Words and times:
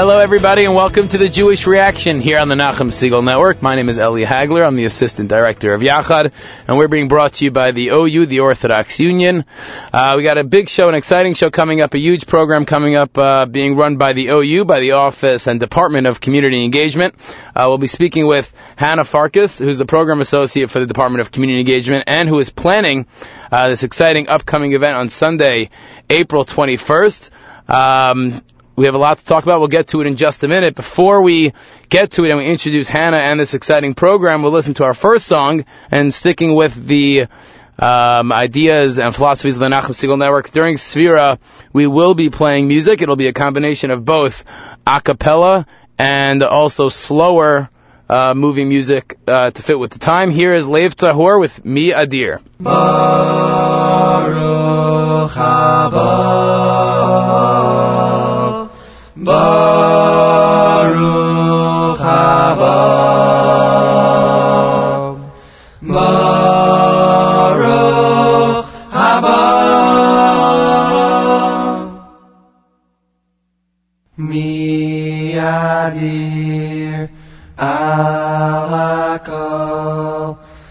Hello, 0.00 0.18
everybody, 0.18 0.64
and 0.64 0.74
welcome 0.74 1.08
to 1.08 1.18
the 1.18 1.28
Jewish 1.28 1.66
Reaction 1.66 2.22
here 2.22 2.38
on 2.38 2.48
the 2.48 2.54
Nachum 2.54 2.88
Segal 2.88 3.22
Network. 3.22 3.60
My 3.60 3.76
name 3.76 3.90
is 3.90 3.98
Eli 3.98 4.24
Hagler. 4.24 4.66
I'm 4.66 4.74
the 4.74 4.86
Assistant 4.86 5.28
Director 5.28 5.74
of 5.74 5.82
Yachad, 5.82 6.32
and 6.66 6.78
we're 6.78 6.88
being 6.88 7.08
brought 7.08 7.34
to 7.34 7.44
you 7.44 7.50
by 7.50 7.72
the 7.72 7.88
OU, 7.88 8.24
the 8.24 8.40
Orthodox 8.40 8.98
Union. 8.98 9.44
Uh, 9.92 10.14
we 10.16 10.22
got 10.22 10.38
a 10.38 10.42
big 10.42 10.70
show, 10.70 10.88
an 10.88 10.94
exciting 10.94 11.34
show 11.34 11.50
coming 11.50 11.82
up, 11.82 11.92
a 11.92 11.98
huge 11.98 12.26
program 12.26 12.64
coming 12.64 12.94
up, 12.96 13.18
uh, 13.18 13.44
being 13.44 13.76
run 13.76 13.98
by 13.98 14.14
the 14.14 14.28
OU, 14.28 14.64
by 14.64 14.80
the 14.80 14.92
Office 14.92 15.46
and 15.46 15.60
Department 15.60 16.06
of 16.06 16.18
Community 16.18 16.64
Engagement. 16.64 17.14
Uh, 17.54 17.66
we'll 17.68 17.76
be 17.76 17.86
speaking 17.86 18.26
with 18.26 18.50
Hannah 18.76 19.04
Farkas, 19.04 19.58
who's 19.58 19.76
the 19.76 19.84
Program 19.84 20.22
Associate 20.22 20.70
for 20.70 20.80
the 20.80 20.86
Department 20.86 21.20
of 21.20 21.30
Community 21.30 21.60
Engagement, 21.60 22.04
and 22.06 22.26
who 22.26 22.38
is 22.38 22.48
planning 22.48 23.06
uh, 23.52 23.68
this 23.68 23.82
exciting 23.82 24.30
upcoming 24.30 24.72
event 24.72 24.96
on 24.96 25.10
Sunday, 25.10 25.68
April 26.08 26.46
21st. 26.46 27.28
Um, 27.68 28.42
we 28.80 28.86
have 28.86 28.94
a 28.94 28.98
lot 28.98 29.18
to 29.18 29.24
talk 29.26 29.44
about. 29.44 29.60
We'll 29.60 29.68
get 29.68 29.88
to 29.88 30.00
it 30.00 30.06
in 30.06 30.16
just 30.16 30.42
a 30.42 30.48
minute. 30.48 30.74
Before 30.74 31.20
we 31.20 31.52
get 31.90 32.12
to 32.12 32.24
it 32.24 32.30
and 32.30 32.38
we 32.38 32.46
introduce 32.46 32.88
Hannah 32.88 33.18
and 33.18 33.38
this 33.38 33.52
exciting 33.52 33.92
program, 33.92 34.40
we'll 34.40 34.52
listen 34.52 34.72
to 34.74 34.84
our 34.84 34.94
first 34.94 35.26
song 35.26 35.66
and 35.90 36.14
sticking 36.14 36.54
with 36.54 36.86
the 36.86 37.26
um, 37.78 38.32
ideas 38.32 38.98
and 38.98 39.14
philosophies 39.14 39.56
of 39.56 39.60
the 39.60 39.68
Nachum 39.68 39.90
Segal 39.90 40.18
Network. 40.18 40.50
During 40.50 40.76
Sphira, 40.76 41.38
we 41.74 41.86
will 41.86 42.14
be 42.14 42.30
playing 42.30 42.68
music. 42.68 43.02
It'll 43.02 43.16
be 43.16 43.26
a 43.26 43.34
combination 43.34 43.90
of 43.90 44.06
both 44.06 44.46
a 44.86 45.02
cappella 45.02 45.66
and 45.98 46.42
also 46.42 46.88
slower 46.88 47.68
uh, 48.08 48.32
music 48.32 49.18
uh, 49.28 49.50
to 49.50 49.60
fit 49.60 49.78
with 49.78 49.90
the 49.90 49.98
time. 49.98 50.30
Here 50.30 50.54
is 50.54 50.66
Lev 50.66 50.96
Tahor 50.96 51.38
with 51.38 51.62
Mi 51.66 51.90
Adir. 51.90 52.40
Baruch 52.58 54.40
Baruch 59.22 60.88
haba, 62.00 62.76
Baruch 65.82 67.04
haba. 68.96 69.40
Mi 74.16 75.36
alakol, 77.58 79.28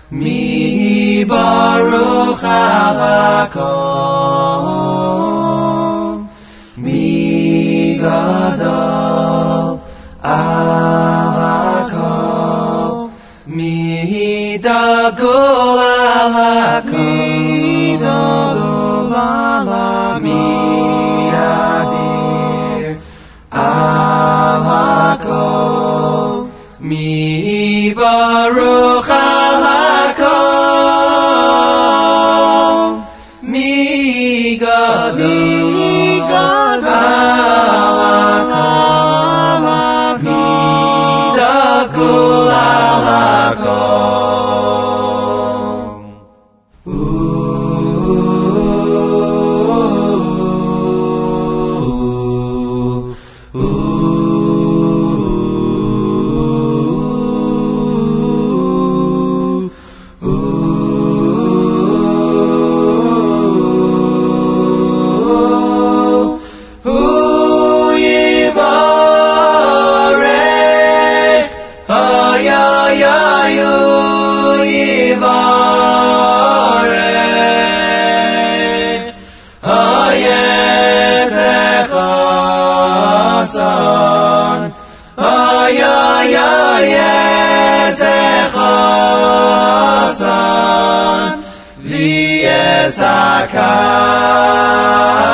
mi 0.09 1.23
baruch 1.23 2.41
alakol, 2.41 3.69
gadol 8.01 9.79
al 10.23 10.69
hakol 11.39 13.09
mi 13.57 14.57
dagol 14.67 15.58
V'yesakalo, 93.39 95.28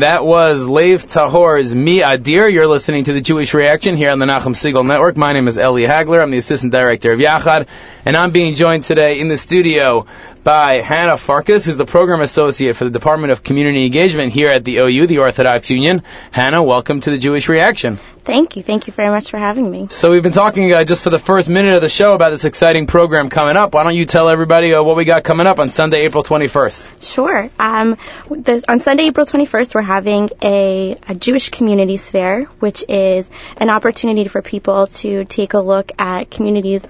And 0.00 0.06
that 0.06 0.24
was 0.24 0.66
Lev 0.66 1.04
Tahor's 1.04 1.74
Mi 1.74 2.00
Adir. 2.00 2.50
You're 2.50 2.66
listening 2.66 3.04
to 3.04 3.12
the 3.12 3.20
Jewish 3.20 3.52
Reaction 3.52 3.98
here 3.98 4.10
on 4.10 4.18
the 4.18 4.24
Nachum 4.24 4.54
Segal 4.54 4.86
Network. 4.86 5.18
My 5.18 5.34
name 5.34 5.46
is 5.46 5.58
Eli 5.58 5.82
Hagler. 5.82 6.22
I'm 6.22 6.30
the 6.30 6.38
Assistant 6.38 6.72
Director 6.72 7.12
of 7.12 7.20
Yachad. 7.20 7.66
And 8.06 8.16
I'm 8.16 8.30
being 8.30 8.54
joined 8.54 8.84
today 8.84 9.20
in 9.20 9.28
the 9.28 9.36
studio 9.36 10.06
by 10.42 10.76
Hannah 10.76 11.18
Farkas, 11.18 11.66
who's 11.66 11.76
the 11.76 11.84
Program 11.84 12.22
Associate 12.22 12.74
for 12.74 12.84
the 12.84 12.90
Department 12.90 13.32
of 13.32 13.42
Community 13.42 13.84
Engagement 13.84 14.32
here 14.32 14.48
at 14.48 14.64
the 14.64 14.78
OU, 14.78 15.06
the 15.06 15.18
Orthodox 15.18 15.68
Union. 15.68 16.02
Hannah, 16.30 16.62
welcome 16.62 17.00
to 17.02 17.10
the 17.10 17.18
Jewish 17.18 17.48
Reaction. 17.48 17.96
Thank 18.24 18.56
you. 18.56 18.62
Thank 18.62 18.86
you 18.86 18.92
very 18.92 19.08
much 19.08 19.30
for 19.30 19.38
having 19.38 19.70
me. 19.70 19.88
So 19.90 20.10
we've 20.10 20.22
been 20.22 20.32
talking 20.32 20.72
uh, 20.72 20.84
just 20.84 21.04
for 21.04 21.10
the 21.10 21.18
first 21.18 21.48
minute 21.48 21.74
of 21.74 21.80
the 21.80 21.88
show 21.88 22.14
about 22.14 22.30
this 22.30 22.44
exciting 22.44 22.86
program 22.86 23.28
coming 23.28 23.56
up. 23.56 23.74
Why 23.74 23.82
don't 23.82 23.94
you 23.94 24.06
tell 24.06 24.28
everybody 24.28 24.74
uh, 24.74 24.82
what 24.82 24.96
we 24.96 25.04
got 25.04 25.24
coming 25.24 25.46
up 25.46 25.58
on 25.58 25.68
Sunday, 25.68 26.02
April 26.02 26.22
21st? 26.22 27.02
Sure. 27.02 27.50
Um, 27.58 27.96
this, 28.30 28.64
on 28.68 28.78
Sunday, 28.78 29.04
April 29.04 29.26
21st, 29.26 29.74
we're 29.74 29.82
having 29.90 30.30
a, 30.40 30.96
a 31.08 31.14
Jewish 31.16 31.50
Communities 31.50 32.08
Fair, 32.08 32.44
which 32.60 32.84
is 32.88 33.28
an 33.56 33.70
opportunity 33.70 34.28
for 34.28 34.40
people 34.40 34.86
to 34.86 35.24
take 35.24 35.54
a 35.54 35.58
look 35.58 35.90
at 35.98 36.30
communities 36.30 36.86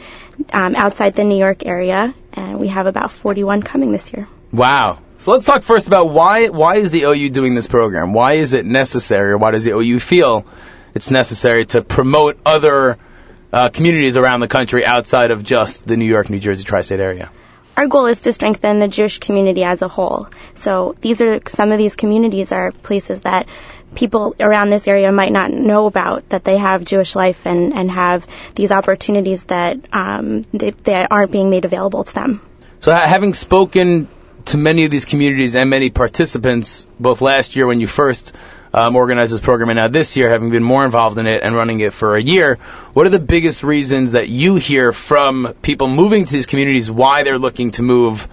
um, 0.53 0.77
outside 0.77 1.15
the 1.15 1.25
New 1.25 1.39
York 1.39 1.65
area, 1.65 2.15
and 2.35 2.61
we 2.61 2.69
have 2.69 2.87
about 2.87 3.11
41 3.11 3.63
coming 3.63 3.91
this 3.91 4.13
year. 4.13 4.29
Wow. 4.53 4.99
So 5.17 5.33
let's 5.33 5.47
talk 5.47 5.63
first 5.63 5.87
about 5.87 6.11
why 6.11 6.49
why 6.49 6.77
is 6.77 6.91
the 6.91 7.05
OU 7.05 7.31
doing 7.31 7.55
this 7.55 7.67
program? 7.67 8.13
Why 8.13 8.35
is 8.35 8.53
it 8.53 8.67
necessary, 8.67 9.35
why 9.35 9.51
does 9.53 9.65
the 9.65 9.73
OU 9.73 9.99
feel 10.01 10.47
it's 10.95 11.11
necessary 11.11 11.65
to 11.67 11.81
promote 11.81 12.39
other 12.45 12.99
uh, 13.51 13.71
communities 13.71 14.19
around 14.19 14.41
the 14.41 14.49
country 14.49 14.85
outside 14.85 15.31
of 15.31 15.43
just 15.43 15.87
the 15.87 15.97
New 15.97 16.11
York, 16.17 16.29
New 16.29 16.41
Jersey 16.41 16.65
tri-state 16.65 17.01
area? 17.01 17.31
Our 17.77 17.87
goal 17.87 18.07
is 18.07 18.21
to 18.23 18.33
strengthen 18.33 18.79
the 18.79 18.89
Jewish 18.89 19.19
community 19.19 19.65
as 19.65 19.83
a 19.83 19.89
whole. 19.89 20.29
So 20.55 20.97
these 21.01 21.21
are 21.21 21.41
some 21.47 21.73
of 21.73 21.79
these 21.79 21.97
communities 21.97 22.53
are 22.53 22.73
places 22.73 23.23
that 23.23 23.47
people 23.95 24.37
around 24.39 24.71
this 24.71 24.87
area 24.87 25.11
might 25.13 25.33
not 25.33 25.51
know 25.51 25.87
about 25.87 26.29
that 26.29 26.45
they 26.45 26.59
have 26.59 26.85
Jewish 26.85 27.17
life 27.17 27.47
and, 27.47 27.75
and 27.75 27.91
have 27.91 28.27
these 28.55 28.71
opportunities 28.71 29.45
that 29.45 29.79
um, 29.93 30.43
they, 30.53 30.71
that 30.71 31.11
aren't 31.11 31.33
being 31.33 31.51
made 31.51 31.65
available 31.65 32.05
to 32.05 32.15
them. 32.15 32.41
So 32.81 32.93
having 32.93 33.35
spoken 33.35 34.09
to 34.47 34.59
many 34.59 34.85
of 34.85 34.91
these 34.91 35.05
communities 35.05 35.55
and 35.57 35.69
many 35.69 35.91
participants, 35.91 36.87
both 36.99 37.21
last 37.21 37.57
year 37.57 37.67
when 37.67 37.81
you 37.81 37.87
first 37.87 38.33
um, 38.73 38.97
organized 38.97 39.33
this 39.33 39.41
program 39.41 39.71
and 39.71 39.77
now 39.77 39.89
this 39.89 40.17
year, 40.17 40.31
having 40.31 40.51
been 40.51 40.63
more 40.63 40.85
involved 40.85 41.19
in 41.19 41.27
it 41.27 41.43
and 41.43 41.55
running 41.55 41.81
it 41.81 41.93
for 41.93 42.17
a 42.17 42.23
year, 42.23 42.57
what 42.93 43.07
are 43.07 43.11
the 43.11 43.19
biggest 43.19 43.63
reasons 43.63 44.13
that 44.13 44.29
you 44.29 44.57
hear 44.57 44.93
from 44.93 45.55
people 45.63 45.89
moving 45.89 46.25
to 46.25 46.33
these 46.33 46.47
communities 46.47 46.91
why 46.91 47.23
they're 47.23 47.39
looking 47.39 47.73
to 47.73 47.83
move 47.83 48.29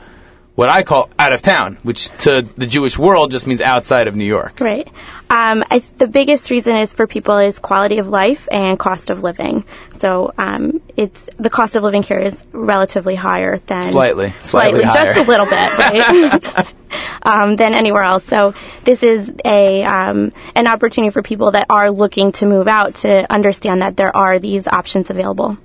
what 0.55 0.69
I 0.69 0.81
call 0.81 1.11
out 1.19 1.33
of 1.33 1.43
town, 1.43 1.77
which 1.83 2.09
to 2.19 2.47
the 2.55 2.65
Jewish 2.65 2.97
world 2.97 3.29
just 3.29 3.45
means 3.45 3.61
outside 3.61 4.07
of 4.07 4.15
New 4.15 4.25
York. 4.25 4.59
Right. 4.59 4.87
Um, 5.29 5.63
I, 5.69 5.83
the 5.99 6.07
biggest 6.07 6.49
reason 6.49 6.75
is 6.77 6.93
for 6.93 7.05
people 7.05 7.37
is 7.37 7.59
quality 7.59 7.99
of 7.99 8.07
life 8.07 8.47
and 8.51 8.79
cost 8.79 9.11
of 9.11 9.21
living. 9.21 9.65
So 9.93 10.33
um, 10.35 10.81
it's 10.95 11.29
the 11.37 11.51
cost 11.51 11.75
of 11.75 11.83
living 11.83 12.01
here 12.01 12.17
is 12.17 12.43
relatively 12.53 13.13
higher 13.13 13.59
than 13.59 13.83
Slightly, 13.83 14.33
slightly, 14.39 14.81
higher. 14.83 15.05
just 15.05 15.19
a 15.19 15.23
little 15.29 15.45
bit, 15.45 15.53
right? 15.53 16.67
um, 17.21 17.55
than 17.55 17.73
anywhere 17.73 18.03
else. 18.03 18.23
So 18.23 18.53
this 18.83 19.03
is 19.03 19.31
a 19.43 19.83
um, 19.83 20.33
an 20.55 20.67
opportunity 20.67 21.11
for 21.11 21.21
people 21.21 21.51
that 21.51 21.67
are 21.69 21.91
looking 21.91 22.31
to 22.33 22.45
move 22.45 22.67
out 22.67 22.95
to 22.95 23.31
understand 23.31 23.81
that 23.81 23.97
there 23.97 24.15
are 24.15 24.39
these 24.39 24.67
options 24.67 25.09
available. 25.09 25.57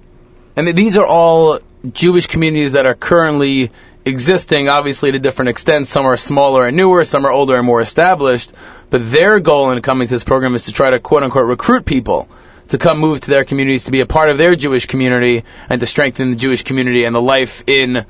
And 0.57 0.69
these 0.77 0.99
are 0.99 1.07
all 1.07 1.61
Jewish 1.91 2.27
communities 2.27 2.73
that 2.73 2.87
are 2.87 2.95
currently 2.95 3.71
existing, 4.05 4.69
obviously 4.69 5.13
to 5.13 5.19
different 5.19 5.51
extents. 5.51 5.89
Some 5.89 6.07
are 6.07 6.17
smaller 6.17 6.67
and 6.67 6.77
newer, 6.77 7.05
some 7.05 7.25
are 7.25 7.33
older 7.33 7.57
and 7.57 7.67
more 7.67 7.81
established. 7.81 8.53
But 8.91 9.11
their 9.11 9.41
goal 9.41 9.71
in 9.71 9.81
coming 9.83 10.09
to 10.09 10.15
this 10.15 10.25
program 10.25 10.55
is 10.55 10.67
to 10.67 10.73
try 10.73 10.91
to 10.91 11.01
quote 11.01 11.23
unquote 11.23 11.47
recruit 11.47 11.85
people 11.85 12.29
to 12.69 12.79
come 12.79 12.99
move 12.99 13.21
to 13.21 13.31
their 13.31 13.45
communities 13.45 13.85
to 13.85 13.91
be 13.91 14.01
a 14.01 14.07
part 14.07 14.31
of 14.31 14.39
their 14.39 14.55
Jewish 14.57 14.87
community 14.87 15.45
and 15.69 15.81
to 15.81 15.87
strengthen 15.87 16.31
the 16.31 16.37
Jewish 16.37 16.63
community 16.63 17.05
and 17.05 17.15
the 17.15 17.23
life 17.23 17.65
in 17.67 18.07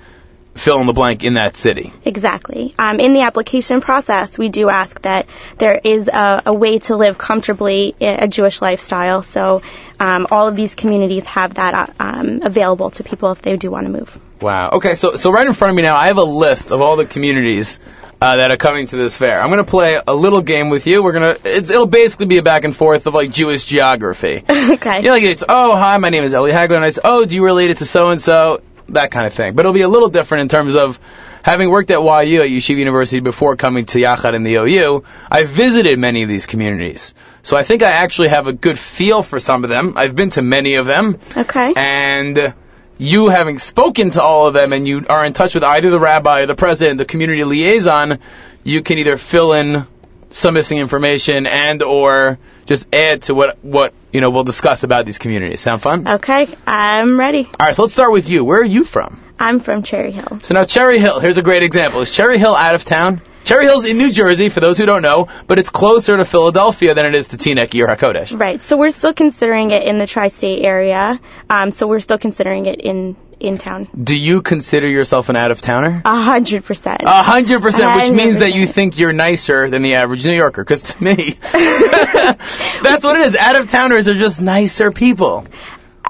fill 0.54 0.80
in 0.80 0.86
the 0.86 0.92
blank 0.92 1.24
in 1.24 1.34
that 1.34 1.56
city. 1.56 1.92
Exactly. 2.04 2.74
Um, 2.78 3.00
in 3.00 3.14
the 3.14 3.22
application 3.22 3.80
process, 3.80 4.38
we 4.38 4.48
do 4.48 4.68
ask 4.68 5.00
that 5.02 5.26
there 5.58 5.80
is 5.82 6.08
a, 6.08 6.42
a 6.46 6.54
way 6.54 6.78
to 6.80 6.96
live 6.96 7.18
comfortably 7.18 7.94
a 8.00 8.28
Jewish 8.28 8.60
lifestyle. 8.60 9.22
So 9.22 9.62
um, 9.98 10.26
all 10.30 10.48
of 10.48 10.56
these 10.56 10.74
communities 10.74 11.24
have 11.26 11.54
that 11.54 11.74
uh, 11.74 11.92
um, 11.98 12.42
available 12.42 12.90
to 12.90 13.04
people 13.04 13.32
if 13.32 13.42
they 13.42 13.56
do 13.56 13.70
want 13.70 13.86
to 13.86 13.92
move. 13.92 14.18
Wow. 14.40 14.70
Okay, 14.72 14.94
so 14.94 15.14
so 15.14 15.30
right 15.30 15.46
in 15.46 15.52
front 15.52 15.70
of 15.70 15.76
me 15.76 15.82
now, 15.82 15.96
I 15.96 16.08
have 16.08 16.18
a 16.18 16.24
list 16.24 16.72
of 16.72 16.80
all 16.80 16.96
the 16.96 17.06
communities 17.06 17.78
uh, 18.20 18.36
that 18.36 18.50
are 18.50 18.56
coming 18.56 18.86
to 18.88 18.96
this 18.96 19.16
fair. 19.16 19.40
I'm 19.40 19.48
going 19.50 19.64
to 19.64 19.70
play 19.70 20.00
a 20.04 20.14
little 20.14 20.42
game 20.42 20.68
with 20.68 20.86
you. 20.86 21.02
We're 21.02 21.12
gonna 21.12 21.36
it's, 21.44 21.70
it'll 21.70 21.86
basically 21.86 22.26
be 22.26 22.38
a 22.38 22.42
back 22.42 22.64
and 22.64 22.74
forth 22.74 23.06
of 23.06 23.14
like 23.14 23.30
Jewish 23.30 23.64
geography. 23.64 24.44
okay. 24.50 24.96
You 24.98 25.02
know, 25.02 25.10
like 25.10 25.22
it's 25.22 25.44
oh 25.48 25.76
hi, 25.76 25.96
my 25.98 26.10
name 26.10 26.24
is 26.24 26.34
Eli 26.34 26.50
Hagler, 26.50 26.76
and 26.76 26.84
I 26.84 26.90
say 26.90 27.00
oh, 27.04 27.24
do 27.24 27.34
you 27.34 27.44
relate 27.44 27.70
it 27.70 27.78
to 27.78 27.86
so 27.86 28.10
and 28.10 28.20
so? 28.20 28.62
That 28.88 29.10
kind 29.10 29.26
of 29.26 29.32
thing. 29.32 29.54
But 29.54 29.62
it'll 29.62 29.72
be 29.72 29.82
a 29.82 29.88
little 29.88 30.08
different 30.08 30.42
in 30.42 30.48
terms 30.48 30.76
of 30.76 30.98
having 31.42 31.70
worked 31.70 31.90
at 31.90 32.00
YU 32.00 32.42
at 32.42 32.48
Yeshiva 32.48 32.76
University 32.78 33.20
before 33.20 33.56
coming 33.56 33.84
to 33.86 33.98
Yachad 33.98 34.34
and 34.34 34.46
the 34.46 34.56
OU. 34.56 35.04
I 35.30 35.42
visited 35.44 35.98
many 35.98 36.22
of 36.22 36.28
these 36.28 36.46
communities, 36.46 37.14
so 37.42 37.56
I 37.56 37.62
think 37.62 37.82
I 37.82 37.90
actually 37.90 38.28
have 38.28 38.46
a 38.46 38.52
good 38.52 38.78
feel 38.78 39.22
for 39.22 39.40
some 39.40 39.64
of 39.64 39.70
them. 39.70 39.94
I've 39.96 40.14
been 40.14 40.30
to 40.30 40.42
many 40.42 40.74
of 40.74 40.86
them, 40.86 41.18
Okay. 41.36 41.72
and 41.76 42.54
you 42.98 43.28
having 43.28 43.58
spoken 43.58 44.10
to 44.12 44.22
all 44.22 44.46
of 44.46 44.54
them, 44.54 44.72
and 44.72 44.86
you 44.86 45.04
are 45.08 45.24
in 45.24 45.32
touch 45.32 45.54
with 45.54 45.64
either 45.64 45.90
the 45.90 45.98
rabbi, 45.98 46.42
or 46.42 46.46
the 46.46 46.54
president, 46.54 46.98
the 46.98 47.04
community 47.04 47.42
liaison, 47.42 48.18
you 48.62 48.82
can 48.82 48.98
either 48.98 49.16
fill 49.16 49.54
in 49.54 49.86
some 50.34 50.54
missing 50.54 50.78
information 50.78 51.46
and 51.46 51.82
or 51.82 52.38
just 52.66 52.86
add 52.94 53.22
to 53.22 53.34
what 53.34 53.58
what 53.62 53.94
you 54.12 54.20
know 54.20 54.30
we'll 54.30 54.44
discuss 54.44 54.82
about 54.82 55.06
these 55.06 55.18
communities. 55.18 55.60
Sound 55.60 55.82
fun? 55.82 56.06
Okay. 56.06 56.48
I'm 56.66 57.18
ready. 57.18 57.44
All 57.44 57.66
right, 57.66 57.74
so 57.74 57.82
let's 57.82 57.94
start 57.94 58.12
with 58.12 58.28
you. 58.28 58.44
Where 58.44 58.60
are 58.60 58.64
you 58.64 58.84
from? 58.84 59.20
I'm 59.38 59.60
from 59.60 59.82
Cherry 59.82 60.12
Hill. 60.12 60.40
So 60.42 60.54
now 60.54 60.64
Cherry 60.64 60.98
Hill. 60.98 61.20
Here's 61.20 61.38
a 61.38 61.42
great 61.42 61.62
example. 61.62 62.00
Is 62.00 62.10
Cherry 62.14 62.38
Hill 62.38 62.54
out 62.54 62.74
of 62.74 62.84
town? 62.84 63.22
Cherry 63.44 63.64
Hill's 63.64 63.84
in 63.84 63.98
New 63.98 64.12
Jersey, 64.12 64.50
for 64.50 64.60
those 64.60 64.78
who 64.78 64.86
don't 64.86 65.02
know, 65.02 65.26
but 65.48 65.58
it's 65.58 65.68
closer 65.68 66.16
to 66.16 66.24
Philadelphia 66.24 66.94
than 66.94 67.06
it 67.06 67.14
is 67.16 67.28
to 67.28 67.36
Teaneck 67.36 67.74
or 67.74 67.88
HaKodesh. 67.88 68.38
Right. 68.38 68.62
So 68.62 68.76
we're 68.76 68.90
still 68.90 69.12
considering 69.12 69.72
it 69.72 69.82
in 69.82 69.98
the 69.98 70.06
tri-state 70.06 70.64
area. 70.64 71.20
Um, 71.50 71.72
so 71.72 71.88
we're 71.88 71.98
still 71.98 72.18
considering 72.18 72.66
it 72.66 72.80
in 72.80 73.16
in 73.42 73.58
town. 73.58 73.88
Do 74.02 74.16
you 74.16 74.42
consider 74.42 74.88
yourself 74.88 75.28
an 75.28 75.36
out 75.36 75.50
of 75.50 75.60
towner? 75.60 76.02
A 76.04 76.22
hundred 76.22 76.64
percent. 76.64 77.02
A 77.04 77.22
hundred 77.22 77.60
percent, 77.60 78.00
which 78.00 78.16
means 78.16 78.38
that 78.38 78.54
you 78.54 78.66
think 78.66 78.98
you're 78.98 79.12
nicer 79.12 79.68
than 79.68 79.82
the 79.82 79.94
average 79.94 80.24
New 80.24 80.32
Yorker. 80.32 80.64
Because 80.64 80.82
to 80.82 81.02
me, 81.02 81.14
that's 81.52 83.04
what 83.04 83.20
it 83.20 83.26
is. 83.26 83.36
Out 83.36 83.56
of 83.56 83.70
towners 83.70 84.08
are 84.08 84.14
just 84.14 84.40
nicer 84.40 84.90
people. 84.92 85.46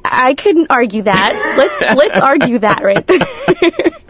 I 0.05 0.34
couldn't 0.34 0.69
argue 0.70 1.02
that. 1.02 1.55
Let's 1.56 1.96
let's 1.96 2.19
argue 2.19 2.58
that 2.61 2.82
right 2.82 3.06
there. 3.06 3.90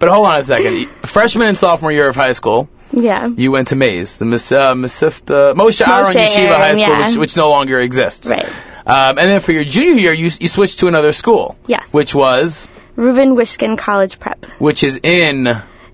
But 0.00 0.08
hold 0.08 0.26
on 0.26 0.40
a 0.40 0.42
second. 0.42 0.88
Freshman 1.02 1.48
and 1.48 1.58
sophomore 1.58 1.92
year 1.92 2.08
of 2.08 2.16
high 2.16 2.32
school, 2.32 2.70
yeah. 2.92 3.26
you 3.28 3.50
went 3.52 3.68
to 3.68 3.76
Mays, 3.76 4.16
the 4.16 4.24
Mis- 4.24 4.52
uh, 4.52 4.74
Masifta, 4.74 5.54
Moshe 5.54 5.86
Aaron 5.86 6.12
Yeshiva 6.12 6.56
High 6.56 6.74
School, 6.74 6.88
yeah. 6.88 7.08
which, 7.08 7.16
which 7.16 7.36
no 7.36 7.50
longer 7.50 7.80
exists. 7.80 8.30
Right. 8.30 8.46
Um, 8.86 9.18
and 9.18 9.18
then 9.18 9.40
for 9.40 9.52
your 9.52 9.64
junior 9.64 9.94
year, 9.94 10.12
you, 10.12 10.30
you 10.40 10.48
switched 10.48 10.80
to 10.80 10.88
another 10.88 11.12
school. 11.12 11.56
Yes. 11.66 11.92
Which 11.92 12.14
was, 12.14 12.68
Reuben 12.96 13.36
Wishkin 13.36 13.78
College 13.78 14.18
Prep. 14.18 14.44
which 14.58 14.82
is 14.82 15.00
in, 15.02 15.48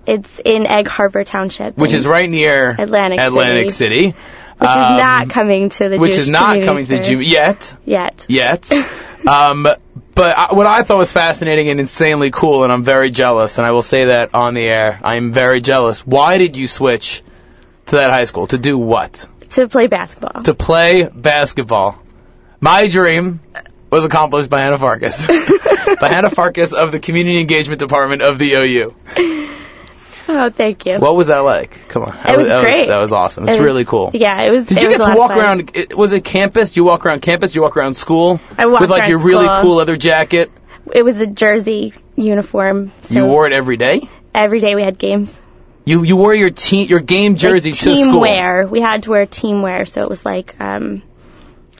It's 0.06 0.40
in 0.44 0.66
Egg 0.66 0.88
Harbor 0.88 1.24
Township. 1.24 1.76
which 1.76 1.92
is 1.92 2.06
right 2.06 2.28
near 2.28 2.70
Atlantic 2.78 3.20
Atlantic 3.20 3.70
City. 3.70 4.14
which 4.58 4.70
is 4.70 4.76
um, 4.76 4.96
not 4.96 5.28
coming 5.28 5.68
to 5.68 5.88
the 5.88 5.98
which 5.98 6.12
Jewish 6.12 6.22
is 6.22 6.30
not 6.30 6.62
coming 6.62 6.86
to 6.86 6.96
the 6.96 7.02
June 7.02 7.22
yet. 7.22 7.74
yet. 7.84 8.26
yet. 8.28 8.70
um, 9.26 9.66
but 10.14 10.38
I, 10.38 10.54
what 10.54 10.66
I 10.66 10.82
thought 10.82 10.98
was 10.98 11.12
fascinating 11.12 11.68
and 11.68 11.80
insanely 11.80 12.30
cool, 12.30 12.64
and 12.64 12.72
I'm 12.72 12.84
very 12.84 13.10
jealous, 13.10 13.58
and 13.58 13.66
I 13.66 13.72
will 13.72 13.82
say 13.82 14.06
that 14.06 14.34
on 14.34 14.54
the 14.54 14.66
air. 14.66 14.98
I 15.02 15.16
am 15.16 15.32
very 15.32 15.60
jealous. 15.60 16.06
Why 16.06 16.38
did 16.38 16.56
you 16.56 16.68
switch 16.68 17.22
to 17.86 17.96
that 17.96 18.10
high 18.10 18.24
school? 18.24 18.46
To 18.48 18.58
do 18.58 18.78
what? 18.78 19.28
To 19.50 19.68
play 19.68 19.86
basketball. 19.86 20.42
To 20.42 20.54
play 20.54 21.04
basketball. 21.04 22.00
My 22.60 22.88
dream 22.88 23.40
was 23.90 24.04
accomplished 24.04 24.50
by 24.50 24.60
Hannah 24.60 24.78
Farkas. 24.78 25.26
by 26.00 26.08
Hannah 26.08 26.30
Farkas 26.30 26.72
of 26.72 26.92
the 26.92 26.98
Community 26.98 27.40
Engagement 27.40 27.80
Department 27.80 28.22
of 28.22 28.38
the 28.38 28.54
OU. 28.54 28.94
oh, 30.28 30.50
thank 30.50 30.86
you. 30.86 30.98
What 30.98 31.14
was 31.16 31.26
that 31.28 31.40
like? 31.40 31.88
Come 31.88 32.02
on. 32.04 32.12
That 32.16 32.30
It 32.34 32.38
was 32.38 32.48
that 32.48 32.60
great. 32.60 32.88
that 32.88 32.98
was 32.98 33.12
awesome. 33.12 33.44
It's 33.44 33.54
It 33.54 33.58
was- 33.60 33.64
really 33.64 33.84
cool. 33.84 34.10
Yeah, 34.14 34.42
it 34.42 34.50
was. 34.50 34.66
Did 34.66 34.78
it 34.78 34.82
you 34.82 34.88
get 34.90 35.00
a 35.00 35.12
to 35.12 35.18
walk 35.18 35.30
around? 35.30 35.70
it- 35.74 35.96
Was 35.96 36.12
it 36.12 36.24
campus? 36.24 36.72
Do 36.72 36.80
you 36.80 36.84
walk 36.84 37.04
around 37.06 37.20
campus? 37.22 37.52
Do 37.52 37.56
you 37.58 37.62
walk 37.62 37.76
around 37.76 37.94
school? 37.96 38.40
I 38.58 38.66
walked 38.66 38.80
with 38.82 38.90
like 38.90 39.02
around 39.02 39.10
your 39.10 39.18
really 39.20 39.46
cool 39.62 39.76
leather 39.76 39.96
jacket. 39.96 40.50
It 40.92 41.02
was 41.04 41.20
a 41.20 41.26
jersey 41.26 41.94
uniform. 42.14 42.92
So 43.02 43.14
you 43.14 43.26
wore 43.26 43.46
it 43.46 43.52
every 43.52 43.76
day. 43.76 44.00
every 44.34 44.60
day 44.60 44.74
we 44.74 44.82
had 44.82 44.98
games. 44.98 45.38
You 45.84 46.02
you 46.02 46.16
wore 46.16 46.34
your 46.34 46.50
team 46.50 46.88
your 46.88 47.00
game 47.00 47.36
jersey 47.36 47.70
like 47.70 47.78
to 47.80 47.94
team 47.94 48.04
school. 48.04 48.20
wear. 48.20 48.66
We 48.66 48.80
had 48.80 49.04
to 49.04 49.10
wear 49.10 49.26
team 49.26 49.62
wear, 49.62 49.84
so 49.86 50.02
it 50.02 50.08
was 50.08 50.24
like 50.26 50.60
um 50.60 51.02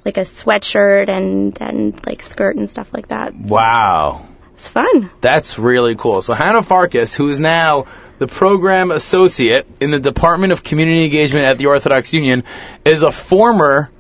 like 0.05 0.17
a 0.17 0.21
sweatshirt 0.21 1.09
and 1.09 1.61
and 1.61 2.07
like 2.07 2.23
skirt 2.23 2.55
and 2.57 2.71
stuff 2.71 2.93
like 2.95 3.09
that. 3.09 3.35
Wow, 3.35 4.27
It's 4.57 4.69
fun. 4.69 5.11
that's 5.21 5.59
really 5.59 5.95
cool. 5.97 6.23
So 6.23 6.33
Hannah 6.33 6.63
Farkas, 6.63 7.15
who 7.15 7.29
is 7.29 7.39
now 7.39 7.87
the 8.19 8.27
program 8.27 8.91
associate 8.91 9.67
in 9.81 9.91
the 9.91 10.01
Department 10.01 10.53
of 10.55 10.63
Community 10.65 11.05
Engagement 11.05 11.45
at 11.45 11.59
the 11.59 11.67
Orthodox 11.67 12.13
Union, 12.15 12.45
is 12.85 13.03
a 13.03 13.13
former 13.13 13.91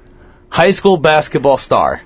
high 0.49 0.71
school 0.71 0.97
basketball 0.97 1.59
star. 1.59 2.00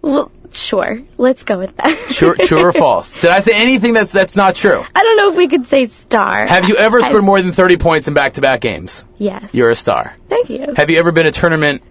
Well, 0.00 0.30
sure. 0.52 1.02
Let's 1.18 1.42
go 1.44 1.58
with 1.58 1.76
that. 1.76 2.08
True, 2.10 2.34
true 2.36 2.60
or 2.64 2.72
false? 2.84 3.20
Did 3.20 3.30
I 3.30 3.40
say 3.40 3.52
anything 3.54 3.92
that's 3.92 4.12
that's 4.12 4.34
not 4.36 4.54
true? 4.54 4.82
I 4.94 5.02
don't 5.02 5.16
know 5.18 5.30
if 5.32 5.36
we 5.36 5.48
could 5.48 5.66
say 5.66 5.84
star. 5.84 6.46
Have 6.46 6.68
you 6.68 6.76
ever 6.76 7.00
I- 7.02 7.08
scored 7.08 7.24
more 7.24 7.40
than 7.42 7.52
30 7.52 7.76
points 7.76 8.08
in 8.08 8.14
back-to-back 8.14 8.60
games? 8.62 9.04
Yes. 9.18 9.54
You're 9.54 9.70
a 9.70 9.76
star. 9.76 10.14
Thank 10.28 10.48
you. 10.50 10.72
Have 10.76 10.88
you 10.90 10.98
ever 10.98 11.12
been 11.12 11.26
a 11.26 11.32
tournament? 11.32 11.82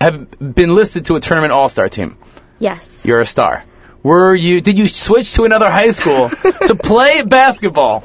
Have 0.00 0.30
been 0.38 0.74
listed 0.74 1.06
to 1.06 1.16
a 1.16 1.20
tournament 1.20 1.52
all-star 1.52 1.88
team? 1.88 2.16
Yes. 2.60 3.04
You're 3.04 3.20
a 3.20 3.26
star. 3.26 3.64
Were 4.02 4.34
you? 4.34 4.60
Did 4.60 4.78
you 4.78 4.88
switch 4.88 5.34
to 5.34 5.44
another 5.44 5.70
high 5.70 5.90
school 5.90 6.28
to 6.66 6.74
play 6.74 7.22
basketball? 7.22 8.04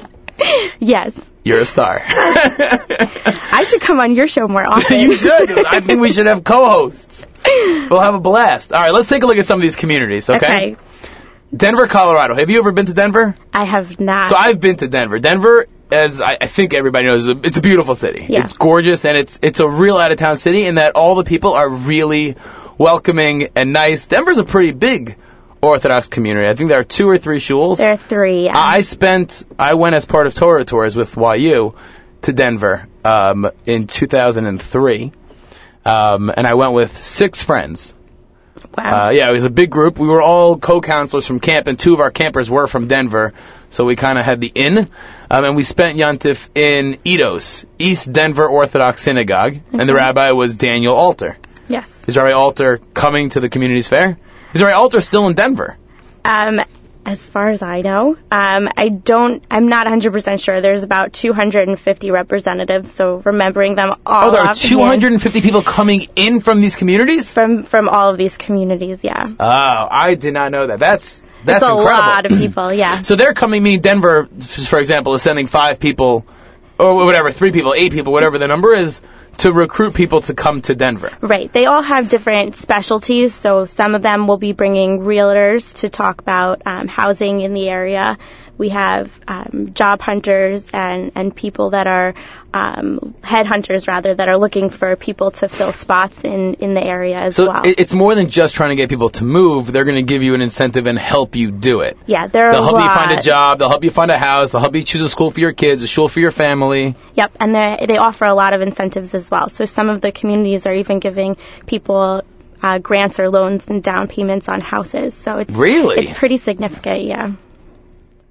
Yes. 0.79 1.19
You're 1.43 1.61
a 1.61 1.65
star. 1.65 2.01
I 2.05 3.65
should 3.67 3.81
come 3.81 3.99
on 3.99 4.13
your 4.13 4.27
show 4.27 4.47
more 4.47 4.67
often. 4.67 4.99
you 4.99 5.13
should. 5.13 5.65
I 5.65 5.79
think 5.79 6.01
we 6.01 6.11
should 6.11 6.25
have 6.25 6.43
co-hosts. 6.43 7.25
We'll 7.45 8.01
have 8.01 8.15
a 8.15 8.19
blast. 8.19 8.73
All 8.73 8.81
right, 8.81 8.91
let's 8.91 9.07
take 9.07 9.23
a 9.23 9.25
look 9.25 9.37
at 9.37 9.45
some 9.45 9.57
of 9.57 9.61
these 9.61 9.77
communities. 9.77 10.29
Okay. 10.29 10.45
okay. 10.45 10.75
Denver, 11.55 11.87
Colorado. 11.87 12.35
Have 12.35 12.49
you 12.49 12.59
ever 12.59 12.73
been 12.73 12.87
to 12.87 12.93
Denver? 12.93 13.33
I 13.53 13.63
have 13.63 13.99
not. 13.99 14.27
So 14.27 14.35
I've 14.35 14.59
been 14.59 14.75
to 14.77 14.89
Denver. 14.89 15.17
Denver, 15.19 15.67
as 15.89 16.19
I, 16.19 16.37
I 16.41 16.47
think 16.47 16.73
everybody 16.73 17.05
knows, 17.05 17.21
is 17.21 17.29
a, 17.29 17.39
it's 17.41 17.57
a 17.57 17.61
beautiful 17.61 17.95
city. 17.95 18.25
Yeah. 18.27 18.43
It's 18.43 18.51
gorgeous 18.51 19.05
and 19.05 19.17
it's 19.17 19.39
it's 19.41 19.61
a 19.61 19.69
real 19.69 19.97
out 19.97 20.11
of 20.11 20.17
town 20.17 20.37
city 20.37 20.65
in 20.65 20.75
that 20.75 20.95
all 20.95 21.15
the 21.15 21.23
people 21.23 21.53
are 21.53 21.69
really 21.69 22.35
welcoming 22.77 23.47
and 23.55 23.71
nice. 23.71 24.05
Denver's 24.05 24.39
a 24.39 24.43
pretty 24.43 24.73
big 24.73 25.15
Orthodox 25.61 26.07
community. 26.07 26.47
I 26.47 26.53
think 26.55 26.69
there 26.69 26.79
are 26.79 26.83
two 26.83 27.09
or 27.09 27.17
three 27.17 27.39
shuls. 27.39 27.77
there 27.77 27.91
are 27.91 27.97
three. 27.97 28.45
Yeah. 28.45 28.57
I 28.57 28.81
spent, 28.81 29.43
I 29.57 29.73
went 29.73 29.95
as 29.95 30.05
part 30.05 30.27
of 30.27 30.33
Torah 30.35 30.65
Tours 30.65 30.95
with 30.95 31.15
YU 31.17 31.75
to 32.23 32.33
Denver 32.33 32.87
um, 33.03 33.49
in 33.65 33.87
2003, 33.87 35.11
um, 35.85 36.31
and 36.35 36.47
I 36.47 36.53
went 36.55 36.73
with 36.73 36.95
six 36.97 37.41
friends. 37.41 37.93
wow. 38.77 39.07
Uh, 39.07 39.09
yeah, 39.11 39.29
it 39.29 39.33
was 39.33 39.43
a 39.45 39.49
big 39.49 39.69
group. 39.69 39.97
We 39.97 40.07
were 40.07 40.21
all 40.21 40.57
co-counselors 40.57 41.25
from 41.25 41.39
camp, 41.39 41.67
and 41.67 41.79
two 41.79 41.93
of 41.93 41.99
our 41.99 42.11
campers 42.11 42.49
were 42.49 42.67
from 42.67 42.87
Denver, 42.87 43.33
so 43.69 43.85
we 43.85 43.95
kind 43.95 44.17
of 44.19 44.25
had 44.25 44.41
the 44.41 44.51
in. 44.53 44.77
Um, 45.29 45.43
and 45.43 45.55
we 45.55 45.63
spent 45.63 45.97
Yontif 45.97 46.49
in 46.55 46.97
EDOS, 47.03 47.65
East 47.79 48.11
Denver 48.11 48.47
Orthodox 48.47 49.01
Synagogue, 49.01 49.57
and 49.73 49.89
the 49.89 49.93
rabbi 49.93 50.31
was 50.31 50.55
Daniel 50.55 50.95
Alter. 50.95 51.37
yes. 51.67 52.05
Is 52.07 52.15
Rabbi 52.17 52.31
Alter 52.31 52.79
coming 52.93 53.29
to 53.29 53.39
the 53.41 53.49
community's 53.49 53.89
fair? 53.89 54.17
Is 54.57 54.63
Rabbi 54.63 54.75
Alter 54.75 55.01
still 55.01 55.27
in 55.27 55.35
Denver? 55.35 55.77
Um, 56.25 56.61
As 57.05 57.25
far 57.25 57.49
as 57.49 57.61
I 57.61 57.81
know, 57.83 58.17
um, 58.31 58.69
I 58.75 58.89
don't. 58.89 59.43
I'm 59.51 59.67
not 59.69 59.85
100% 59.87 60.43
sure. 60.43 60.59
There's 60.61 60.81
about 60.81 61.13
250 61.13 62.09
representatives, 62.11 62.91
so 62.91 63.21
remembering 63.23 63.75
them 63.75 63.91
all. 64.05 64.29
Oh, 64.29 64.31
there 64.31 64.41
are 64.41 64.47
offhand 64.49 64.57
250 64.57 65.41
people 65.41 65.61
coming 65.61 66.01
in 66.15 66.41
from 66.41 66.59
these 66.59 66.75
communities? 66.75 67.31
from 67.31 67.63
from 67.63 67.87
all 67.87 68.09
of 68.09 68.17
these 68.17 68.35
communities. 68.35 69.03
Yeah, 69.03 69.29
Oh, 69.39 69.87
I 70.07 70.15
did 70.15 70.33
not 70.33 70.51
know 70.51 70.65
that. 70.67 70.79
That's 70.79 71.21
that's 71.45 71.61
it's 71.61 71.69
a 71.69 71.77
incredible. 71.77 72.07
lot 72.09 72.25
of 72.25 72.31
people. 72.37 72.73
Yeah, 72.73 73.01
So 73.09 73.15
they're 73.15 73.35
coming. 73.35 73.61
Meaning 73.61 73.81
Denver, 73.81 74.27
for 74.41 74.79
example, 74.79 75.13
is 75.13 75.21
sending 75.21 75.45
five 75.47 75.79
people, 75.79 76.25
or 76.79 77.05
whatever, 77.05 77.31
three 77.31 77.51
people, 77.53 77.73
eight 77.73 77.93
people, 77.93 78.11
whatever 78.11 78.37
the 78.37 78.47
number 78.49 78.73
is, 78.73 79.01
to 79.37 79.53
recruit 79.53 79.93
people 79.93 80.21
to 80.21 80.33
come 80.33 80.61
to 80.63 80.75
Denver. 80.75 81.11
right. 81.21 81.51
They 81.51 81.65
all 81.65 81.81
have 81.81 82.09
different 82.09 82.55
specialties. 82.55 83.33
So 83.33 83.65
some 83.65 83.95
of 83.95 84.01
them 84.01 84.27
will 84.27 84.37
be 84.37 84.51
bringing 84.51 84.99
realtors 84.99 85.73
to 85.75 85.89
talk 85.89 86.21
about 86.21 86.61
um, 86.65 86.87
housing 86.87 87.41
in 87.41 87.53
the 87.53 87.69
area. 87.69 88.17
We 88.57 88.69
have 88.69 89.19
um, 89.27 89.73
job 89.73 90.01
hunters 90.01 90.71
and, 90.71 91.11
and 91.15 91.35
people 91.35 91.71
that 91.71 91.85
are 91.87 92.15
um, 92.53 93.13
headhunters 93.21 93.87
rather 93.87 94.15
that 94.15 94.29
are 94.29 94.37
looking 94.37 94.69
for 94.69 94.95
people 94.95 95.31
to 95.31 95.47
fill 95.47 95.71
spots 95.71 96.23
in, 96.23 96.55
in 96.55 96.73
the 96.73 96.83
area 96.83 97.17
as 97.19 97.35
So 97.35 97.47
well. 97.47 97.65
it, 97.67 97.79
it's 97.79 97.93
more 97.93 98.15
than 98.15 98.29
just 98.29 98.55
trying 98.55 98.69
to 98.69 98.75
get 98.75 98.89
people 98.89 99.09
to 99.11 99.23
move. 99.23 99.71
They're 99.71 99.83
going 99.85 99.97
to 99.97 100.01
give 100.13 100.23
you 100.23 100.33
an 100.33 100.41
incentive 100.41 100.87
and 100.87 100.97
help 100.97 101.35
you 101.35 101.51
do 101.51 101.81
it. 101.81 101.97
yeah, 102.07 102.27
there 102.27 102.47
are 102.47 102.51
They'll 102.53 102.63
help 102.63 102.73
lot. 102.73 102.83
you 102.83 102.89
find 102.89 103.19
a 103.19 103.21
job. 103.21 103.59
They'll 103.59 103.69
help 103.69 103.83
you 103.83 103.91
find 103.91 104.09
a 104.11 104.17
house. 104.17 104.51
They'll 104.51 104.61
help 104.61 104.75
you 104.75 104.83
choose 104.83 105.01
a 105.03 105.09
school 105.09 105.29
for 105.31 105.39
your 105.39 105.53
kids, 105.53 105.83
a 105.83 105.87
school 105.87 106.09
for 106.09 106.19
your 106.19 106.31
family. 106.31 106.95
Yep, 107.15 107.33
and 107.39 107.53
they 107.53 107.85
they 107.87 107.97
offer 107.97 108.25
a 108.25 108.33
lot 108.33 108.53
of 108.53 108.61
incentives 108.61 109.13
as 109.13 109.29
well. 109.29 109.49
So 109.49 109.65
some 109.65 109.89
of 109.89 110.01
the 110.01 110.11
communities 110.11 110.65
are 110.65 110.73
even 110.73 110.99
giving 110.99 111.37
people 111.67 112.23
uh, 112.63 112.79
grants 112.79 113.19
or 113.19 113.29
loans 113.29 113.67
and 113.69 113.83
down 113.83 114.07
payments 114.07 114.49
on 114.49 114.61
houses. 114.61 115.13
So 115.13 115.37
it's 115.37 115.53
Really? 115.53 116.07
it's 116.07 116.17
pretty 116.17 116.37
significant. 116.37 117.03
Yeah. 117.03 117.33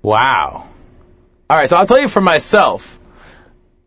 Wow. 0.06 0.68
All 1.50 1.56
right, 1.56 1.68
so 1.68 1.76
I'll 1.76 1.84
tell 1.84 1.98
you 1.98 2.06
for 2.06 2.20
myself. 2.20 2.96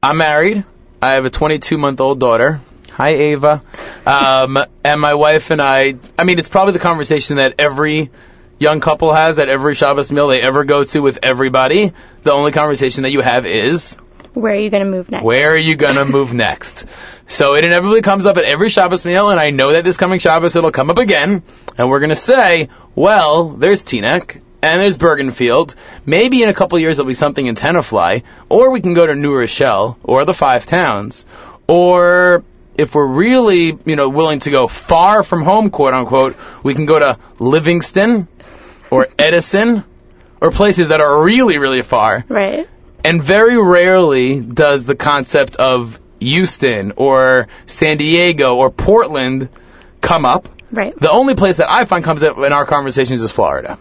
I'm 0.03 0.17
married. 0.17 0.65
I 1.01 1.13
have 1.13 1.23
a 1.23 1.29
22 1.29 1.77
month 1.77 2.01
old 2.01 2.19
daughter. 2.19 2.59
Hi, 2.91 3.11
Ava. 3.11 3.61
Um, 4.05 4.57
and 4.83 4.99
my 4.99 5.13
wife 5.13 5.49
and 5.51 5.61
I. 5.61 5.95
I 6.17 6.25
mean, 6.25 6.37
it's 6.37 6.49
probably 6.49 6.73
the 6.73 6.79
conversation 6.79 7.37
that 7.37 7.55
every 7.57 8.11
young 8.59 8.81
couple 8.81 9.13
has 9.13 9.39
at 9.39 9.47
every 9.47 9.75
Shabbos 9.75 10.11
meal 10.11 10.27
they 10.27 10.41
ever 10.41 10.65
go 10.65 10.83
to 10.83 10.99
with 10.99 11.19
everybody. 11.23 11.93
The 12.23 12.33
only 12.33 12.51
conversation 12.51 13.03
that 13.03 13.11
you 13.11 13.21
have 13.21 13.45
is 13.45 13.95
Where 14.33 14.51
are 14.51 14.59
you 14.59 14.69
going 14.69 14.83
to 14.83 14.89
move 14.89 15.09
next? 15.09 15.23
where 15.23 15.53
are 15.53 15.57
you 15.57 15.77
gonna 15.77 16.03
move 16.03 16.33
next? 16.47 16.85
So 17.29 17.55
it 17.55 17.63
inevitably 17.63 18.01
comes 18.01 18.25
up 18.25 18.35
at 18.35 18.43
every 18.43 18.67
Shabbos 18.67 19.05
meal, 19.05 19.29
and 19.29 19.39
I 19.39 19.51
know 19.51 19.71
that 19.71 19.85
this 19.85 19.95
coming 19.95 20.19
Shabbos 20.19 20.53
it'll 20.57 20.71
come 20.71 20.89
up 20.89 20.97
again, 20.97 21.43
and 21.77 21.89
we're 21.89 22.01
gonna 22.01 22.13
say, 22.13 22.67
well, 22.93 23.51
there's 23.51 23.85
Teaneck, 23.85 24.41
and 24.61 24.81
there's 24.81 24.97
Bergenfield. 24.97 25.75
Maybe 26.05 26.43
in 26.43 26.49
a 26.49 26.53
couple 26.53 26.79
years 26.79 26.97
there'll 26.97 27.07
be 27.07 27.13
something 27.13 27.45
in 27.45 27.55
Tenafly, 27.55 28.23
or 28.49 28.71
we 28.71 28.81
can 28.81 28.93
go 28.93 29.05
to 29.05 29.15
New 29.15 29.35
Rochelle, 29.35 29.97
or 30.03 30.25
the 30.25 30.33
Five 30.33 30.65
Towns, 30.65 31.25
or 31.67 32.43
if 32.75 32.95
we're 32.95 33.07
really, 33.07 33.77
you 33.85 33.95
know, 33.95 34.09
willing 34.09 34.39
to 34.39 34.51
go 34.51 34.67
far 34.67 35.23
from 35.23 35.43
home, 35.43 35.69
quote 35.69 35.93
unquote, 35.93 36.37
we 36.63 36.73
can 36.73 36.85
go 36.85 36.99
to 36.99 37.17
Livingston, 37.37 38.27
or 38.89 39.07
Edison, 39.19 39.83
or 40.41 40.51
places 40.51 40.89
that 40.89 41.01
are 41.01 41.21
really, 41.21 41.57
really 41.57 41.81
far. 41.81 42.25
Right. 42.27 42.67
And 43.03 43.21
very 43.21 43.61
rarely 43.61 44.39
does 44.39 44.85
the 44.85 44.95
concept 44.95 45.55
of 45.55 45.99
Houston 46.19 46.93
or 46.95 47.47
San 47.65 47.97
Diego 47.97 48.55
or 48.55 48.69
Portland 48.69 49.49
come 50.01 50.25
up. 50.25 50.49
Right. 50.71 50.97
The 50.99 51.09
only 51.09 51.35
place 51.35 51.57
that 51.57 51.69
I 51.69 51.85
find 51.85 52.03
comes 52.03 52.23
up 52.23 52.37
in 52.37 52.53
our 52.53 52.65
conversations 52.65 53.23
is 53.23 53.31
Florida. 53.31 53.79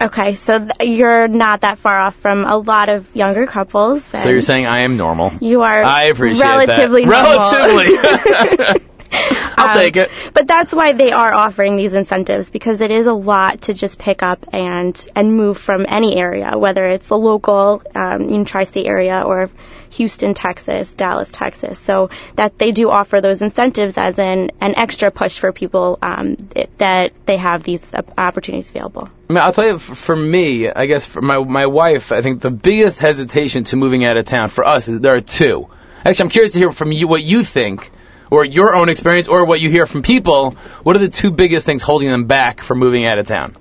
Okay, 0.00 0.34
so 0.34 0.58
th- 0.58 0.90
you're 0.98 1.28
not 1.28 1.60
that 1.60 1.78
far 1.78 2.00
off 2.00 2.16
from 2.16 2.44
a 2.44 2.56
lot 2.56 2.88
of 2.88 3.14
younger 3.14 3.46
couples. 3.46 4.02
So 4.04 4.28
you're 4.28 4.40
saying 4.40 4.66
I 4.66 4.80
am 4.80 4.96
normal. 4.96 5.32
you 5.40 5.62
are 5.62 5.82
I 5.82 6.04
appreciate 6.04 6.44
relatively 6.44 7.04
that. 7.04 7.10
normal. 7.10 8.58
Relatively. 8.58 8.86
I'll 9.56 9.68
Um, 9.68 9.78
take 9.78 9.96
it. 9.96 10.10
But 10.32 10.46
that's 10.46 10.72
why 10.72 10.92
they 10.92 11.12
are 11.12 11.32
offering 11.32 11.76
these 11.76 11.92
incentives 11.94 12.50
because 12.50 12.80
it 12.80 12.90
is 12.90 13.06
a 13.06 13.12
lot 13.14 13.62
to 13.62 13.74
just 13.74 13.98
pick 13.98 14.22
up 14.22 14.46
and 14.52 15.08
and 15.14 15.34
move 15.36 15.58
from 15.58 15.86
any 15.88 16.16
area, 16.16 16.56
whether 16.56 16.84
it's 16.84 17.08
the 17.08 17.18
local 17.18 17.82
um, 17.94 18.28
in 18.28 18.44
tri-state 18.44 18.86
area 18.86 19.22
or 19.22 19.50
Houston, 19.90 20.34
Texas, 20.34 20.92
Dallas, 20.94 21.30
Texas. 21.30 21.78
So 21.78 22.10
that 22.34 22.58
they 22.58 22.72
do 22.72 22.90
offer 22.90 23.20
those 23.20 23.42
incentives 23.42 23.96
as 23.96 24.18
an 24.18 24.50
an 24.60 24.74
extra 24.76 25.10
push 25.12 25.38
for 25.38 25.52
people 25.52 25.98
um, 26.02 26.36
it, 26.56 26.76
that 26.78 27.12
they 27.26 27.36
have 27.36 27.62
these 27.62 27.92
opportunities 28.18 28.70
available. 28.70 29.08
I 29.30 29.32
mean, 29.32 29.42
I'll 29.42 29.52
tell 29.52 29.66
you, 29.66 29.78
for 29.78 30.16
me, 30.16 30.68
I 30.68 30.86
guess 30.86 31.06
for 31.06 31.22
my 31.22 31.38
my 31.38 31.66
wife, 31.66 32.10
I 32.10 32.22
think 32.22 32.40
the 32.40 32.50
biggest 32.50 32.98
hesitation 32.98 33.64
to 33.64 33.76
moving 33.76 34.04
out 34.04 34.16
of 34.16 34.26
town 34.26 34.48
for 34.48 34.64
us 34.66 34.88
is 34.88 35.00
there 35.00 35.14
are 35.14 35.20
two. 35.20 35.68
Actually, 36.04 36.24
I'm 36.24 36.30
curious 36.30 36.52
to 36.52 36.58
hear 36.58 36.72
from 36.72 36.92
you 36.92 37.08
what 37.08 37.22
you 37.22 37.44
think, 37.44 37.90
or 38.34 38.44
your 38.44 38.74
own 38.74 38.88
experience, 38.88 39.28
or 39.28 39.44
what 39.44 39.60
you 39.60 39.70
hear 39.70 39.86
from 39.86 40.02
people. 40.02 40.52
What 40.82 40.96
are 40.96 40.98
the 40.98 41.08
two 41.08 41.30
biggest 41.30 41.64
things 41.66 41.82
holding 41.82 42.08
them 42.08 42.26
back 42.26 42.60
from 42.60 42.78
moving 42.78 43.06
out 43.06 43.18
of 43.18 43.26
town? 43.26 43.56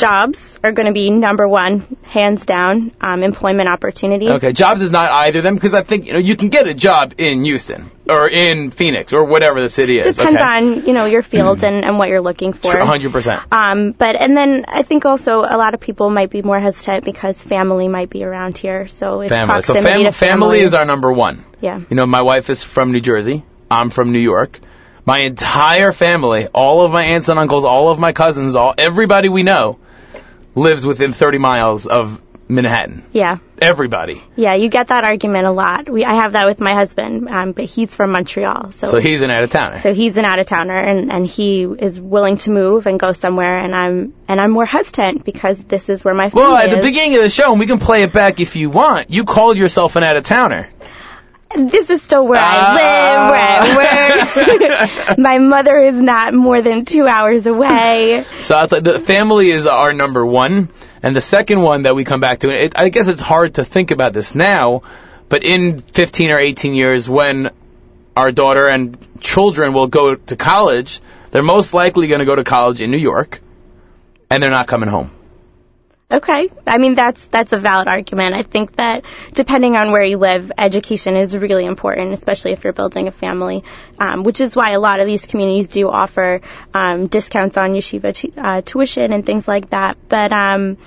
Jobs 0.00 0.58
are 0.64 0.72
going 0.72 0.86
to 0.86 0.92
be 0.92 1.10
number 1.10 1.46
one, 1.46 1.96
hands 2.02 2.46
down. 2.46 2.92
Um, 3.00 3.22
employment 3.22 3.68
opportunities. 3.68 4.30
Okay, 4.30 4.52
jobs 4.52 4.80
is 4.80 4.90
not 4.90 5.10
either 5.10 5.38
of 5.38 5.44
them 5.44 5.54
because 5.54 5.74
I 5.74 5.82
think 5.82 6.06
you 6.06 6.14
know 6.14 6.18
you 6.18 6.36
can 6.36 6.48
get 6.48 6.66
a 6.66 6.74
job 6.74 7.14
in 7.18 7.44
Houston 7.44 7.90
or 8.08 8.28
in 8.28 8.70
Phoenix 8.70 9.12
or 9.12 9.24
whatever 9.24 9.60
the 9.60 9.68
city 9.68 9.98
is. 9.98 10.16
Depends 10.16 10.40
okay? 10.40 10.42
on 10.42 10.86
you 10.86 10.94
know 10.94 11.04
your 11.04 11.22
field 11.22 11.62
and, 11.64 11.84
and 11.84 11.98
what 11.98 12.08
you're 12.08 12.22
looking 12.22 12.54
for. 12.54 12.72
100%. 12.72 13.52
Um, 13.52 13.92
but 13.92 14.16
and 14.16 14.36
then 14.36 14.64
I 14.68 14.82
think 14.82 15.04
also 15.04 15.40
a 15.40 15.56
lot 15.56 15.74
of 15.74 15.80
people 15.80 16.08
might 16.08 16.30
be 16.30 16.42
more 16.42 16.58
hesitant 16.58 17.04
because 17.04 17.40
family 17.42 17.88
might 17.88 18.08
be 18.10 18.24
around 18.24 18.56
here. 18.56 18.88
So 18.88 19.20
it's 19.20 19.30
Family. 19.30 19.62
So 19.62 19.74
fam- 19.74 20.04
to 20.04 20.12
family 20.12 20.60
is 20.60 20.74
our 20.74 20.84
number 20.84 21.12
one. 21.12 21.44
yeah. 21.60 21.78
You 21.78 21.96
know, 21.96 22.06
my 22.06 22.22
wife 22.22 22.48
is 22.48 22.62
from 22.62 22.92
New 22.92 23.00
Jersey. 23.00 23.44
I'm 23.70 23.90
from 23.90 24.12
New 24.12 24.18
York. 24.18 24.58
My 25.04 25.20
entire 25.20 25.92
family, 25.92 26.46
all 26.46 26.82
of 26.82 26.92
my 26.92 27.02
aunts 27.02 27.28
and 27.28 27.38
uncles, 27.38 27.64
all 27.64 27.88
of 27.88 27.98
my 27.98 28.12
cousins, 28.12 28.54
all 28.54 28.74
everybody 28.76 29.28
we 29.28 29.42
know 29.42 29.78
lives 30.60 30.84
within 30.86 31.12
30 31.12 31.38
miles 31.38 31.86
of 31.86 32.20
Manhattan. 32.48 33.04
Yeah, 33.12 33.38
Everybody. 33.62 34.20
yeah, 34.34 34.54
you 34.54 34.68
get 34.68 34.88
that 34.88 35.04
argument 35.04 35.46
a 35.46 35.52
lot. 35.52 35.88
We 35.88 36.04
I 36.04 36.14
have 36.14 36.32
that 36.32 36.46
with 36.46 36.58
my 36.60 36.74
husband, 36.74 37.28
um, 37.30 37.52
but 37.52 37.66
he's 37.66 37.94
from 37.94 38.10
Montreal, 38.10 38.72
so 38.72 38.88
So 38.88 38.98
he's 38.98 39.22
an 39.22 39.30
out 39.30 39.44
of 39.44 39.50
towner. 39.50 39.76
so 39.78 39.94
he's 39.94 40.16
an 40.16 40.24
out 40.24 40.40
of 40.40 40.46
towner, 40.46 40.76
and 40.76 41.12
and 41.12 41.24
he 41.26 41.62
is 41.62 42.00
willing 42.00 42.38
to 42.38 42.50
move 42.50 42.88
and 42.88 42.98
go 42.98 43.12
somewhere, 43.12 43.58
and 43.58 43.72
I'm 43.72 44.14
and 44.26 44.40
I'm 44.40 44.50
more 44.50 44.66
hesitant 44.66 45.24
because 45.24 45.62
this 45.62 45.88
is 45.88 46.04
where 46.04 46.14
my 46.14 46.30
family 46.30 46.42
Well, 46.48 46.56
at 46.56 46.70
the 46.70 46.82
beginning 46.82 47.16
of 47.18 47.22
the 47.22 47.30
show, 47.30 47.52
and 47.52 47.60
we 47.60 47.66
can 47.66 47.78
play 47.78 48.02
it 48.02 48.12
back 48.12 48.40
if 48.40 48.56
you 48.56 48.68
want, 48.70 49.10
you 49.10 49.24
called 49.24 49.56
yourself 49.56 49.94
an 49.94 50.02
out 50.02 50.16
of 50.16 50.24
towner. 50.24 50.68
This 51.56 51.90
is 51.90 52.02
still 52.02 52.26
where 52.26 52.40
I 52.40 52.54
ah. 52.56 53.30
live, 53.30 53.76
where 53.76 54.78
I 54.78 55.08
work. 55.08 55.18
my 55.18 55.38
mother 55.38 55.78
is 55.78 56.00
not 56.00 56.32
more 56.32 56.62
than 56.62 56.84
two 56.84 57.06
hours 57.06 57.46
away. 57.46 58.24
So 58.40 58.60
it's 58.62 58.72
like 58.72 58.82
the 58.82 58.98
family 58.98 59.50
is 59.50 59.66
our 59.66 59.92
number 59.92 60.24
one, 60.24 60.70
and 61.02 61.14
the 61.14 61.20
second 61.20 61.60
one 61.60 61.82
that 61.82 61.94
we 61.94 62.04
come 62.04 62.20
back 62.20 62.40
to. 62.40 62.48
It, 62.48 62.72
I 62.76 62.88
guess 62.88 63.06
it's 63.06 63.20
hard 63.20 63.54
to 63.54 63.64
think 63.64 63.90
about 63.90 64.12
this 64.12 64.34
now, 64.34 64.82
but 65.28 65.44
in 65.44 65.78
15 65.78 66.30
or 66.30 66.38
18 66.40 66.74
years, 66.74 67.08
when 67.08 67.50
our 68.16 68.32
daughter 68.32 68.66
and 68.66 68.96
children 69.20 69.72
will 69.72 69.86
go 69.86 70.14
to 70.16 70.36
college, 70.36 71.00
they're 71.30 71.42
most 71.42 71.74
likely 71.74 72.08
going 72.08 72.20
to 72.20 72.24
go 72.24 72.34
to 72.34 72.44
college 72.44 72.80
in 72.80 72.90
New 72.90 72.98
York, 72.98 73.40
and 74.30 74.42
they're 74.42 74.50
not 74.50 74.66
coming 74.66 74.88
home. 74.88 75.10
Okay. 76.12 76.50
I 76.66 76.78
mean, 76.78 76.96
that's, 76.96 77.24
that's 77.28 77.52
a 77.52 77.58
valid 77.58 77.86
argument. 77.86 78.34
I 78.34 78.42
think 78.42 78.76
that 78.76 79.04
depending 79.32 79.76
on 79.76 79.92
where 79.92 80.02
you 80.02 80.16
live, 80.16 80.50
education 80.58 81.16
is 81.16 81.36
really 81.36 81.64
important, 81.64 82.12
especially 82.12 82.52
if 82.52 82.64
you're 82.64 82.72
building 82.72 83.06
a 83.06 83.12
family, 83.12 83.62
um, 83.98 84.24
which 84.24 84.40
is 84.40 84.56
why 84.56 84.72
a 84.72 84.80
lot 84.80 84.98
of 84.98 85.06
these 85.06 85.26
communities 85.26 85.68
do 85.68 85.88
offer, 85.88 86.40
um, 86.74 87.06
discounts 87.06 87.56
on 87.56 87.74
yeshiva 87.74 88.12
t- 88.12 88.32
uh, 88.36 88.60
tuition 88.62 89.12
and 89.12 89.24
things 89.24 89.46
like 89.46 89.70
that. 89.70 89.98
But, 90.08 90.32
um, 90.32 90.78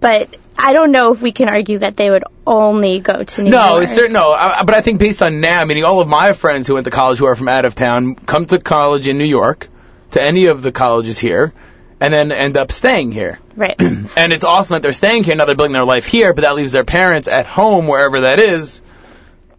but 0.00 0.36
I 0.58 0.74
don't 0.74 0.92
know 0.92 1.12
if 1.12 1.22
we 1.22 1.32
can 1.32 1.48
argue 1.48 1.78
that 1.78 1.96
they 1.96 2.10
would 2.10 2.24
only 2.46 3.00
go 3.00 3.22
to 3.24 3.42
New 3.42 3.50
No, 3.50 3.70
York. 3.70 3.82
it's 3.84 3.94
certain. 3.94 4.12
No, 4.12 4.32
I, 4.32 4.64
but 4.64 4.74
I 4.74 4.80
think 4.82 4.98
based 4.98 5.22
on 5.22 5.40
now, 5.40 5.64
meaning 5.64 5.84
all 5.84 6.00
of 6.00 6.08
my 6.08 6.34
friends 6.34 6.66
who 6.66 6.74
went 6.74 6.84
to 6.84 6.90
college 6.90 7.18
who 7.18 7.26
are 7.26 7.36
from 7.36 7.48
out 7.48 7.64
of 7.64 7.74
town 7.74 8.16
come 8.16 8.44
to 8.46 8.58
college 8.58 9.08
in 9.08 9.16
New 9.18 9.24
York, 9.24 9.68
to 10.10 10.22
any 10.22 10.46
of 10.46 10.62
the 10.62 10.72
colleges 10.72 11.18
here, 11.18 11.52
and 12.00 12.14
then 12.14 12.32
end 12.32 12.56
up 12.56 12.72
staying 12.72 13.12
here. 13.12 13.38
Right. 13.56 13.76
And 14.16 14.32
it's 14.32 14.44
awesome 14.44 14.74
that 14.74 14.82
they're 14.82 14.92
staying 14.92 15.24
here 15.24 15.36
now 15.36 15.44
they're 15.44 15.54
building 15.54 15.74
their 15.74 15.84
life 15.84 16.06
here, 16.06 16.32
but 16.32 16.42
that 16.42 16.56
leaves 16.56 16.72
their 16.72 16.84
parents 16.84 17.28
at 17.28 17.46
home, 17.46 17.86
wherever 17.86 18.22
that 18.22 18.40
is, 18.40 18.82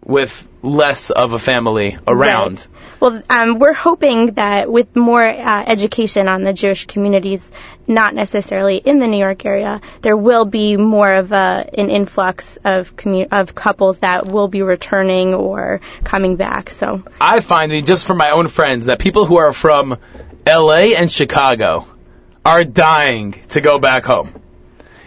with 0.04 0.46
less 0.62 1.08
of 1.08 1.32
a 1.32 1.38
family 1.38 1.96
around. 2.06 2.58
Right. 2.58 2.66
Well, 3.00 3.22
um, 3.30 3.58
we're 3.58 3.72
hoping 3.72 4.34
that 4.34 4.70
with 4.70 4.94
more 4.94 5.26
uh, 5.26 5.64
education 5.66 6.28
on 6.28 6.42
the 6.42 6.52
Jewish 6.52 6.84
communities, 6.84 7.50
not 7.86 8.14
necessarily 8.14 8.76
in 8.76 8.98
the 8.98 9.06
New 9.06 9.16
York 9.16 9.46
area, 9.46 9.80
there 10.02 10.16
will 10.16 10.44
be 10.44 10.76
more 10.76 11.14
of 11.14 11.32
a 11.32 11.70
an 11.78 11.88
influx 11.88 12.58
of 12.58 12.94
commu- 12.96 13.28
of 13.32 13.54
couples 13.54 14.00
that 14.00 14.26
will 14.26 14.48
be 14.48 14.60
returning 14.60 15.32
or 15.32 15.80
coming 16.04 16.36
back. 16.36 16.70
So, 16.70 17.02
I 17.18 17.40
find, 17.40 17.86
just 17.86 18.06
from 18.06 18.18
my 18.18 18.32
own 18.32 18.48
friends, 18.48 18.86
that 18.86 18.98
people 18.98 19.24
who 19.24 19.38
are 19.38 19.54
from 19.54 19.96
LA 20.46 20.92
and 20.98 21.10
Chicago 21.10 21.86
are 22.44 22.64
dying 22.64 23.32
to 23.50 23.60
go 23.60 23.78
back 23.78 24.04
home. 24.04 24.32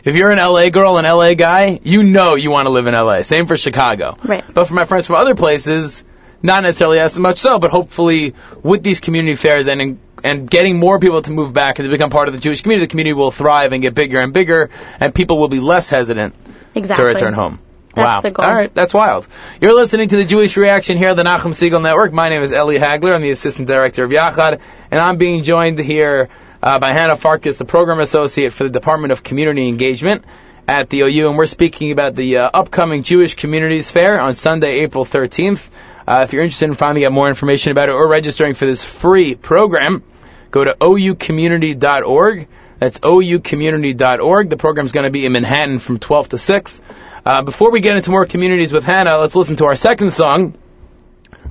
if 0.04 0.16
you're 0.16 0.32
an 0.32 0.38
LA 0.38 0.70
girl, 0.70 0.98
an 0.98 1.06
LA 1.06 1.34
guy, 1.34 1.80
you 1.84 2.04
know 2.04 2.36
you 2.36 2.52
want 2.52 2.66
to 2.68 2.70
live 2.72 2.88
in 2.88 2.94
LA. 2.94 3.22
Same 3.22 3.48
for 3.48 3.58
Chicago. 3.58 4.18
Right. 4.24 4.44
But 4.54 4.66
for 4.66 4.74
my 4.74 4.86
friends 4.86 5.08
from 5.08 5.16
other 5.16 5.34
places, 5.36 6.04
not 6.42 6.64
necessarily 6.64 7.00
as 7.00 7.18
much 7.18 7.38
so, 7.38 7.58
but 7.58 7.72
hopefully 7.72 8.36
with 8.62 8.84
these 8.84 9.00
community 9.00 9.36
fairs 9.36 9.68
and 9.68 10.00
and 10.26 10.50
getting 10.50 10.78
more 10.80 11.00
people 11.00 11.22
to 11.22 11.32
move 11.32 11.54
back 11.54 11.80
and 11.80 11.86
to 11.86 11.90
become 11.90 12.10
part 12.10 12.28
of 12.30 12.34
the 12.34 12.40
Jewish 12.40 12.62
community, 12.62 12.86
the 12.86 12.90
community 12.90 13.14
will 13.14 13.32
thrive 13.32 13.74
and 13.74 13.82
get 13.82 13.94
bigger 13.94 14.20
and 14.20 14.32
bigger, 14.34 14.70
and 15.00 15.14
people 15.14 15.38
will 15.38 15.50
be 15.50 15.60
less 15.60 15.90
hesitant 15.90 16.34
Exactly. 16.76 17.04
to 17.06 17.14
return 17.14 17.34
home. 17.34 17.60
That's 17.94 18.06
wow. 18.06 18.22
the 18.22 18.32
goal. 18.32 18.46
All 18.46 18.54
right, 18.54 18.74
that's 18.74 18.94
wild. 18.94 19.28
You're 19.62 19.76
listening 19.76 20.08
to 20.08 20.18
the 20.18 20.24
Jewish 20.26 20.56
Reaction 20.58 20.98
here 20.98 21.10
on 21.10 21.18
the 21.18 21.24
Nachum 21.24 21.52
Segal 21.52 21.82
Network. 21.82 22.12
My 22.14 22.30
name 22.30 22.42
is 22.42 22.52
Eli 22.54 22.78
Hagler. 22.78 23.14
I'm 23.14 23.22
the 23.22 23.32
assistant 23.32 23.68
director 23.68 24.04
of 24.06 24.12
Yachad, 24.12 24.62
and 24.92 25.00
I'm 25.00 25.18
being 25.18 25.44
joined 25.44 25.78
here 25.78 26.30
uh, 26.64 26.80
by 26.80 26.94
Hannah 26.94 27.18
Farkas, 27.18 27.58
the 27.58 27.66
program 27.66 28.00
associate 28.00 28.54
for 28.54 28.64
the 28.64 28.70
Department 28.70 29.12
of 29.12 29.22
Community 29.22 29.68
Engagement 29.68 30.24
at 30.66 30.90
the 30.90 31.02
OU, 31.02 31.28
and 31.28 31.38
we're 31.38 31.46
speaking 31.46 31.92
about 31.92 32.16
the 32.16 32.38
uh, 32.38 32.50
upcoming 32.54 33.04
Jewish 33.04 33.34
Communities 33.34 33.92
Fair 33.92 34.18
on 34.22 34.34
Sunday, 34.34 34.80
April 34.80 35.04
13th. 35.04 35.70
Uh, 36.08 36.22
if 36.24 36.32
you're 36.32 36.42
interested 36.42 36.70
in 36.70 36.76
finding 36.76 37.04
out 37.04 37.12
more 37.12 37.28
information 37.28 37.74
about 37.74 37.90
it 37.90 37.92
or 37.92 38.08
registering 38.08 38.54
for 38.54 38.66
this 38.66 38.86
free 38.86 39.36
program, 39.36 40.04
go 40.52 40.64
to 40.64 40.74
oucommunity.org. 40.80 42.48
That's 42.80 43.00
oucommunity.org. 43.00 44.50
The 44.50 44.58
program's 44.58 44.94
going 44.94 45.04
to 45.04 45.12
be 45.12 45.26
in 45.26 45.34
Manhattan 45.34 45.80
from 45.80 46.00
12 46.00 46.30
to 46.30 46.38
6. 46.38 46.82
Uh, 47.26 47.42
before 47.42 47.72
we 47.72 47.82
get 47.82 47.98
into 47.98 48.12
more 48.12 48.26
communities 48.26 48.72
with 48.72 48.86
Hannah, 48.86 49.18
let's 49.18 49.36
listen 49.36 49.58
to 49.58 49.66
our 49.66 49.76
second 49.76 50.12
song, 50.12 50.54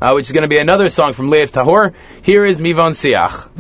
uh, 0.01 0.13
which 0.13 0.27
is 0.27 0.33
going 0.33 0.43
to 0.43 0.49
be 0.49 0.59
another 0.59 0.89
song 0.89 1.13
from 1.13 1.31
Lev 1.31 1.53
Tahor. 1.53 1.95
Here 2.23 2.45
is 2.45 2.59
Mivon 2.59 2.93
Siach. 2.93 3.51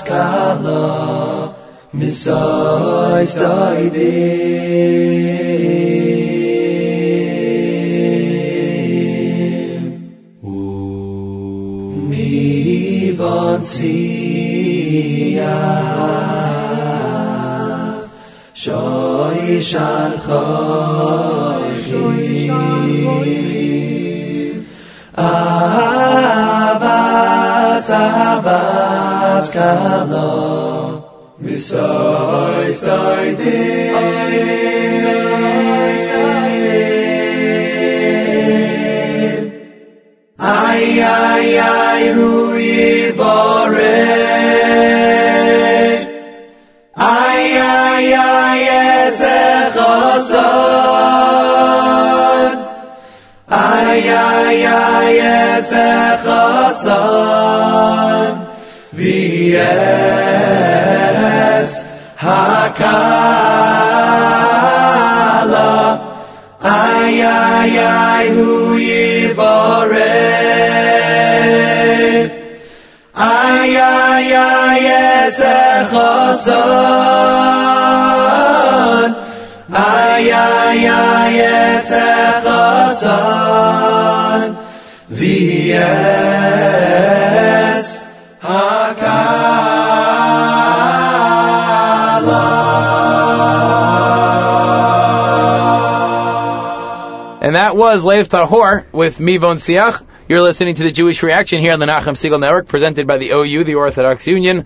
skalo 0.00 1.54
misoy 1.92 3.24
stoy 3.34 3.90
de 3.96 4.14
Oh, 10.46 11.90
me, 12.10 13.12
but 13.18 13.62
see, 13.62 15.40
שוי 18.64 19.60
shal 19.60 20.12
אהבס 20.24 20.56
אהבס 27.90 29.50
shal 29.50 29.80
khoi. 29.84 29.84
Ahava 31.56 32.64
די 33.38 33.84
sein, 56.74 58.46
wie 58.92 59.56
es 59.56 59.64
hakala. 62.16 62.94
Ay, 66.62 67.22
ay, 67.22 67.78
ay, 67.78 68.26
hu 68.36 68.76
yivarev. 68.78 70.04
Ay, 73.14 73.76
ay, 73.76 74.32
ay, 74.32 74.86
es 74.86 75.40
echosan. 75.40 76.54
Ay, 79.72 80.30
ay, 80.30 80.86
ay, 80.86 81.40
es 81.40 81.90
echosan. 81.90 83.24
V'yes 85.10 85.84
hakala. 88.40 89.34
And 97.42 97.54
that 97.54 97.76
was 97.76 98.02
Lev 98.02 98.28
Tahor 98.30 98.90
with 98.92 99.18
Mivon 99.18 99.56
Siach. 99.56 100.02
You're 100.26 100.40
listening 100.40 100.76
to 100.76 100.82
the 100.82 100.90
Jewish 100.90 101.22
Reaction 101.22 101.60
here 101.60 101.74
on 101.74 101.80
the 101.80 101.84
Nachum 101.84 102.14
Segal 102.14 102.40
Network, 102.40 102.66
presented 102.66 103.06
by 103.06 103.18
the 103.18 103.32
OU, 103.32 103.64
the 103.64 103.74
Orthodox 103.74 104.26
Union. 104.26 104.64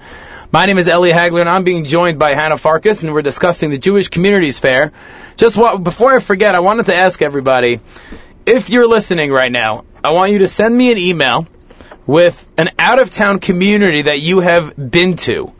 My 0.52 0.66
name 0.66 0.78
is 0.78 0.86
Eli 0.86 1.10
Hagler, 1.10 1.40
and 1.40 1.50
I'm 1.50 1.64
being 1.64 1.84
joined 1.84 2.20
by 2.20 2.34
Hannah 2.34 2.56
Farkas, 2.56 3.02
and 3.02 3.12
we're 3.12 3.22
discussing 3.22 3.70
the 3.70 3.78
Jewish 3.78 4.06
Communities 4.08 4.60
Fair. 4.60 4.92
Just 5.36 5.56
what, 5.56 5.82
before 5.82 6.14
I 6.14 6.20
forget, 6.20 6.54
I 6.54 6.60
wanted 6.60 6.86
to 6.86 6.94
ask 6.94 7.20
everybody, 7.20 7.80
if 8.48 8.70
you're 8.70 8.86
listening 8.86 9.30
right 9.30 9.52
now, 9.52 9.84
I 10.02 10.12
want 10.12 10.32
you 10.32 10.38
to 10.38 10.48
send 10.48 10.76
me 10.76 10.90
an 10.90 10.96
email 10.96 11.46
with 12.06 12.48
an 12.56 12.70
out-of-town 12.78 13.40
community 13.40 14.02
that 14.02 14.20
you 14.20 14.40
have 14.40 14.74
been 14.74 15.16
to. 15.16 15.52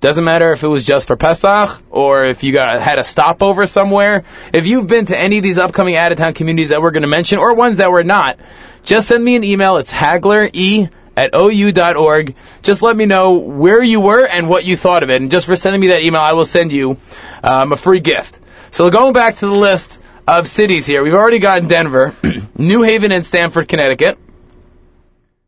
Doesn't 0.00 0.24
matter 0.24 0.50
if 0.50 0.64
it 0.64 0.68
was 0.68 0.84
just 0.84 1.06
for 1.06 1.16
Pesach 1.16 1.80
or 1.90 2.26
if 2.26 2.42
you 2.42 2.52
got 2.52 2.80
had 2.80 2.98
a 2.98 3.04
stopover 3.04 3.66
somewhere. 3.66 4.24
If 4.52 4.66
you've 4.66 4.88
been 4.88 5.06
to 5.06 5.18
any 5.18 5.38
of 5.38 5.44
these 5.44 5.58
upcoming 5.58 5.94
out-of-town 5.94 6.34
communities 6.34 6.70
that 6.70 6.82
we're 6.82 6.90
going 6.90 7.02
to 7.04 7.08
mention 7.08 7.38
or 7.38 7.54
ones 7.54 7.76
that 7.76 7.92
we're 7.92 8.02
not, 8.02 8.38
just 8.82 9.06
send 9.06 9.24
me 9.24 9.36
an 9.36 9.44
email. 9.44 9.76
It's 9.76 9.92
Hagler 9.92 10.50
E 10.52 10.88
at 11.16 11.34
ou.org. 11.34 12.34
Just 12.62 12.82
let 12.82 12.96
me 12.96 13.06
know 13.06 13.34
where 13.34 13.82
you 13.82 14.00
were 14.00 14.26
and 14.26 14.48
what 14.48 14.66
you 14.66 14.76
thought 14.76 15.04
of 15.04 15.10
it. 15.10 15.22
And 15.22 15.30
just 15.30 15.46
for 15.46 15.54
sending 15.54 15.80
me 15.80 15.88
that 15.88 16.02
email, 16.02 16.20
I 16.20 16.32
will 16.32 16.44
send 16.44 16.72
you 16.72 16.98
um, 17.44 17.72
a 17.72 17.76
free 17.76 18.00
gift. 18.00 18.40
So 18.72 18.90
going 18.90 19.12
back 19.12 19.36
to 19.36 19.46
the 19.46 19.54
list 19.54 20.00
of 20.26 20.48
cities 20.48 20.86
here, 20.86 21.02
we've 21.02 21.14
already 21.14 21.38
gotten 21.38 21.68
Denver, 21.68 22.14
New 22.56 22.82
Haven 22.82 23.12
and 23.12 23.24
Stamford, 23.24 23.68
Connecticut, 23.68 24.18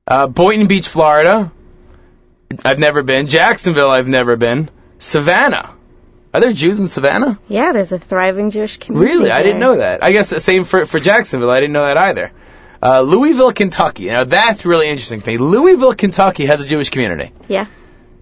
uh, 0.07 0.27
Boynton 0.27 0.67
Beach, 0.67 0.89
Florida. 0.89 1.53
I've 2.65 2.79
never 2.79 3.03
been. 3.03 3.27
Jacksonville, 3.27 3.91
I've 3.91 4.09
never 4.09 4.37
been. 4.37 4.71
Savannah. 4.99 5.75
Are 6.33 6.41
there 6.41 6.53
Jews 6.53 6.79
in 6.79 6.87
Savannah? 6.87 7.39
Yeah, 7.49 7.73
there's 7.73 7.93
a 7.93 7.99
thriving 7.99 8.51
Jewish 8.51 8.77
community. 8.77 9.13
Really? 9.13 9.31
I 9.31 9.43
didn't 9.43 9.59
know 9.61 9.77
that. 9.77 10.05
I 10.05 10.13
guess 10.13 10.31
the 10.31 10.39
same 10.39 10.65
for, 10.65 10.85
for 10.85 11.01
Jacksonville. 11.01 11.51
I 11.51 11.61
didn't 11.61 11.73
know 11.73 11.87
that 11.87 11.97
either. 11.97 12.31
Uh, 12.83 13.01
Louisville, 13.01 13.53
Kentucky. 13.53 14.07
Now 14.09 14.25
that's 14.25 14.67
really 14.67 14.89
interesting 14.89 15.23
to 15.23 15.27
me. 15.27 15.39
Louisville, 15.39 15.95
Kentucky 15.95 16.47
has 16.47 16.63
a 16.63 16.67
Jewish 16.67 16.91
community. 16.91 17.33
Yeah. 17.49 17.67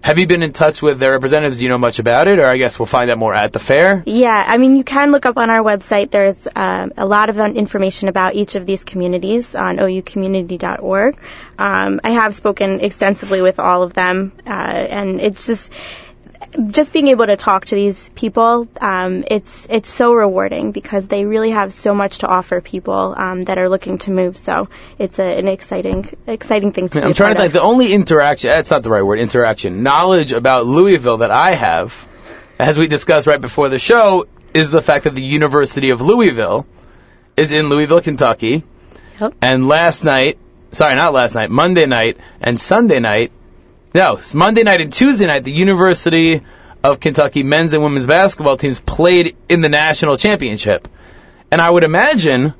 Have 0.05 0.19
you 0.19 0.27
been 0.27 0.43
in 0.43 0.53
touch 0.53 0.83
with 0.83 0.99
their 0.99 1.13
representatives? 1.13 1.57
Do 1.57 1.63
you 1.63 1.69
know 1.69 1.79
much 1.79 1.97
about 1.97 2.27
it? 2.27 2.37
Or 2.37 2.45
I 2.45 2.57
guess 2.57 2.77
we'll 2.77 2.85
find 2.85 3.09
out 3.09 3.17
more 3.17 3.33
at 3.33 3.53
the 3.53 3.57
fair. 3.57 4.03
Yeah, 4.05 4.43
I 4.47 4.57
mean, 4.57 4.75
you 4.75 4.83
can 4.83 5.11
look 5.11 5.25
up 5.25 5.35
on 5.35 5.49
our 5.49 5.63
website. 5.63 6.11
There's 6.11 6.47
um, 6.55 6.93
a 6.95 7.07
lot 7.07 7.31
of 7.31 7.39
information 7.39 8.07
about 8.07 8.35
each 8.35 8.53
of 8.53 8.67
these 8.67 8.83
communities 8.83 9.55
on 9.55 9.77
oucommunity.org. 9.77 11.17
Um, 11.57 12.01
I 12.03 12.11
have 12.11 12.35
spoken 12.35 12.81
extensively 12.81 13.41
with 13.41 13.59
all 13.59 13.81
of 13.81 13.93
them, 13.93 14.33
uh, 14.45 14.49
and 14.49 15.19
it's 15.19 15.47
just 15.47 15.73
just 16.67 16.93
being 16.93 17.07
able 17.07 17.25
to 17.25 17.35
talk 17.35 17.65
to 17.65 17.75
these 17.75 18.09
people. 18.09 18.67
Um, 18.79 19.23
it's 19.27 19.67
it's 19.69 19.89
so 19.89 20.13
rewarding 20.13 20.71
because 20.71 21.07
they 21.07 21.25
really 21.25 21.51
have 21.51 21.73
so 21.73 21.93
much 21.93 22.19
to 22.19 22.27
offer 22.27 22.61
people 22.61 23.13
um, 23.17 23.41
that 23.43 23.57
are 23.57 23.69
looking 23.69 23.97
to 23.99 24.11
move. 24.11 24.37
So 24.37 24.69
it's 24.97 25.19
a, 25.19 25.37
an 25.37 25.47
exciting 25.47 26.09
exciting 26.27 26.71
thing 26.71 26.89
to. 26.89 26.99
be 26.99 27.05
I'm 27.05 27.13
trying 27.13 27.35
to 27.35 27.41
think. 27.41 27.53
The 27.53 27.61
only 27.61 27.93
interaction, 27.93 28.49
that's 28.49 28.71
not 28.71 28.83
the 28.83 28.89
right 28.89 29.03
word, 29.03 29.19
interaction, 29.19 29.83
knowledge 29.83 30.31
about 30.31 30.65
Louisville 30.65 31.17
that 31.17 31.31
I 31.31 31.51
have, 31.51 32.07
as 32.59 32.77
we 32.77 32.87
discussed 32.87 33.27
right 33.27 33.41
before 33.41 33.69
the 33.69 33.79
show, 33.79 34.27
is 34.53 34.69
the 34.69 34.81
fact 34.81 35.03
that 35.03 35.15
the 35.15 35.23
University 35.23 35.89
of 35.89 36.01
Louisville 36.01 36.65
is 37.37 37.51
in 37.51 37.69
Louisville, 37.69 38.01
Kentucky. 38.01 38.63
Yep. 39.19 39.33
And 39.41 39.67
last 39.67 40.03
night, 40.03 40.37
sorry, 40.71 40.95
not 40.95 41.13
last 41.13 41.35
night, 41.35 41.49
Monday 41.49 41.85
night 41.85 42.17
and 42.41 42.59
Sunday 42.59 42.99
night, 42.99 43.31
no, 43.95 44.19
Monday 44.33 44.63
night 44.63 44.81
and 44.81 44.91
Tuesday 44.91 45.25
night, 45.25 45.45
the 45.45 45.53
University 45.53 46.41
of 46.83 46.99
Kentucky 46.99 47.43
men's 47.43 47.71
and 47.71 47.81
women's 47.81 48.05
basketball 48.05 48.57
teams 48.57 48.77
played 48.77 49.37
in 49.47 49.61
the 49.61 49.69
national 49.69 50.17
championship. 50.17 50.89
And 51.49 51.61
I 51.61 51.69
would 51.69 51.85
imagine 51.85 52.53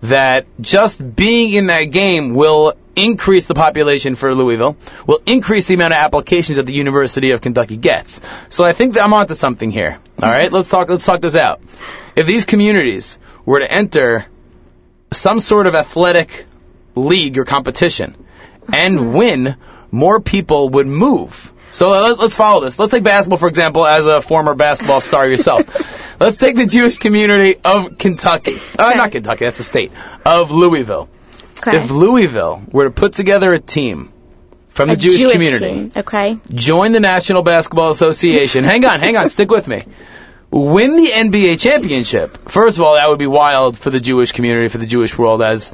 that 0.00 0.46
just 0.60 0.98
being 1.14 1.52
in 1.52 1.68
that 1.68 1.84
game 1.84 2.34
will 2.34 2.74
increase 2.96 3.46
the 3.46 3.54
population 3.54 4.16
for 4.16 4.34
Louisville, 4.34 4.76
will 5.06 5.20
increase 5.24 5.68
the 5.68 5.74
amount 5.74 5.92
of 5.92 6.00
applications 6.00 6.56
that 6.56 6.66
the 6.66 6.72
University 6.72 7.30
of 7.30 7.40
Kentucky 7.40 7.76
gets. 7.76 8.20
So 8.48 8.64
I 8.64 8.72
think 8.72 8.94
that 8.94 9.04
I'm 9.04 9.14
onto 9.14 9.34
something 9.34 9.70
here. 9.70 10.00
All 10.20 10.28
right, 10.28 10.50
let's 10.50 10.68
talk. 10.68 10.88
Let's 10.88 11.06
talk 11.06 11.20
this 11.20 11.36
out. 11.36 11.62
If 12.16 12.26
these 12.26 12.44
communities 12.44 13.20
were 13.44 13.60
to 13.60 13.70
enter 13.70 14.26
some 15.12 15.38
sort 15.38 15.68
of 15.68 15.76
athletic 15.76 16.44
league 16.96 17.38
or 17.38 17.44
competition 17.44 18.16
and 18.74 19.14
win, 19.14 19.56
more 19.92 20.18
people 20.20 20.70
would 20.70 20.86
move. 20.88 21.52
So 21.70 21.90
let- 21.90 22.18
let's 22.18 22.34
follow 22.36 22.60
this. 22.62 22.78
Let's 22.78 22.90
take 22.90 23.02
basketball, 23.04 23.38
for 23.38 23.48
example, 23.48 23.86
as 23.86 24.06
a 24.06 24.20
former 24.20 24.54
basketball 24.54 25.00
star 25.00 25.28
yourself. 25.28 26.16
let's 26.20 26.36
take 26.36 26.56
the 26.56 26.66
Jewish 26.66 26.98
community 26.98 27.56
of 27.64 27.96
Kentucky. 27.98 28.56
Uh, 28.78 28.88
Okay. 28.88 28.96
not 28.98 29.12
Kentucky, 29.12 29.44
that's 29.44 29.60
a 29.60 29.64
state. 29.64 29.92
Of 30.26 30.50
Louisville. 30.50 31.08
Okay. 31.66 31.76
If 31.76 31.90
Louisville 31.90 32.62
were 32.72 32.84
to 32.84 32.90
put 32.90 33.12
together 33.12 33.52
a 33.54 33.60
team 33.60 34.10
from 34.70 34.88
the 34.88 34.94
a 34.94 34.96
Jewish, 34.96 35.30
community, 35.32 35.66
team, 35.66 35.92
okay. 35.96 36.38
join 36.52 36.92
the 36.92 37.00
National 37.00 37.42
Basketball 37.42 37.90
Association. 37.90 38.64
hang 38.64 38.84
on, 38.84 39.00
hang 39.00 39.16
on, 39.16 39.28
stick 39.28 39.50
with 39.50 39.68
me. 39.68 39.82
Win 40.50 40.96
the 40.96 41.06
NBA 41.06 41.58
championship. 41.60 42.50
First 42.50 42.76
of 42.76 42.84
all, 42.84 42.94
that 42.96 43.08
would 43.08 43.18
be 43.18 43.26
wild 43.26 43.78
for 43.78 43.88
the 43.90 44.00
Jewish 44.00 44.32
community, 44.32 44.68
for 44.68 44.76
the 44.78 44.86
Jewish 44.86 45.16
world, 45.16 45.40
as 45.40 45.72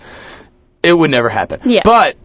it 0.83 0.93
would 0.93 1.11
never 1.11 1.29
happen. 1.29 1.63
Yeah. 1.65 1.83
But 1.85 2.17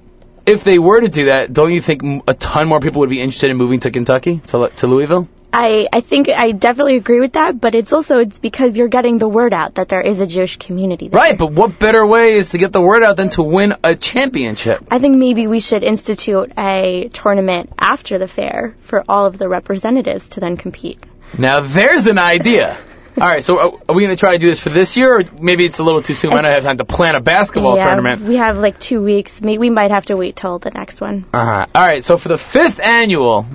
if 0.45 0.63
they 0.63 0.79
were 0.79 0.99
to 1.01 1.09
do 1.09 1.25
that, 1.25 1.53
don't 1.53 1.71
you 1.71 1.81
think 1.81 2.23
a 2.27 2.33
ton 2.33 2.67
more 2.67 2.79
people 2.79 3.01
would 3.01 3.09
be 3.09 3.21
interested 3.21 3.51
in 3.51 3.57
moving 3.57 3.79
to 3.81 3.91
Kentucky, 3.91 4.39
to, 4.47 4.69
to 4.69 4.87
Louisville? 4.87 5.27
I, 5.55 5.87
I 5.93 6.01
think 6.01 6.29
I 6.29 6.51
definitely 6.51 6.95
agree 6.95 7.19
with 7.19 7.33
that, 7.33 7.61
but 7.61 7.75
it's 7.75 7.93
also 7.93 8.17
it's 8.17 8.39
because 8.39 8.75
you're 8.75 8.87
getting 8.87 9.19
the 9.19 9.27
word 9.27 9.53
out 9.53 9.75
that 9.75 9.87
there 9.87 10.01
is 10.01 10.19
a 10.19 10.25
Jewish 10.25 10.57
community 10.57 11.09
there. 11.09 11.19
Right, 11.19 11.37
but 11.37 11.51
what 11.51 11.77
better 11.77 12.03
way 12.03 12.33
is 12.33 12.49
to 12.51 12.57
get 12.57 12.73
the 12.73 12.81
word 12.81 13.03
out 13.03 13.17
than 13.17 13.29
to 13.31 13.43
win 13.43 13.75
a 13.83 13.95
championship? 13.95 14.83
I 14.89 14.97
think 14.97 15.15
maybe 15.15 15.45
we 15.45 15.59
should 15.59 15.83
institute 15.83 16.53
a 16.57 17.09
tournament 17.13 17.71
after 17.77 18.17
the 18.17 18.27
fair 18.27 18.75
for 18.81 19.03
all 19.07 19.27
of 19.27 19.37
the 19.37 19.47
representatives 19.47 20.29
to 20.29 20.39
then 20.39 20.57
compete. 20.57 21.03
Now 21.37 21.59
there's 21.61 22.07
an 22.07 22.17
idea. 22.17 22.75
All 23.15 23.27
right, 23.27 23.43
so 23.43 23.79
are, 23.87 23.95
we 23.95 24.03
going 24.03 24.15
to 24.15 24.19
try 24.19 24.33
to 24.33 24.39
do 24.39 24.47
this 24.47 24.59
for 24.59 24.69
this 24.69 24.97
year, 24.97 25.19
or 25.19 25.23
maybe 25.39 25.65
it's 25.65 25.77
a 25.77 25.83
little 25.83 26.01
too 26.01 26.15
soon? 26.15 26.33
I 26.33 26.41
don't 26.41 26.51
have 26.51 26.63
time 26.63 26.77
to 26.77 26.85
plan 26.85 27.13
a 27.13 27.21
basketball 27.21 27.77
yeah, 27.77 27.85
tournament. 27.85 28.23
we 28.23 28.37
have 28.37 28.57
like 28.57 28.79
two 28.79 29.03
weeks. 29.03 29.39
We 29.39 29.69
might 29.69 29.91
have 29.91 30.05
to 30.05 30.17
wait 30.17 30.35
till 30.35 30.57
the 30.57 30.71
next 30.71 30.99
one. 30.99 31.25
Uh-huh. 31.31 31.65
All 31.75 31.87
right, 31.87 32.03
so 32.03 32.17
for 32.17 32.29
the 32.29 32.39
fifth 32.39 32.79
annual, 32.79 33.45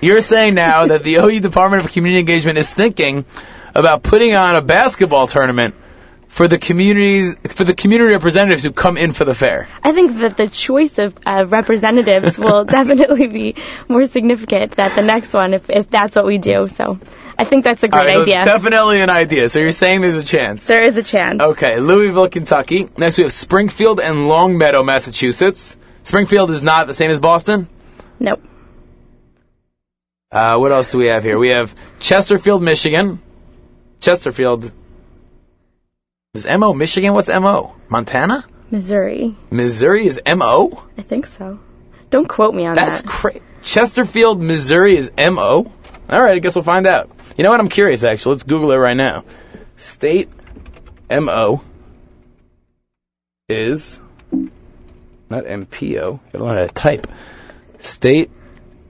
you're 0.00 0.20
saying 0.20 0.54
now 0.54 0.86
that 0.86 1.02
the 1.02 1.16
OU 1.16 1.40
Department 1.40 1.84
of 1.84 1.90
Community 1.90 2.20
Engagement 2.20 2.58
is 2.58 2.72
thinking 2.72 3.24
about 3.74 4.02
putting 4.02 4.34
on 4.34 4.54
a 4.54 4.62
basketball 4.62 5.26
tournament 5.26 5.74
for 6.28 6.46
the 6.46 6.58
communities, 6.58 7.34
for 7.48 7.64
the 7.64 7.74
community 7.74 8.12
representatives 8.12 8.62
who 8.62 8.70
come 8.70 8.96
in 8.96 9.12
for 9.12 9.24
the 9.24 9.34
fair. 9.34 9.66
I 9.82 9.92
think 9.92 10.18
that 10.18 10.36
the 10.36 10.48
choice 10.48 10.98
of 10.98 11.16
uh, 11.26 11.46
representatives 11.48 12.38
will 12.38 12.64
definitely 12.76 13.26
be 13.26 13.54
more 13.88 14.06
significant 14.06 14.72
than 14.76 14.94
the 14.94 15.02
next 15.02 15.32
one 15.32 15.54
if, 15.54 15.68
if 15.70 15.88
that's 15.88 16.14
what 16.14 16.26
we 16.26 16.38
do. 16.38 16.68
So 16.68 17.00
I 17.38 17.44
think 17.44 17.64
that's 17.64 17.82
a 17.82 17.88
great 17.88 18.04
right, 18.04 18.14
so 18.14 18.22
idea. 18.22 18.44
definitely 18.44 19.00
an 19.00 19.10
idea. 19.10 19.48
So 19.48 19.58
you're 19.58 19.70
saying 19.70 20.02
there's 20.02 20.16
a 20.16 20.22
chance. 20.24 20.66
there 20.66 20.84
is 20.84 20.96
a 20.96 21.02
chance. 21.02 21.40
Okay, 21.40 21.80
Louisville, 21.80 22.28
Kentucky. 22.28 22.88
Next 22.96 23.16
we 23.16 23.24
have 23.24 23.32
Springfield 23.32 23.98
and 23.98 24.28
Longmeadow, 24.28 24.82
Massachusetts. 24.82 25.76
Springfield 26.02 26.50
is 26.50 26.62
not 26.62 26.86
the 26.86 26.94
same 26.94 27.10
as 27.10 27.20
Boston. 27.20 27.68
Nope. 28.20 28.42
Uh, 30.30 30.58
what 30.58 30.72
else 30.72 30.92
do 30.92 30.98
we 30.98 31.06
have 31.06 31.24
here? 31.24 31.38
We 31.38 31.48
have 31.48 31.74
Chesterfield, 32.00 32.62
Michigan. 32.62 33.18
Chesterfield. 34.00 34.70
Is 36.38 36.46
MO 36.46 36.72
Michigan? 36.72 37.14
What's 37.14 37.28
MO? 37.28 37.74
Montana? 37.88 38.44
Missouri. 38.70 39.34
Missouri 39.50 40.06
is 40.06 40.20
MO? 40.24 40.84
I 40.96 41.02
think 41.02 41.26
so. 41.26 41.58
Don't 42.10 42.28
quote 42.28 42.54
me 42.54 42.64
on 42.64 42.76
That's 42.76 43.02
that. 43.02 43.08
That's 43.08 43.20
crazy. 43.20 43.42
Chesterfield, 43.62 44.40
Missouri 44.40 44.96
is 44.96 45.10
MO? 45.18 45.72
Alright, 46.08 46.36
I 46.36 46.38
guess 46.38 46.54
we'll 46.54 46.62
find 46.62 46.86
out. 46.86 47.10
You 47.36 47.42
know 47.42 47.50
what? 47.50 47.58
I'm 47.58 47.68
curious 47.68 48.04
actually. 48.04 48.34
Let's 48.34 48.44
Google 48.44 48.70
it 48.70 48.76
right 48.76 48.96
now. 48.96 49.24
State 49.78 50.28
MO 51.10 51.60
is 53.48 53.98
not 55.28 55.44
MPO. 55.44 56.20
I 56.28 56.38
don't 56.38 56.46
know 56.46 56.54
how 56.54 56.54
to 56.54 56.68
type. 56.68 57.08
State 57.80 58.30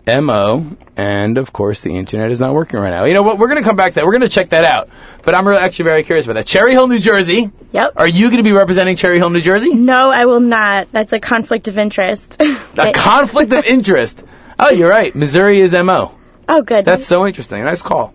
MO, 0.09 0.67
and 0.97 1.39
of 1.39 1.53
course 1.53 1.83
the 1.83 1.97
internet 1.97 2.31
is 2.31 2.41
not 2.41 2.55
working 2.55 2.81
right 2.81 2.91
now. 2.91 3.05
You 3.05 3.15
know 3.15 3.23
what? 3.23 3.39
We're 3.39 3.49
gonna 3.49 3.63
come 3.63 3.77
back 3.77 3.93
to 3.93 3.95
that. 3.97 4.07
We're 4.07 4.13
gonna 4.13 4.29
check 4.29 4.51
that 4.51 4.65
out. 4.65 4.89
But 5.25 5.35
I'm 5.35 5.47
really, 5.47 5.61
actually 5.61 5.85
very 5.85 6.03
curious 6.03 6.27
about 6.27 6.35
that. 6.35 6.47
Cherry 6.47 6.73
Hill, 6.73 6.89
New 6.89 6.99
Jersey. 6.99 7.51
Yep. 7.73 7.93
Are 7.97 8.07
you 8.07 8.31
gonna 8.31 8.43
be 8.43 8.53
representing 8.53 8.97
Cherry 8.97 9.19
Hill, 9.19 9.31
New 9.31 9.41
Jersey? 9.43 9.75
No, 9.75 10.11
I 10.11 10.25
will 10.27 10.41
not. 10.41 10.91
That's 10.93 11.13
a 11.13 11.21
conflict 11.21 11.69
of 11.69 11.79
interest. 11.79 12.41
A 12.41 12.93
conflict 12.95 13.53
of 13.53 13.65
interest. 13.67 14.25
Oh, 14.59 14.71
you're 14.71 14.91
right. 14.91 15.15
Missouri 15.15 15.61
is 15.61 15.73
MO. 15.73 16.17
oh, 16.49 16.63
good. 16.63 16.85
That's 16.85 17.05
so 17.05 17.27
interesting. 17.27 17.63
Nice 17.63 17.83
call. 17.83 18.15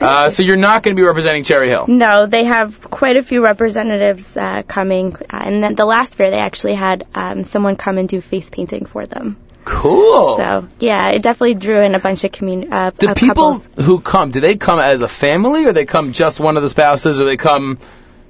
Uh, 0.00 0.30
so 0.30 0.44
you're 0.44 0.56
not 0.56 0.84
going 0.84 0.94
to 0.96 1.00
be 1.00 1.04
representing 1.04 1.42
Cherry 1.42 1.68
Hill. 1.68 1.86
no, 1.88 2.26
they 2.26 2.44
have 2.44 2.88
quite 2.88 3.16
a 3.16 3.22
few 3.22 3.42
representatives 3.42 4.36
uh, 4.36 4.62
coming, 4.62 5.16
uh, 5.16 5.42
and 5.44 5.60
then 5.62 5.74
the 5.74 5.84
last 5.84 6.14
fair 6.14 6.30
they 6.30 6.38
actually 6.38 6.74
had 6.74 7.04
um, 7.16 7.42
someone 7.42 7.74
come 7.74 7.98
and 7.98 8.08
do 8.08 8.20
face 8.20 8.48
painting 8.48 8.86
for 8.86 9.06
them. 9.06 9.36
Cool. 9.68 10.36
So 10.36 10.68
yeah, 10.80 11.10
it 11.10 11.22
definitely 11.22 11.54
drew 11.54 11.80
in 11.82 11.94
a 11.94 11.98
bunch 11.98 12.24
of 12.24 12.32
community. 12.32 12.72
Uh, 12.72 12.90
do 12.90 13.08
uh, 13.08 13.14
people 13.14 13.58
couples. 13.58 13.86
who 13.86 14.00
come, 14.00 14.30
do 14.30 14.40
they 14.40 14.56
come 14.56 14.78
as 14.78 15.02
a 15.02 15.08
family, 15.08 15.66
or 15.66 15.72
they 15.72 15.84
come 15.84 16.12
just 16.12 16.40
one 16.40 16.56
of 16.56 16.62
the 16.62 16.68
spouses, 16.68 17.20
or 17.20 17.24
they 17.24 17.36
come 17.36 17.78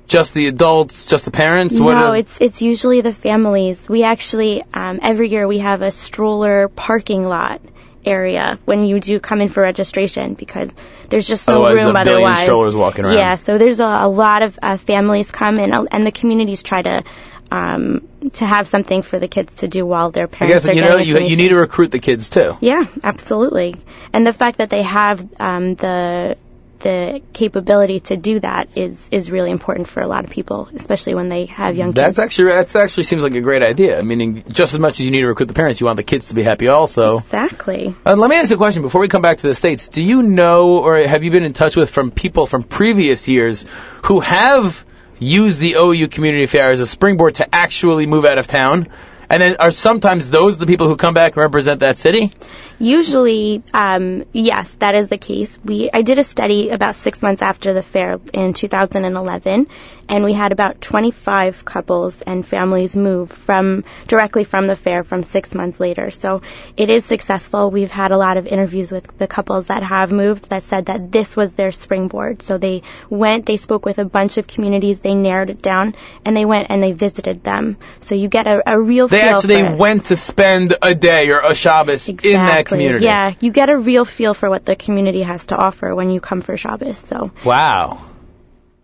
just 0.08 0.34
the 0.34 0.48
adults, 0.48 1.06
just 1.06 1.24
the 1.24 1.30
parents? 1.30 1.78
What 1.78 1.94
No, 1.94 2.12
it's 2.12 2.40
it's 2.40 2.60
usually 2.60 3.02
the 3.02 3.12
families. 3.12 3.88
We 3.88 4.02
actually 4.02 4.64
um, 4.74 4.98
every 5.00 5.28
year 5.28 5.46
we 5.46 5.58
have 5.58 5.82
a 5.82 5.90
stroller 5.92 6.68
parking 6.68 7.24
lot 7.24 7.60
area 8.04 8.58
when 8.64 8.84
you 8.84 8.98
do 9.00 9.20
come 9.20 9.40
in 9.40 9.48
for 9.48 9.62
registration 9.62 10.34
because 10.34 10.72
there's 11.08 11.28
just 11.28 11.46
no 11.46 11.64
Otherwise, 11.64 11.84
room 11.84 11.96
a 11.96 12.04
billion 12.04 12.28
otherwise. 12.28 12.42
strollers 12.42 12.74
walking 12.74 13.04
around. 13.04 13.14
Yeah, 13.14 13.34
so 13.36 13.58
there's 13.58 13.80
a, 13.80 13.84
a 13.84 14.08
lot 14.08 14.42
of 14.42 14.58
uh, 14.60 14.76
families 14.76 15.30
come 15.30 15.58
and 15.58 15.88
and 15.90 16.06
the 16.06 16.12
communities 16.12 16.62
try 16.62 16.82
to 16.82 17.04
um, 17.50 18.08
to 18.34 18.44
have 18.44 18.68
something 18.68 19.02
for 19.02 19.18
the 19.18 19.28
kids 19.28 19.56
to 19.56 19.68
do 19.68 19.86
while 19.86 20.10
their 20.10 20.28
parents 20.28 20.64
guess 20.64 20.70
are 20.70 20.74
you 20.74 20.82
getting 20.82 21.12
know 21.14 21.20
you, 21.20 21.26
you 21.28 21.36
need 21.36 21.48
to 21.48 21.56
recruit 21.56 21.90
the 21.90 21.98
kids 21.98 22.28
too. 22.30 22.56
Yeah, 22.60 22.84
absolutely. 23.02 23.76
And 24.12 24.26
the 24.26 24.32
fact 24.32 24.58
that 24.58 24.70
they 24.70 24.82
have 24.82 25.26
um, 25.40 25.74
the 25.74 26.36
the 26.80 27.20
capability 27.32 28.00
to 28.00 28.16
do 28.16 28.38
that 28.40 28.68
is 28.76 29.08
is 29.10 29.30
really 29.30 29.50
important 29.50 29.88
for 29.88 30.00
a 30.00 30.06
lot 30.06 30.24
of 30.24 30.30
people, 30.30 30.68
especially 30.74 31.14
when 31.14 31.28
they 31.28 31.46
have 31.46 31.76
young 31.76 31.92
That's 31.92 32.10
kids. 32.10 32.18
actually 32.18 32.52
that 32.52 32.74
actually 32.76 33.04
seems 33.04 33.22
like 33.22 33.34
a 33.34 33.40
great 33.40 33.62
idea. 33.62 34.02
Meaning, 34.02 34.44
just 34.48 34.74
as 34.74 34.80
much 34.80 35.00
as 35.00 35.06
you 35.06 35.10
need 35.10 35.22
to 35.22 35.26
recruit 35.26 35.46
the 35.46 35.54
parents, 35.54 35.80
you 35.80 35.86
want 35.86 35.96
the 35.96 36.02
kids 36.02 36.28
to 36.28 36.34
be 36.34 36.42
happy 36.42 36.68
also. 36.68 37.16
Exactly. 37.16 37.94
Uh, 38.04 38.16
let 38.16 38.30
me 38.30 38.36
ask 38.36 38.50
you 38.50 38.56
a 38.56 38.58
question 38.58 38.82
before 38.82 39.00
we 39.00 39.08
come 39.08 39.22
back 39.22 39.38
to 39.38 39.46
the 39.46 39.54
states. 39.54 39.88
Do 39.88 40.02
you 40.02 40.22
know, 40.22 40.78
or 40.78 40.98
have 40.98 41.24
you 41.24 41.30
been 41.30 41.44
in 41.44 41.52
touch 41.52 41.76
with 41.76 41.90
from 41.90 42.10
people 42.10 42.46
from 42.46 42.62
previous 42.62 43.26
years 43.28 43.64
who 44.04 44.20
have 44.20 44.84
used 45.18 45.58
the 45.58 45.74
OU 45.74 46.08
Community 46.08 46.46
Fair 46.46 46.70
as 46.70 46.80
a 46.80 46.86
springboard 46.86 47.36
to 47.36 47.54
actually 47.54 48.06
move 48.06 48.24
out 48.24 48.38
of 48.38 48.46
town? 48.46 48.88
And 49.30 49.42
then 49.42 49.56
are 49.58 49.70
sometimes 49.70 50.30
those 50.30 50.56
the 50.56 50.66
people 50.66 50.88
who 50.88 50.96
come 50.96 51.12
back 51.12 51.32
and 51.32 51.42
represent 51.42 51.80
that 51.80 51.98
city? 51.98 52.32
Usually, 52.78 53.62
um, 53.74 54.24
yes, 54.32 54.72
that 54.78 54.94
is 54.94 55.08
the 55.08 55.18
case. 55.18 55.58
We 55.62 55.90
I 55.92 56.02
did 56.02 56.18
a 56.18 56.24
study 56.24 56.70
about 56.70 56.96
six 56.96 57.20
months 57.20 57.42
after 57.42 57.74
the 57.74 57.82
fair 57.82 58.20
in 58.32 58.54
2011, 58.54 59.66
and 60.08 60.24
we 60.24 60.32
had 60.32 60.52
about 60.52 60.80
25 60.80 61.64
couples 61.64 62.22
and 62.22 62.46
families 62.46 62.96
move 62.96 63.30
from 63.30 63.84
directly 64.06 64.44
from 64.44 64.66
the 64.66 64.76
fair 64.76 65.04
from 65.04 65.22
six 65.22 65.54
months 65.54 65.78
later. 65.78 66.10
So 66.10 66.42
it 66.76 66.90
is 66.90 67.04
successful. 67.04 67.70
We've 67.70 67.90
had 67.90 68.10
a 68.10 68.16
lot 68.16 68.36
of 68.36 68.46
interviews 68.46 68.90
with 68.90 69.18
the 69.18 69.26
couples 69.26 69.66
that 69.66 69.82
have 69.82 70.10
moved 70.12 70.50
that 70.50 70.62
said 70.62 70.86
that 70.86 71.12
this 71.12 71.36
was 71.36 71.52
their 71.52 71.72
springboard. 71.72 72.42
So 72.42 72.58
they 72.58 72.82
went, 73.10 73.46
they 73.46 73.56
spoke 73.56 73.84
with 73.84 73.98
a 73.98 74.04
bunch 74.04 74.38
of 74.38 74.46
communities, 74.46 75.00
they 75.00 75.14
narrowed 75.14 75.50
it 75.50 75.62
down, 75.62 75.94
and 76.24 76.36
they 76.36 76.44
went 76.44 76.70
and 76.70 76.82
they 76.82 76.92
visited 76.92 77.44
them. 77.44 77.76
So 78.00 78.14
you 78.14 78.28
get 78.28 78.46
a, 78.46 78.62
a 78.66 78.80
real 78.80 79.08
They 79.08 79.20
feel 79.20 79.36
actually 79.36 79.74
went 79.74 80.06
to 80.06 80.16
spend 80.16 80.74
a 80.80 80.94
day 80.94 81.30
or 81.30 81.40
a 81.40 81.54
Shabbos 81.54 82.08
in 82.08 82.16
that 82.18 82.66
community. 82.66 83.04
Yeah, 83.04 83.34
you 83.40 83.52
get 83.52 83.68
a 83.68 83.76
real 83.76 84.04
feel 84.04 84.34
for 84.34 84.48
what 84.48 84.64
the 84.64 84.76
community 84.76 85.22
has 85.22 85.48
to 85.48 85.56
offer 85.56 85.94
when 85.94 86.10
you 86.10 86.20
come 86.20 86.40
for 86.40 86.56
Shabbos. 86.56 86.98
So 86.98 87.30
Wow. 87.44 88.00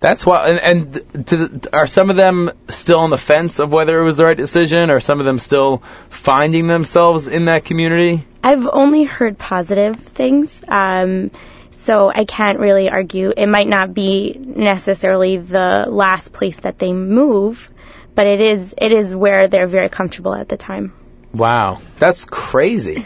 That's 0.04 0.26
why, 0.26 0.50
and, 0.50 0.96
and 1.02 1.26
to 1.28 1.60
are 1.72 1.86
some 1.86 2.10
of 2.10 2.16
them 2.16 2.50
still 2.68 2.98
on 2.98 3.08
the 3.08 3.16
fence 3.16 3.58
of 3.58 3.72
whether 3.72 3.98
it 3.98 4.04
was 4.04 4.16
the 4.16 4.26
right 4.26 4.36
decision, 4.36 4.90
or 4.90 5.00
some 5.00 5.18
of 5.18 5.24
them 5.24 5.38
still 5.38 5.78
finding 6.10 6.66
themselves 6.66 7.26
in 7.26 7.46
that 7.46 7.64
community? 7.64 8.22
I've 8.42 8.66
only 8.66 9.04
heard 9.04 9.38
positive 9.38 9.98
things. 9.98 10.62
Um, 10.68 11.30
So 11.70 12.10
I 12.14 12.24
can't 12.24 12.58
really 12.58 12.88
argue. 12.88 13.32
It 13.36 13.46
might 13.46 13.68
not 13.68 13.92
be 13.92 14.36
necessarily 14.38 15.36
the 15.36 15.86
last 15.88 16.32
place 16.32 16.58
that 16.60 16.78
they 16.78 16.92
move, 16.92 17.70
but 18.14 18.26
it 18.26 18.40
is 18.40 18.74
it 18.76 18.92
is 18.92 19.14
where 19.14 19.48
they're 19.48 19.66
very 19.66 19.88
comfortable 19.88 20.34
at 20.34 20.48
the 20.48 20.56
time. 20.56 20.92
Wow, 21.32 21.78
that's 21.98 22.24
crazy. 22.24 23.04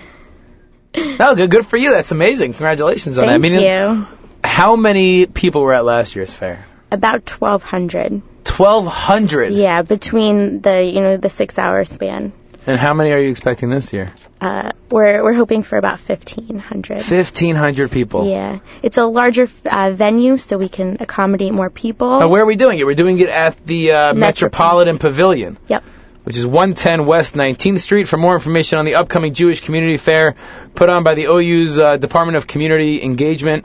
no, 0.96 1.34
good, 1.34 1.50
good 1.50 1.66
for 1.66 1.76
you. 1.76 1.90
That's 1.90 2.12
amazing. 2.12 2.54
Congratulations 2.54 3.18
on 3.18 3.26
that. 3.26 3.34
I 3.34 3.38
Thank 3.38 3.52
mean, 3.52 3.62
you. 3.62 4.06
how 4.44 4.76
many 4.76 5.26
people 5.26 5.62
were 5.62 5.74
at 5.74 5.84
last 5.84 6.14
year's 6.16 6.34
fair? 6.34 6.64
About 6.90 7.28
1200. 7.30 8.22
Twelve 8.44 8.86
hundred. 8.86 9.52
Yeah, 9.52 9.82
between 9.82 10.60
the, 10.60 10.82
you 10.82 11.00
know, 11.00 11.16
the 11.18 11.28
6-hour 11.28 11.84
span. 11.84 12.32
And 12.66 12.78
how 12.78 12.92
many 12.94 13.12
are 13.12 13.18
you 13.18 13.30
expecting 13.30 13.70
this 13.70 13.92
year? 13.92 14.12
Uh 14.40 14.72
we're 14.90 15.22
we're 15.22 15.34
hoping 15.34 15.62
for 15.62 15.76
about 15.78 16.00
1500. 16.00 17.02
Fifteen 17.02 17.56
hundred 17.56 17.90
people. 17.90 18.26
Yeah. 18.28 18.58
It's 18.82 18.96
a 18.98 19.04
larger 19.04 19.48
uh, 19.70 19.90
venue 19.92 20.36
so 20.38 20.56
we 20.58 20.68
can 20.68 20.96
accommodate 21.00 21.52
more 21.52 21.70
people. 21.70 22.20
Now, 22.20 22.28
where 22.28 22.42
are 22.42 22.46
we 22.46 22.56
doing 22.56 22.78
it? 22.78 22.84
We're 22.86 22.94
doing 22.94 23.18
it 23.20 23.28
at 23.28 23.66
the 23.66 23.92
uh, 23.92 24.14
Metropolitan 24.14 24.98
Pavilion. 24.98 25.58
Yep. 25.68 25.84
which 26.24 26.36
is 26.36 26.46
110 26.46 27.06
West 27.06 27.34
19th 27.34 27.80
Street. 27.80 28.08
For 28.08 28.16
more 28.18 28.34
information 28.34 28.78
on 28.78 28.84
the 28.84 28.94
upcoming 28.96 29.34
Jewish 29.34 29.60
Community 29.60 29.96
Fair 29.96 30.34
put 30.74 30.88
on 30.88 31.04
by 31.04 31.14
the 31.14 31.26
OU's 31.26 31.78
uh, 31.78 31.96
Department 31.96 32.36
of 32.36 32.46
Community 32.46 33.02
Engagement, 33.02 33.64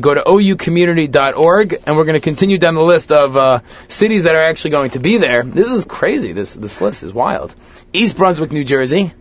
go 0.00 0.14
to 0.14 0.22
oucommunity.org, 0.22 1.82
and 1.86 1.96
we're 1.96 2.04
going 2.04 2.14
to 2.14 2.20
continue 2.20 2.58
down 2.58 2.74
the 2.74 2.82
list 2.82 3.12
of 3.12 3.36
uh, 3.36 3.60
cities 3.88 4.24
that 4.24 4.34
are 4.34 4.42
actually 4.42 4.70
going 4.70 4.90
to 4.90 4.98
be 4.98 5.18
there. 5.18 5.42
This 5.42 5.70
is 5.70 5.84
crazy. 5.84 6.32
This 6.32 6.54
this 6.54 6.80
list 6.80 7.02
is 7.02 7.12
wild. 7.12 7.54
East 7.92 8.16
Brunswick, 8.16 8.52
New 8.52 8.64
Jersey. 8.64 9.12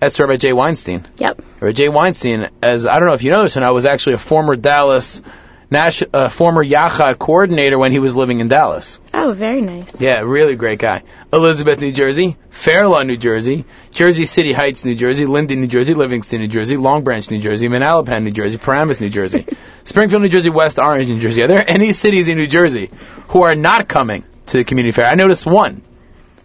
That's 0.00 0.20
Rabbi 0.20 0.36
Jay 0.36 0.52
Weinstein. 0.52 1.06
Yep. 1.16 1.42
Rabbi 1.60 1.72
Jay 1.72 1.88
Weinstein, 1.88 2.48
as 2.62 2.86
I 2.86 2.98
don't 2.98 3.08
know 3.08 3.14
if 3.14 3.22
you 3.22 3.30
know 3.30 3.42
this 3.42 3.56
or 3.56 3.60
not, 3.60 3.72
was 3.72 3.86
actually 3.86 4.14
a 4.14 4.18
former 4.18 4.54
Dallas, 4.54 5.22
Nash, 5.70 6.02
uh, 6.12 6.28
former 6.28 6.64
Yachad 6.64 7.18
coordinator 7.18 7.78
when 7.78 7.90
he 7.90 7.98
was 7.98 8.14
living 8.14 8.40
in 8.40 8.48
Dallas. 8.48 9.00
Oh, 9.24 9.32
very 9.32 9.62
nice. 9.62 9.98
Yeah, 9.98 10.20
really 10.20 10.54
great 10.54 10.78
guy. 10.78 11.02
Elizabeth, 11.32 11.80
New 11.80 11.92
Jersey, 11.92 12.36
Fair 12.50 12.86
Lawn, 12.86 13.06
New 13.06 13.16
Jersey, 13.16 13.64
Jersey 13.90 14.26
City 14.26 14.52
Heights, 14.52 14.84
New 14.84 14.94
Jersey, 14.94 15.24
Linden, 15.24 15.62
New 15.62 15.66
Jersey, 15.66 15.94
Livingston, 15.94 16.40
New 16.40 16.48
Jersey, 16.48 16.76
Long 16.76 17.04
Branch, 17.04 17.30
New 17.30 17.38
Jersey, 17.38 17.68
Manalapan, 17.68 18.24
New 18.24 18.32
Jersey, 18.32 18.58
Paramus, 18.58 19.00
New 19.00 19.08
Jersey, 19.08 19.46
Springfield, 19.84 20.20
New 20.20 20.28
Jersey, 20.28 20.50
West 20.50 20.78
Orange, 20.78 21.08
New 21.08 21.20
Jersey. 21.20 21.42
Are 21.42 21.46
there 21.46 21.64
any 21.66 21.92
cities 21.92 22.28
in 22.28 22.36
New 22.36 22.46
Jersey 22.46 22.90
who 23.28 23.40
are 23.44 23.54
not 23.54 23.88
coming 23.88 24.24
to 24.48 24.58
the 24.58 24.64
community 24.64 24.92
fair? 24.92 25.06
I 25.06 25.14
noticed 25.14 25.46
one. 25.46 25.80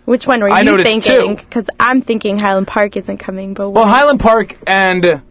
Which 0.06 0.26
one 0.26 0.40
were 0.40 0.50
I 0.50 0.60
you 0.60 0.66
noticed 0.66 0.90
thinking? 0.90 1.36
Because 1.36 1.70
I'm 1.78 2.02
thinking 2.02 2.40
Highland 2.40 2.68
Park 2.68 2.96
isn't 2.96 3.18
coming, 3.18 3.56
but 3.56 3.72
Well, 3.72 3.86
Highland 3.86 4.22
Park 4.22 4.58
and 4.66 5.22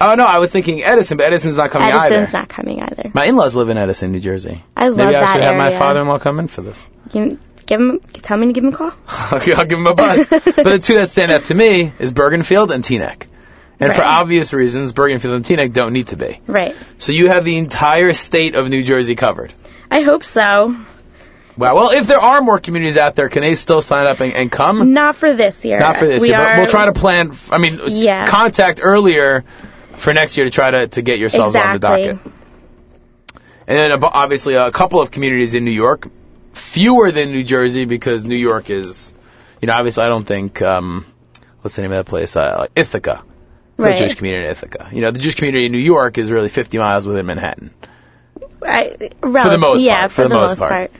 oh 0.00 0.14
no, 0.14 0.24
I 0.24 0.38
was 0.38 0.50
thinking 0.50 0.82
Edison, 0.82 1.16
but 1.18 1.26
Edison's 1.26 1.56
not 1.56 1.70
coming 1.70 1.88
Edison's 1.88 2.28
either. 2.34 2.38
not 2.38 2.48
coming 2.48 2.80
either. 2.80 3.10
My 3.14 3.26
in-laws 3.26 3.54
live 3.54 3.68
in 3.68 3.78
Edison, 3.78 4.12
New 4.12 4.20
Jersey. 4.20 4.62
I 4.76 4.88
love 4.88 4.96
Maybe 4.96 5.16
I 5.16 5.20
that 5.20 5.32
should 5.32 5.42
have 5.42 5.56
my 5.56 5.70
father-in-law 5.70 6.18
come 6.18 6.38
in 6.38 6.48
for 6.48 6.62
this. 6.62 6.86
You, 7.12 7.38
give 7.66 7.80
him, 7.80 8.00
tell 8.00 8.36
me 8.36 8.48
to 8.48 8.52
give 8.52 8.64
him 8.64 8.72
a 8.72 8.76
call. 8.76 8.92
Okay, 9.32 9.54
I'll 9.54 9.66
give 9.66 9.78
him 9.78 9.86
a 9.86 9.94
buzz. 9.94 10.28
but 10.30 10.42
the 10.42 10.78
two 10.78 10.94
that 10.96 11.08
stand 11.08 11.30
out 11.30 11.44
to 11.44 11.54
me 11.54 11.92
is 11.98 12.12
Bergenfield 12.12 12.70
and 12.70 12.82
Teaneck. 12.82 13.26
And 13.78 13.94
for 13.94 14.02
obvious 14.02 14.52
reasons, 14.52 14.92
Bergenfield 14.92 15.36
and 15.36 15.44
Teaneck 15.44 15.72
don't 15.72 15.92
need 15.92 16.08
to 16.08 16.16
be. 16.16 16.40
Right. 16.46 16.76
So 16.98 17.12
you 17.12 17.28
have 17.28 17.44
the 17.46 17.56
entire 17.56 18.12
state 18.12 18.54
of 18.54 18.68
New 18.68 18.82
Jersey 18.82 19.14
covered. 19.14 19.54
I 19.90 20.02
hope 20.02 20.22
so. 20.22 20.76
Wow. 21.56 21.74
Well, 21.74 21.90
if 21.90 22.06
there 22.06 22.18
are 22.18 22.40
more 22.42 22.58
communities 22.58 22.96
out 22.96 23.14
there, 23.16 23.28
can 23.28 23.42
they 23.42 23.54
still 23.54 23.80
sign 23.80 24.06
up 24.06 24.20
and, 24.20 24.32
and 24.34 24.52
come? 24.52 24.92
Not 24.92 25.16
for 25.16 25.34
this 25.34 25.64
year. 25.64 25.78
Not 25.78 25.96
for 25.96 26.06
this 26.06 26.20
we 26.22 26.28
year, 26.28 26.38
are, 26.38 26.44
but 26.54 26.58
we'll 26.58 26.68
try 26.68 26.86
to 26.86 26.92
plan. 26.92 27.32
I 27.50 27.58
mean, 27.58 27.80
Yeah. 27.86 28.26
contact 28.26 28.80
earlier 28.82 29.44
for 30.00 30.12
next 30.12 30.36
year 30.36 30.46
to 30.46 30.50
try 30.50 30.70
to, 30.70 30.88
to 30.88 31.02
get 31.02 31.18
yourselves 31.18 31.54
on 31.54 31.74
the 31.74 31.78
docket. 31.78 32.18
And 33.66 33.78
then 33.78 34.02
obviously 34.02 34.54
a 34.54 34.72
couple 34.72 35.00
of 35.00 35.10
communities 35.10 35.54
in 35.54 35.64
New 35.64 35.70
York, 35.70 36.08
fewer 36.52 37.12
than 37.12 37.30
New 37.30 37.44
Jersey 37.44 37.84
because 37.84 38.24
New 38.24 38.36
York 38.36 38.70
is, 38.70 39.12
you 39.60 39.66
know, 39.66 39.74
obviously 39.74 40.02
I 40.02 40.08
don't 40.08 40.24
think, 40.24 40.60
um, 40.62 41.06
what's 41.60 41.76
the 41.76 41.82
name 41.82 41.92
of 41.92 42.04
that 42.04 42.10
place? 42.10 42.34
Uh, 42.34 42.56
like 42.58 42.72
Ithaca. 42.74 43.22
It's 43.78 43.86
a 43.86 43.98
Jewish 43.98 44.14
community 44.14 44.44
in 44.44 44.50
Ithaca. 44.50 44.88
You 44.92 45.00
know, 45.02 45.10
the 45.10 45.20
Jewish 45.20 45.36
community 45.36 45.66
in 45.66 45.72
New 45.72 45.78
York 45.78 46.18
is 46.18 46.30
really 46.30 46.48
50 46.48 46.76
miles 46.78 47.06
within 47.06 47.26
Manhattan. 47.26 47.72
I, 48.62 49.10
For 49.20 49.30
the 49.30 49.58
most 49.58 49.82
yeah, 49.82 50.00
part, 50.00 50.12
For, 50.12 50.22
the, 50.24 50.28
most 50.28 50.58
part. 50.58 50.90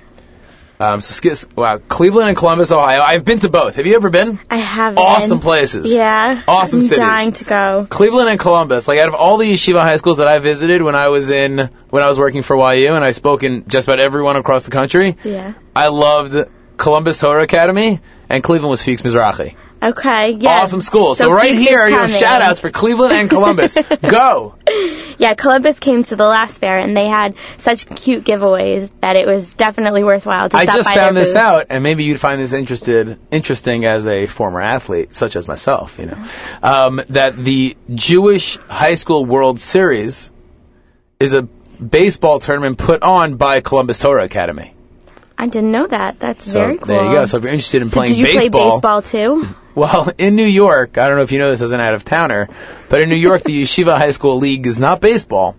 Um, 0.81 1.03
so 1.03 1.33
wow, 1.57 1.77
Cleveland 1.77 2.29
and 2.31 2.37
Columbus, 2.39 2.73
Ohio. 2.73 3.03
I've 3.03 3.23
been 3.25 3.39
to 3.41 3.51
both. 3.51 3.77
Have 3.77 3.85
you 3.87 3.97
ever 3.97 4.09
been? 4.09 4.41
I 4.51 4.57
have 4.57 4.97
Awesome 4.97 5.39
places. 5.41 5.93
Yeah. 5.95 6.43
Awesome 6.49 6.79
I'm 6.79 6.83
cities. 6.83 6.99
dying 6.99 7.33
to 7.33 7.45
go. 7.45 7.87
Cleveland 7.91 8.31
and 8.31 8.41
Columbus. 8.41 8.89
Like 8.89 8.99
out 8.99 9.09
of 9.09 9.15
all 9.15 9.37
the 9.37 9.53
yeshiva 9.53 9.83
high 9.83 9.97
schools 9.97 10.17
that 10.17 10.27
I 10.27 10.39
visited 10.39 10.81
when 10.81 10.95
I 10.95 11.09
was 11.09 11.29
in 11.29 11.69
when 11.91 12.03
I 12.03 12.09
was 12.09 12.19
working 12.19 12.41
for 12.41 12.57
YU 12.75 12.95
and 12.95 13.05
I 13.05 13.11
spoke 13.11 13.43
in 13.43 13.69
just 13.69 13.89
about 13.89 14.01
everyone 14.01 14.37
across 14.37 14.65
the 14.65 14.71
country, 14.71 15.17
Yeah. 15.23 15.53
I 15.77 15.89
loved 15.89 16.49
Columbus 16.79 17.21
Torah 17.21 17.43
Academy 17.43 18.01
and 18.31 18.43
Cleveland 18.43 18.71
was 18.71 18.83
Fuchs 18.83 19.03
Mizrachi. 19.03 19.57
Okay. 19.83 20.33
Yeah. 20.33 20.61
Awesome 20.61 20.81
school. 20.83 21.15
So, 21.15 21.25
So 21.25 21.33
right 21.33 21.55
here, 21.57 21.87
you 21.89 21.95
have 21.95 22.03
coming. 22.03 22.17
shout 22.17 22.43
outs 22.43 22.61
for 22.61 22.71
Cleveland 22.71 23.13
and 23.15 23.31
Columbus. 23.31 23.79
Go. 24.03 24.55
Yeah, 25.19 25.35
Columbus 25.35 25.79
came 25.79 26.05
to 26.05 26.17
the 26.17 26.25
last 26.27 26.59
fair 26.59 26.79
and 26.79 26.97
they 26.97 27.07
had 27.09 27.35
such 27.59 27.87
cute 27.87 28.25
giveaways 28.25 28.91
that 29.01 29.17
it 29.17 29.27
was 29.27 29.55
definitely 29.55 30.05
worthwhile 30.05 30.49
to 30.51 30.57
I 30.57 30.65
stop 30.65 30.75
by 30.75 30.79
I 30.81 30.83
just 30.83 30.95
found 30.95 31.17
this 31.17 31.29
booth. 31.31 31.37
out, 31.37 31.67
and 31.71 31.83
maybe 31.83 32.05
you'd 32.05 32.21
find 32.21 32.41
this 32.41 32.53
interested, 32.53 33.19
interesting 33.31 33.85
as 33.87 34.07
a 34.07 34.27
former 34.27 34.61
athlete, 34.61 35.15
such 35.15 35.35
as 35.37 35.49
myself. 35.49 35.99
You 35.99 36.07
know, 36.07 36.25
um, 36.63 37.01
that 37.11 37.37
the 37.37 37.77
Jewish 37.95 38.57
High 38.59 38.97
School 38.97 39.25
World 39.25 39.61
Series 39.61 40.31
is 41.19 41.35
a 41.35 41.43
baseball 41.43 42.39
tournament 42.41 42.77
put 42.79 43.03
on 43.03 43.37
by 43.37 43.61
Columbus 43.61 43.99
Torah 43.99 44.25
Academy. 44.25 44.75
I 45.39 45.47
didn't 45.47 45.73
know 45.73 45.87
that. 45.87 46.19
That's 46.21 46.45
So 46.45 46.61
very 46.61 46.77
cool. 46.77 46.87
there 46.87 47.05
you 47.05 47.13
go. 47.13 47.25
So 47.27 47.39
if 47.39 47.45
you're 47.45 47.53
interested 47.53 47.81
in 47.81 47.89
So 47.89 47.95
playing 47.95 48.13
did 48.13 48.19
you 48.21 48.27
baseball, 48.27 48.81
play 48.81 48.91
baseball 49.01 49.03
too? 49.03 49.55
Well, 49.81 50.13
in 50.19 50.37
New 50.37 50.45
York, 50.45 50.99
I 50.99 51.09
don't 51.09 51.17
know 51.17 51.23
if 51.23 51.33
you 51.33 51.39
know 51.39 51.51
this 51.51 51.63
as 51.63 51.73
an 51.73 51.81
out 51.81 51.95
of 51.95 52.05
towner, 52.05 52.49
but 52.89 53.01
in 53.01 53.09
New 53.09 53.17
York, 53.17 53.43
the 53.43 53.63
Yeshiva 53.63 53.97
High 53.97 54.11
School 54.11 54.37
League 54.37 54.67
is 54.67 54.79
not 54.79 55.01
baseball, 55.01 55.57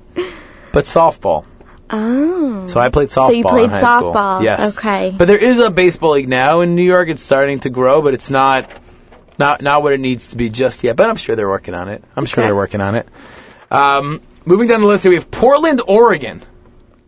but 0.71 0.85
softball. 0.85 1.45
Oh. 1.89 2.67
So 2.67 2.79
I 2.79 2.89
played 2.89 3.09
softball 3.09 3.27
So 3.27 3.31
you 3.33 3.43
played 3.43 3.65
in 3.65 3.69
high 3.69 3.81
school. 3.81 4.13
softball. 4.13 4.43
Yes. 4.43 4.77
Okay. 4.77 5.13
But 5.17 5.25
there 5.27 5.37
is 5.37 5.59
a 5.59 5.69
baseball 5.69 6.11
league 6.11 6.29
now 6.29 6.61
in 6.61 6.75
New 6.75 6.83
York. 6.83 7.09
It's 7.09 7.21
starting 7.21 7.59
to 7.61 7.69
grow, 7.69 8.01
but 8.01 8.13
it's 8.13 8.29
not 8.29 8.71
not 9.37 9.61
not 9.61 9.83
what 9.83 9.91
it 9.91 9.99
needs 9.99 10.29
to 10.29 10.37
be 10.37 10.49
just 10.49 10.83
yet. 10.85 10.95
But 10.95 11.09
I'm 11.09 11.17
sure 11.17 11.35
they're 11.35 11.49
working 11.49 11.73
on 11.73 11.89
it. 11.89 12.01
I'm 12.15 12.25
sure 12.25 12.45
they're 12.45 12.55
working 12.55 12.79
on 12.79 12.95
it. 12.95 13.09
Um, 13.69 14.21
moving 14.45 14.69
down 14.69 14.79
the 14.79 14.87
list 14.87 15.03
here, 15.03 15.09
we 15.09 15.15
have 15.15 15.29
Portland, 15.29 15.81
Oregon. 15.85 16.41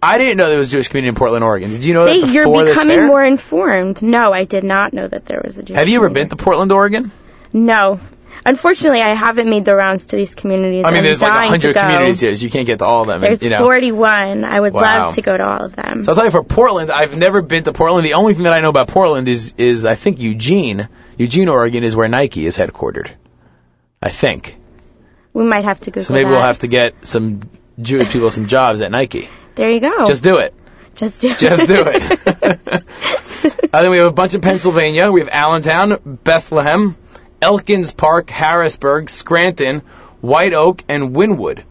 I 0.03 0.17
didn't 0.17 0.37
know 0.37 0.49
there 0.49 0.57
was 0.57 0.67
a 0.69 0.71
Jewish 0.71 0.87
community 0.89 1.09
in 1.09 1.15
Portland, 1.15 1.43
Oregon. 1.43 1.69
Did 1.71 1.85
you 1.85 1.93
know 1.93 2.05
See, 2.05 2.21
that 2.21 2.31
you're 2.33 2.45
before 2.45 2.63
this 2.65 2.75
becoming 2.77 3.07
more 3.07 3.23
informed. 3.23 4.01
No, 4.03 4.31
I 4.33 4.43
did 4.43 4.63
not 4.63 4.93
know 4.93 5.07
that 5.07 5.25
there 5.25 5.41
was 5.43 5.57
a 5.57 5.63
Jewish 5.63 5.77
have 5.77 5.87
you 5.87 5.97
ever 5.97 6.09
been 6.09 6.29
to 6.29 6.35
Portland, 6.35 6.71
Oregon? 6.71 7.11
No. 7.53 7.99
Unfortunately, 8.45 9.01
I 9.01 9.13
haven't 9.13 9.49
made 9.49 9.63
the 9.63 9.73
rounds 9.73 10.07
to 10.07 10.17
these 10.17 10.35
communities. 10.35 10.83
I 10.83 10.89
mean, 10.89 10.97
I'm 10.97 11.03
there's 11.05 11.21
like 11.21 11.31
dying 11.31 11.43
to 11.47 11.49
hundred 11.49 11.73
go. 11.75 11.81
communities 11.81 12.19
here, 12.19 12.35
so 12.35 12.43
you 12.43 12.49
can't 12.51 12.65
get 12.67 12.79
to 12.79 12.85
all 12.85 13.03
of 13.03 13.07
them. 13.07 13.21
There's 13.21 13.41
you 13.41 13.49
know. 13.49 13.59
41. 13.59 14.43
I 14.43 14.59
would 14.59 14.73
Wow. 14.73 14.81
love 14.81 15.15
to 15.15 15.21
go 15.21 15.37
to 15.37 15.45
all 15.45 15.63
of 15.63 15.75
them. 15.75 16.03
So 16.03 16.11
I'll 16.11 16.15
tell 16.15 16.25
you 16.25 16.31
for 16.31 16.43
Portland, 16.43 16.91
I've 16.91 17.15
never 17.15 17.41
been 17.41 17.63
to 17.63 17.71
Portland. 17.71 18.03
The 18.05 18.15
only 18.15 18.33
thing 18.33 18.43
that 18.43 18.53
I 18.53 18.59
know 18.59 18.69
about 18.69 18.89
Portland 18.89 19.27
is 19.29 19.53
is 19.57 19.85
I 19.85 19.95
think 19.95 20.19
Eugene, 20.19 20.89
Eugene, 21.17 21.47
Oregon 21.47 21.85
is 21.85 21.95
where 21.95 22.09
Nike 22.09 22.45
is 22.45 22.57
headquartered. 22.57 23.11
I 24.01 24.09
think. 24.09 24.57
we 25.31 25.45
might 25.45 25.63
have 25.63 25.79
to 25.81 25.91
Google 25.91 26.03
So 26.03 26.13
maybe 26.13 26.25
that. 26.25 26.31
we'll 26.31 26.41
have 26.41 26.59
to 26.59 26.67
get 26.67 27.07
some 27.07 27.41
Jewish 27.81 28.09
people 28.11 28.29
some 28.31 28.47
jobs 28.47 28.81
at 28.81 28.91
Nike. 28.91 29.29
There 29.55 29.69
you 29.69 29.79
go. 29.79 30.05
Just 30.05 30.23
do 30.23 30.37
it. 30.37 30.53
Just 30.95 31.21
do 31.21 31.31
it. 31.31 31.37
Just 31.39 31.67
do 31.67 31.83
it. 31.85 32.03
I 33.73 33.81
think 33.81 33.91
we 33.91 33.97
have 33.97 34.07
a 34.07 34.11
bunch 34.11 34.35
in 34.35 34.41
Pennsylvania. 34.41 35.11
We 35.11 35.21
have 35.21 35.29
Allentown, 35.31 36.19
Bethlehem, 36.23 36.95
Elkins 37.41 37.91
Park, 37.91 38.29
Harrisburg, 38.29 39.09
Scranton, 39.09 39.79
White 40.21 40.53
Oak, 40.53 40.83
and 40.87 41.15
Wynnewood. 41.15 41.63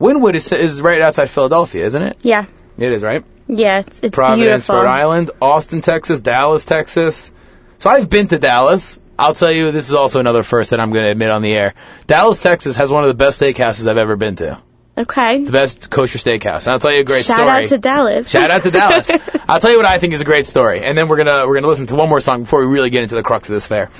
Wynnewood 0.00 0.34
is, 0.34 0.52
is 0.52 0.82
right 0.82 1.00
outside 1.00 1.30
Philadelphia, 1.30 1.86
isn't 1.86 2.02
it? 2.02 2.18
yeah. 2.22 2.46
It 2.78 2.92
is, 2.92 3.02
right? 3.02 3.24
Yeah, 3.48 3.80
it's, 3.80 4.00
it's 4.02 4.14
Providence, 4.14 4.66
beautiful. 4.66 4.76
Rhode 4.76 4.90
Island, 4.90 5.30
Austin, 5.40 5.82
Texas, 5.82 6.22
Dallas, 6.22 6.64
Texas. 6.64 7.32
So 7.78 7.90
I've 7.90 8.08
been 8.08 8.28
to 8.28 8.38
Dallas. 8.38 8.98
I'll 9.18 9.34
tell 9.34 9.52
you, 9.52 9.70
this 9.72 9.88
is 9.88 9.94
also 9.94 10.20
another 10.20 10.42
first 10.42 10.70
that 10.70 10.80
I'm 10.80 10.90
going 10.90 11.04
to 11.04 11.10
admit 11.10 11.30
on 11.30 11.42
the 11.42 11.52
air. 11.52 11.74
Dallas, 12.06 12.40
Texas 12.40 12.76
has 12.76 12.90
one 12.90 13.04
of 13.04 13.08
the 13.08 13.14
best 13.14 13.40
steakhouses 13.40 13.86
I've 13.86 13.98
ever 13.98 14.16
been 14.16 14.36
to. 14.36 14.60
Okay. 14.96 15.44
The 15.44 15.52
best 15.52 15.88
kosher 15.90 16.18
steakhouse. 16.18 16.66
And 16.66 16.72
I'll 16.72 16.78
tell 16.78 16.92
you 16.92 17.00
a 17.00 17.04
great 17.04 17.24
Shout 17.24 17.36
story. 17.36 17.48
Shout 17.48 17.62
out 17.62 17.68
to 17.68 17.78
Dallas. 17.78 18.30
Shout 18.30 18.50
out 18.50 18.62
to 18.62 18.70
Dallas. 18.70 19.10
I'll 19.48 19.60
tell 19.60 19.70
you 19.70 19.78
what 19.78 19.86
I 19.86 19.98
think 19.98 20.12
is 20.12 20.20
a 20.20 20.24
great 20.24 20.46
story, 20.46 20.84
and 20.84 20.96
then 20.96 21.08
we're 21.08 21.16
gonna 21.16 21.46
we're 21.46 21.54
gonna 21.54 21.66
listen 21.66 21.86
to 21.88 21.94
one 21.94 22.08
more 22.08 22.20
song 22.20 22.42
before 22.42 22.60
we 22.60 22.66
really 22.66 22.90
get 22.90 23.02
into 23.02 23.14
the 23.14 23.22
crux 23.22 23.48
of 23.48 23.54
this 23.54 23.66
fair. 23.66 23.90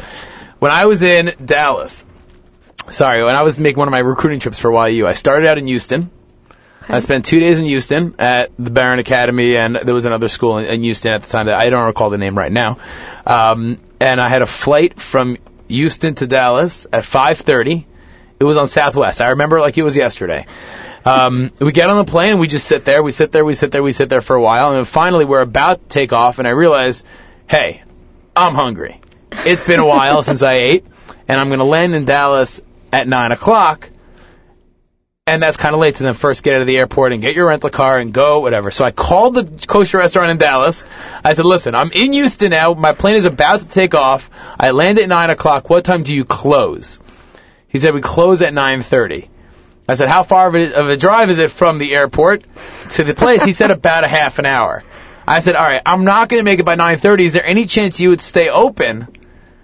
When 0.58 0.70
I 0.70 0.86
was 0.86 1.02
in 1.02 1.32
Dallas, 1.42 2.04
sorry, 2.90 3.24
when 3.24 3.34
I 3.34 3.42
was 3.42 3.58
making 3.58 3.78
one 3.78 3.88
of 3.88 3.92
my 3.92 4.00
recruiting 4.00 4.38
trips 4.38 4.58
for 4.58 4.88
YU, 4.88 5.06
I 5.06 5.14
started 5.14 5.48
out 5.48 5.58
in 5.58 5.66
Houston. 5.66 6.10
Okay. 6.82 6.94
I 6.94 6.98
spent 6.98 7.24
two 7.24 7.38
days 7.38 7.58
in 7.58 7.64
Houston 7.64 8.16
at 8.18 8.50
the 8.58 8.70
Beren 8.70 8.98
Academy, 8.98 9.56
and 9.56 9.76
there 9.76 9.94
was 9.94 10.04
another 10.04 10.28
school 10.28 10.58
in, 10.58 10.66
in 10.66 10.82
Houston 10.82 11.12
at 11.12 11.22
the 11.22 11.28
time 11.28 11.46
that 11.46 11.56
I 11.56 11.70
don't 11.70 11.86
recall 11.86 12.10
the 12.10 12.18
name 12.18 12.36
right 12.36 12.50
now. 12.50 12.78
Um, 13.24 13.78
and 14.00 14.20
I 14.20 14.28
had 14.28 14.42
a 14.42 14.46
flight 14.46 15.00
from 15.00 15.38
Houston 15.68 16.16
to 16.16 16.26
Dallas 16.26 16.86
at 16.92 17.04
5:30. 17.04 17.86
It 18.42 18.44
was 18.44 18.56
on 18.56 18.66
Southwest. 18.66 19.20
I 19.20 19.28
remember 19.28 19.60
like 19.60 19.78
it 19.78 19.84
was 19.84 19.96
yesterday. 19.96 20.46
Um, 21.04 21.52
we 21.60 21.70
get 21.70 21.88
on 21.90 22.04
the 22.04 22.10
plane 22.10 22.40
we 22.40 22.48
just 22.48 22.66
sit 22.66 22.84
there. 22.84 23.00
We 23.00 23.12
sit 23.12 23.30
there. 23.30 23.44
We 23.44 23.54
sit 23.54 23.70
there. 23.70 23.84
We 23.84 23.92
sit 23.92 24.08
there 24.08 24.20
for 24.20 24.34
a 24.34 24.42
while, 24.42 24.72
and 24.72 24.86
finally 24.86 25.24
we're 25.24 25.42
about 25.42 25.80
to 25.80 25.86
take 25.86 26.12
off, 26.12 26.40
and 26.40 26.48
I 26.48 26.50
realize, 26.50 27.04
hey, 27.48 27.84
I'm 28.34 28.56
hungry. 28.56 29.00
It's 29.46 29.62
been 29.62 29.78
a 29.78 29.86
while 29.86 30.22
since 30.24 30.42
I 30.42 30.54
ate, 30.54 30.84
and 31.28 31.40
I'm 31.40 31.50
going 31.50 31.60
to 31.60 31.64
land 31.64 31.94
in 31.94 32.04
Dallas 32.04 32.60
at 32.92 33.06
nine 33.06 33.30
o'clock. 33.30 33.88
And 35.24 35.40
that's 35.40 35.56
kind 35.56 35.72
of 35.72 35.80
late 35.80 35.94
to 35.94 36.02
then 36.02 36.14
first 36.14 36.42
get 36.42 36.56
out 36.56 36.62
of 36.62 36.66
the 36.66 36.78
airport 36.78 37.12
and 37.12 37.22
get 37.22 37.36
your 37.36 37.46
rental 37.46 37.70
car 37.70 37.96
and 37.96 38.12
go, 38.12 38.40
whatever. 38.40 38.72
So 38.72 38.84
I 38.84 38.90
called 38.90 39.34
the 39.34 39.66
kosher 39.68 39.98
restaurant 39.98 40.32
in 40.32 40.38
Dallas. 40.38 40.84
I 41.24 41.34
said, 41.34 41.44
listen, 41.44 41.76
I'm 41.76 41.92
in 41.92 42.12
Houston 42.12 42.50
now. 42.50 42.74
My 42.74 42.90
plane 42.90 43.14
is 43.14 43.24
about 43.24 43.60
to 43.60 43.68
take 43.68 43.94
off. 43.94 44.30
I 44.58 44.72
land 44.72 44.98
at 44.98 45.08
9 45.08 45.30
o'clock. 45.30 45.70
What 45.70 45.84
time 45.84 46.02
do 46.02 46.12
you 46.12 46.24
close? 46.24 46.98
He 47.72 47.78
said, 47.78 47.94
we 47.94 48.02
close 48.02 48.42
at 48.42 48.52
9.30. 48.52 49.28
I 49.88 49.94
said, 49.94 50.08
how 50.08 50.22
far 50.22 50.48
of 50.48 50.54
a, 50.54 50.74
of 50.78 50.88
a 50.90 50.96
drive 50.96 51.30
is 51.30 51.38
it 51.38 51.50
from 51.50 51.78
the 51.78 51.94
airport 51.94 52.44
to 52.90 53.02
the 53.02 53.14
place? 53.14 53.42
He 53.42 53.52
said, 53.52 53.70
about 53.78 54.04
a 54.04 54.08
half 54.08 54.38
an 54.38 54.46
hour. 54.46 54.84
I 55.26 55.38
said, 55.38 55.56
all 55.56 55.64
right, 55.64 55.80
I'm 55.86 56.04
not 56.04 56.28
going 56.28 56.40
to 56.40 56.44
make 56.44 56.60
it 56.60 56.66
by 56.66 56.76
9.30. 56.76 57.20
Is 57.20 57.32
there 57.32 57.44
any 57.44 57.66
chance 57.66 57.98
you 57.98 58.10
would 58.10 58.20
stay 58.20 58.50
open 58.50 59.08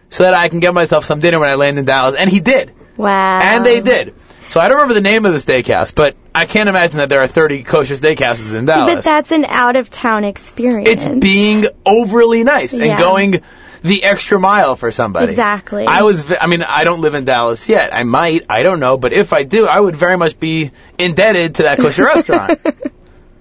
so 0.09 0.25
that 0.25 0.33
I 0.35 0.49
can 0.49 0.61
get 0.61 0.73
myself 0.73 1.05
some 1.05 1.21
dinner 1.21 1.39
when 1.39 1.51
I 1.51 1.57
land 1.57 1.79
in 1.79 1.85
Dallas? 1.85 2.17
And 2.19 2.31
he 2.31 2.41
did. 2.41 2.75
Wow. 2.97 3.41
And 3.43 3.65
they 3.67 3.81
did. 3.81 4.15
So 4.49 4.61
I 4.61 4.69
don't 4.69 4.79
remember 4.79 4.95
the 4.95 5.03
name 5.03 5.27
of 5.27 5.33
the 5.33 5.39
steakhouse, 5.39 5.95
but 5.95 6.17
I 6.35 6.47
can't 6.47 6.71
imagine 6.71 6.99
that 6.99 7.11
there 7.11 7.21
are 7.21 7.27
30 7.27 7.63
kosher 7.65 7.95
steakhouses 7.95 8.55
in 8.55 8.65
Dallas. 8.65 8.95
But 8.95 9.05
that's 9.05 9.31
an 9.31 9.45
out 9.45 9.77
of 9.77 9.91
town 9.91 10.25
experience. 10.25 10.89
it's 10.89 11.07
being 11.07 11.67
overly 11.85 12.45
nice 12.45 12.73
and 12.73 12.85
Yeah. 12.85 12.99
going 12.99 13.43
the 13.83 14.05
extra 14.05 14.39
mile 14.39 14.77
for 14.77 14.91
somebody. 14.93 15.31
Exactly. 15.31 15.87
I 15.87 16.03
was, 16.03 16.33
I 16.41 16.47
mean, 16.47 16.63
I 16.63 16.85
don't 16.85 17.01
live 17.01 17.15
in 17.15 17.25
Dallas 17.25 17.69
yet. 17.69 17.95
I 17.95 18.03
might, 18.03 18.45
I 18.49 18.63
don't 18.63 18.81
know, 18.81 18.97
but 18.97 19.13
if 19.13 19.33
I 19.33 19.45
do, 19.45 19.67
I 19.67 19.79
would 19.79 19.97
very 19.97 20.17
much 20.17 20.39
be 20.39 20.71
indebted 20.99 21.57
to 21.57 21.63
that 21.65 21.79
kosher 21.79 22.05
restaurant. 22.05 22.61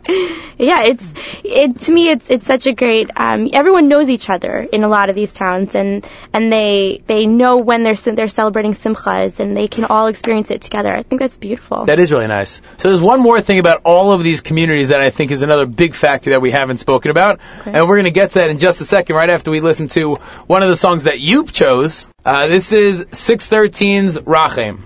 yeah, 0.58 0.84
it's 0.84 1.13
it 1.43 1.80
to 1.82 1.91
me 1.91 2.10
it's 2.10 2.30
it's 2.30 2.46
such 2.46 2.67
a 2.67 2.74
great 2.74 3.12
um 3.15 3.50
everyone 3.54 3.88
knows 3.88 4.10
each 4.10 4.30
other 4.30 4.58
in 4.72 4.84
a 4.84 4.88
lot 4.88 5.10
of 5.10 5.15
these 5.15 5.34
towns 5.34 5.76
and 5.76 6.06
and 6.34 6.52
they 6.52 7.02
they 7.08 7.26
know 7.26 7.58
when 7.58 7.84
they're 7.84 7.96
they're 7.96 8.28
celebrating 8.28 8.74
simchas 8.74 9.39
and 9.39 9.56
they 9.56 9.67
can 9.67 9.86
all 9.86 10.08
experience 10.08 10.50
it 10.52 10.62
together. 10.62 10.93
I 10.93 11.04
think 11.04 11.20
that's 11.20 11.38
beautiful. 11.38 11.86
That 11.86 12.00
is 12.00 12.12
really 12.12 12.28
nice. 12.28 12.62
So 12.78 12.89
there's 12.89 13.02
one 13.02 13.22
more 13.22 13.41
thing 13.41 13.60
about 13.60 13.82
all 13.84 14.12
of 14.12 14.24
these 14.24 14.41
communities 14.41 14.89
that 14.89 15.02
I 15.02 15.10
think 15.10 15.32
is 15.32 15.41
another 15.41 15.65
big 15.65 15.96
factor 15.96 16.32
that 16.32 16.41
we 16.41 16.52
haven't 16.52 16.78
spoken 16.78 17.12
about, 17.12 17.39
Okay. 17.62 17.72
and 17.74 17.88
we're 17.88 17.96
going 17.96 18.06
to 18.06 18.12
get 18.12 18.32
to 18.32 18.39
that 18.39 18.50
in 18.50 18.58
just 18.60 18.82
a 18.82 18.86
second, 18.86 19.15
right 19.15 19.30
after 19.30 19.52
we 19.52 19.60
listen 19.60 19.88
to 19.89 20.15
one 20.48 20.63
of 20.63 20.70
the 20.70 20.76
songs 20.76 21.04
that 21.04 21.20
you 21.20 21.46
chose. 21.46 22.08
Uh, 22.26 22.48
this 22.48 22.72
is 22.72 23.04
613's 23.06 24.20
Rachem. 24.20 24.80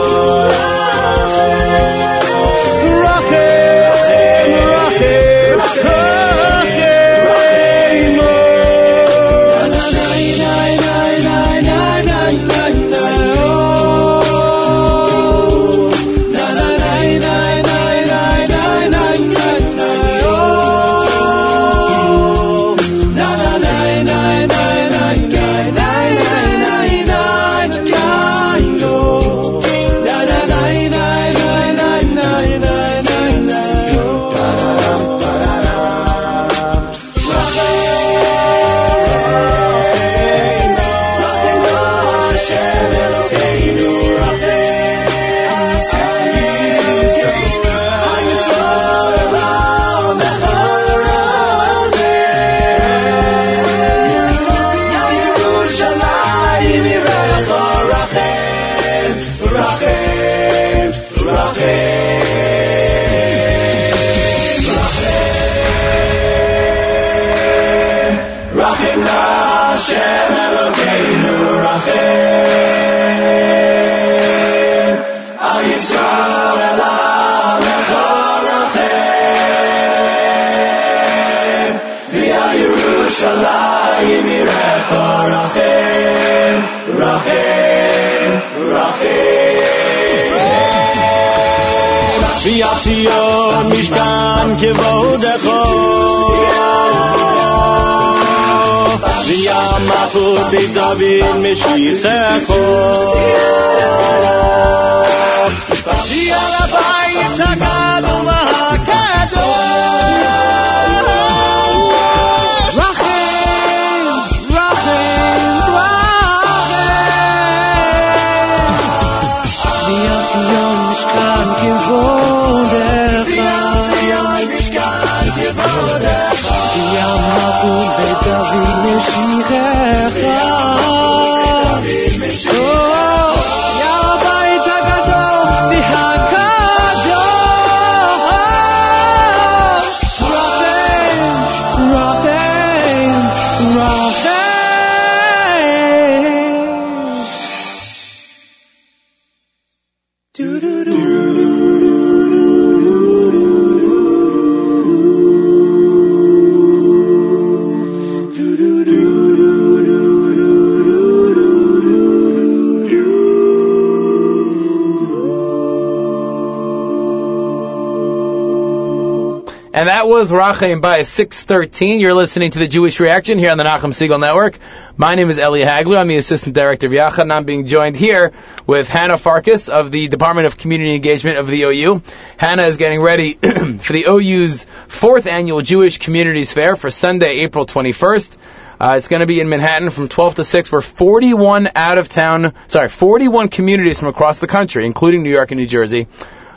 was 170.13 170.31
Rachem 170.31 170.79
by 170.79 171.01
613. 171.01 171.99
You're 171.99 172.13
listening 172.13 172.51
to 172.51 172.59
the 172.59 172.67
Jewish 172.67 172.99
Reaction 172.99 173.39
here 173.39 173.49
on 173.49 173.57
the 173.57 173.63
Nachum 173.63 173.89
Segal 173.91 174.19
Network. 174.19 174.59
My 174.95 175.15
name 175.15 175.31
is 175.31 175.39
Eli 175.39 175.61
Hagler. 175.61 175.97
I'm 175.97 176.07
the 176.07 176.17
Assistant 176.17 176.53
Director 176.53 176.85
of 176.85 176.93
Yachad, 176.93 177.23
and 177.23 177.33
I'm 177.33 177.45
being 177.45 177.65
joined 177.65 177.95
here 177.95 178.31
with 178.67 178.87
Hannah 178.87 179.17
Farkas 179.17 179.69
of 179.69 179.89
the 179.89 180.07
Department 180.09 180.45
of 180.45 180.55
Community 180.55 180.93
Engagement 180.93 181.39
of 181.39 181.47
the 181.47 181.63
OU. 181.63 182.03
Hannah 182.37 182.67
is 182.67 182.77
getting 182.77 183.01
ready 183.01 183.33
for 183.41 183.93
the 183.93 184.05
OU's 184.07 184.65
fourth 184.87 185.25
annual 185.25 185.61
Jewish 185.61 185.97
Communities 185.97 186.53
Fair 186.53 186.75
for 186.75 186.91
Sunday, 186.91 187.39
April 187.39 187.65
21st. 187.65 188.37
Uh, 188.79 188.93
it's 188.97 189.07
going 189.07 189.21
to 189.21 189.25
be 189.25 189.39
in 189.39 189.49
Manhattan 189.49 189.89
from 189.89 190.09
12 190.09 190.35
to 190.35 190.43
6, 190.43 190.71
We're 190.71 190.81
41 190.81 191.69
out 191.73 191.97
of 191.97 192.07
town, 192.07 192.53
sorry, 192.67 192.89
41 192.89 193.49
communities 193.49 193.99
from 193.99 194.09
across 194.09 194.37
the 194.37 194.47
country, 194.47 194.85
including 194.85 195.23
New 195.23 195.31
York 195.31 195.49
and 195.49 195.59
New 195.59 195.65
Jersey, 195.65 196.07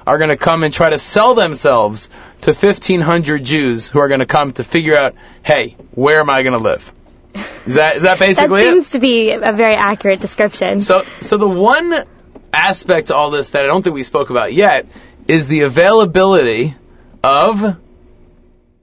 are 0.06 0.18
going 0.18 0.30
to 0.30 0.36
come 0.36 0.62
and 0.62 0.72
try 0.72 0.90
to 0.90 0.98
sell 0.98 1.34
themselves 1.34 2.08
to 2.42 2.52
1,500 2.52 3.44
Jews 3.44 3.90
who 3.90 3.98
are 3.98 4.08
going 4.08 4.20
to 4.20 4.26
come 4.26 4.52
to 4.54 4.62
figure 4.64 4.96
out, 4.96 5.14
hey, 5.42 5.76
where 5.92 6.20
am 6.20 6.30
I 6.30 6.42
going 6.42 6.52
to 6.52 6.62
live? 6.62 6.92
Is 7.66 7.74
that 7.74 7.96
is 7.96 8.02
that 8.04 8.18
That 8.18 8.18
basically 8.18 8.62
it? 8.62 8.72
seems 8.72 8.90
to 8.90 8.98
be 9.00 9.32
a 9.32 9.52
very 9.52 9.74
accurate 9.74 10.20
description. 10.20 10.80
So, 10.80 11.02
so 11.20 11.36
the 11.36 11.48
one 11.48 12.04
aspect 12.52 13.08
to 13.08 13.14
all 13.14 13.30
this 13.30 13.50
that 13.50 13.64
I 13.64 13.66
don't 13.66 13.82
think 13.82 13.94
we 13.94 14.04
spoke 14.04 14.30
about 14.30 14.52
yet 14.54 14.86
is 15.26 15.48
the 15.48 15.62
availability 15.62 16.74
of 17.22 17.76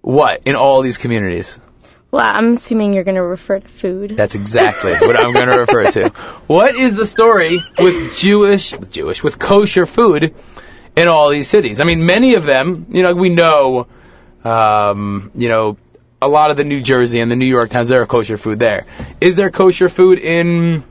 what 0.02 0.42
in 0.46 0.56
all 0.56 0.82
these 0.82 0.98
communities. 0.98 1.58
well, 2.12 2.26
I'm 2.26 2.54
assuming 2.54 2.94
you're 2.94 3.06
going 3.06 3.16
to 3.16 3.24
refer 3.24 3.60
to 3.60 3.68
food. 3.68 4.12
That's 4.18 4.36
exactly 4.36 4.92
what 5.00 5.16
I'm 5.16 5.34
going 5.34 5.48
to 5.48 5.60
refer 5.60 5.86
to. 5.92 6.10
What 6.48 6.76
is 6.76 6.96
the 6.96 7.06
story 7.06 7.64
with 7.80 8.18
Jewish, 8.18 8.74
with 8.78 8.92
Jewish, 8.92 9.24
with 9.24 9.40
kosher 9.40 9.86
food 9.86 10.36
in 10.96 11.08
all 11.08 11.30
these 11.30 11.48
cities? 11.48 11.80
I 11.80 11.86
mean, 11.86 12.06
many 12.06 12.36
of 12.36 12.44
them, 12.44 12.88
you 12.90 13.04
know, 13.04 13.14
we 13.14 13.30
know, 13.30 13.88
um, 14.44 15.32
you 15.36 15.50
know, 15.50 15.78
a 16.22 16.28
lot 16.28 16.52
of 16.52 16.58
the 16.58 16.64
New 16.64 16.82
Jersey 16.82 17.20
and 17.20 17.30
the 17.30 17.36
New 17.36 17.46
York 17.46 17.70
towns, 17.70 17.90
there 17.90 18.02
are 18.02 18.06
kosher 18.08 18.38
food 18.38 18.60
there. 18.60 18.86
Is 19.20 19.36
there 19.36 19.52
kosher 19.52 19.90
food 19.90 20.20
in 20.20 20.84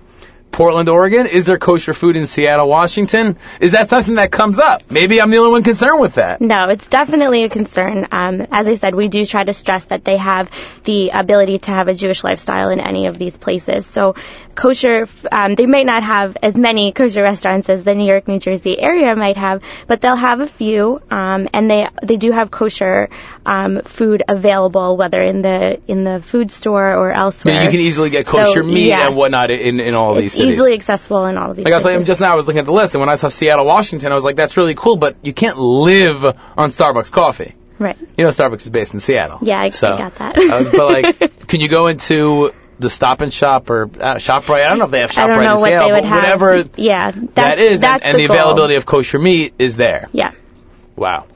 Portland, 0.52 0.90
Oregon? 0.90 1.26
Is 1.26 1.46
there 1.46 1.58
kosher 1.58 1.94
food 1.94 2.14
in 2.14 2.26
Seattle, 2.26 2.68
Washington? 2.68 3.38
Is 3.58 3.72
that 3.72 3.88
something 3.88 4.16
that 4.16 4.30
comes 4.30 4.58
up? 4.58 4.90
Maybe 4.90 5.20
I'm 5.20 5.30
the 5.30 5.38
only 5.38 5.52
one 5.52 5.62
concerned 5.62 5.98
with 5.98 6.16
that. 6.16 6.42
No, 6.42 6.68
it's 6.68 6.86
definitely 6.88 7.44
a 7.44 7.48
concern. 7.48 8.06
Um, 8.12 8.42
as 8.52 8.68
I 8.68 8.76
said, 8.76 8.94
we 8.94 9.08
do 9.08 9.24
try 9.24 9.42
to 9.42 9.54
stress 9.54 9.86
that 9.86 10.04
they 10.04 10.18
have 10.18 10.50
the 10.84 11.10
ability 11.10 11.58
to 11.60 11.70
have 11.70 11.88
a 11.88 11.94
Jewish 11.94 12.22
lifestyle 12.22 12.68
in 12.68 12.80
any 12.80 13.06
of 13.06 13.16
these 13.16 13.38
places. 13.38 13.86
So 13.86 14.14
kosher, 14.54 15.08
um, 15.30 15.54
they 15.54 15.66
might 15.66 15.86
not 15.86 16.02
have 16.02 16.36
as 16.42 16.54
many 16.56 16.92
kosher 16.92 17.22
restaurants 17.22 17.68
as 17.68 17.84
the 17.84 17.94
New 17.94 18.04
York, 18.06 18.28
New 18.28 18.38
Jersey 18.38 18.78
area 18.78 19.14
might 19.16 19.36
have, 19.36 19.62
but 19.86 20.00
they'll 20.00 20.16
have 20.16 20.40
a 20.40 20.46
few, 20.46 21.00
um, 21.10 21.48
and 21.52 21.70
they 21.70 21.88
they 22.02 22.16
do 22.16 22.32
have 22.32 22.50
kosher 22.50 23.08
um, 23.46 23.80
food 23.82 24.22
available, 24.28 24.96
whether 24.96 25.22
in 25.22 25.40
the 25.40 25.80
in 25.88 26.04
the 26.04 26.20
food 26.20 26.50
store 26.50 26.94
or 26.94 27.10
elsewhere. 27.12 27.54
Yeah, 27.54 27.62
you 27.64 27.70
can 27.70 27.80
easily 27.80 28.10
get 28.10 28.26
So, 28.26 28.38
kosher 28.38 28.62
meat 28.64 28.86
yes. 28.88 29.08
and 29.08 29.16
whatnot 29.16 29.50
in, 29.50 29.80
in 29.80 29.94
all 29.94 30.14
these 30.14 30.26
It's 30.26 30.34
cities. 30.36 30.54
easily 30.54 30.74
accessible 30.74 31.26
in 31.26 31.36
all 31.38 31.50
of 31.50 31.56
these. 31.56 31.64
Like 31.64 31.74
I 31.74 31.76
was 31.76 31.84
places. 31.84 32.06
just 32.06 32.20
now, 32.20 32.32
I 32.32 32.36
was 32.36 32.46
looking 32.46 32.60
at 32.60 32.66
the 32.66 32.72
list, 32.72 32.94
and 32.94 33.00
when 33.00 33.08
I 33.08 33.14
saw 33.16 33.28
Seattle, 33.28 33.64
Washington, 33.66 34.12
I 34.12 34.14
was 34.14 34.24
like, 34.24 34.36
that's 34.36 34.56
really 34.56 34.74
cool, 34.74 34.96
but 34.96 35.16
you 35.22 35.32
can't 35.32 35.58
live 35.58 36.24
on 36.24 36.68
Starbucks 36.70 37.10
coffee. 37.10 37.54
right. 37.78 37.96
You 38.16 38.24
know, 38.24 38.30
Starbucks 38.30 38.62
is 38.66 38.70
based 38.70 38.94
in 38.94 39.00
Seattle. 39.00 39.38
Yeah, 39.42 39.60
I- 39.60 39.64
I 39.64 39.68
so, 39.70 39.96
got 39.96 40.14
that. 40.16 40.36
I 40.36 40.58
was, 40.58 40.68
but 40.68 40.86
like, 40.86 41.46
can 41.48 41.60
you 41.60 41.68
go 41.68 41.86
into 41.88 42.52
the 42.82 42.90
Stop 42.90 43.20
and 43.20 43.32
Shop 43.32 43.70
or 43.70 43.84
uh, 43.84 44.16
Shoprite? 44.16 44.64
I 44.64 44.68
don't 44.68 44.78
know 44.78 44.84
if 44.84 44.90
they 44.90 45.00
have 45.00 45.16
I 45.16 45.26
don't 45.26 45.30
Shoprite 45.30 45.44
know 45.44 45.54
in 45.54 45.60
what 45.60 45.68
Seattle, 45.68 45.88
they 45.88 45.94
would 45.94 46.02
but 46.02 46.08
have. 46.08 46.40
whatever 46.40 46.64
yeah, 46.76 47.10
that's, 47.12 47.34
that 47.34 47.58
is, 47.58 47.80
that's 47.80 48.04
and, 48.04 48.16
and 48.16 48.20
the, 48.20 48.32
availability 48.32 48.74
of 48.74 48.84
kosher 48.84 49.18
meat 49.18 49.54
is 49.58 49.76
there. 49.76 50.08
Yeah. 50.12 50.32
Wow. 50.96 51.26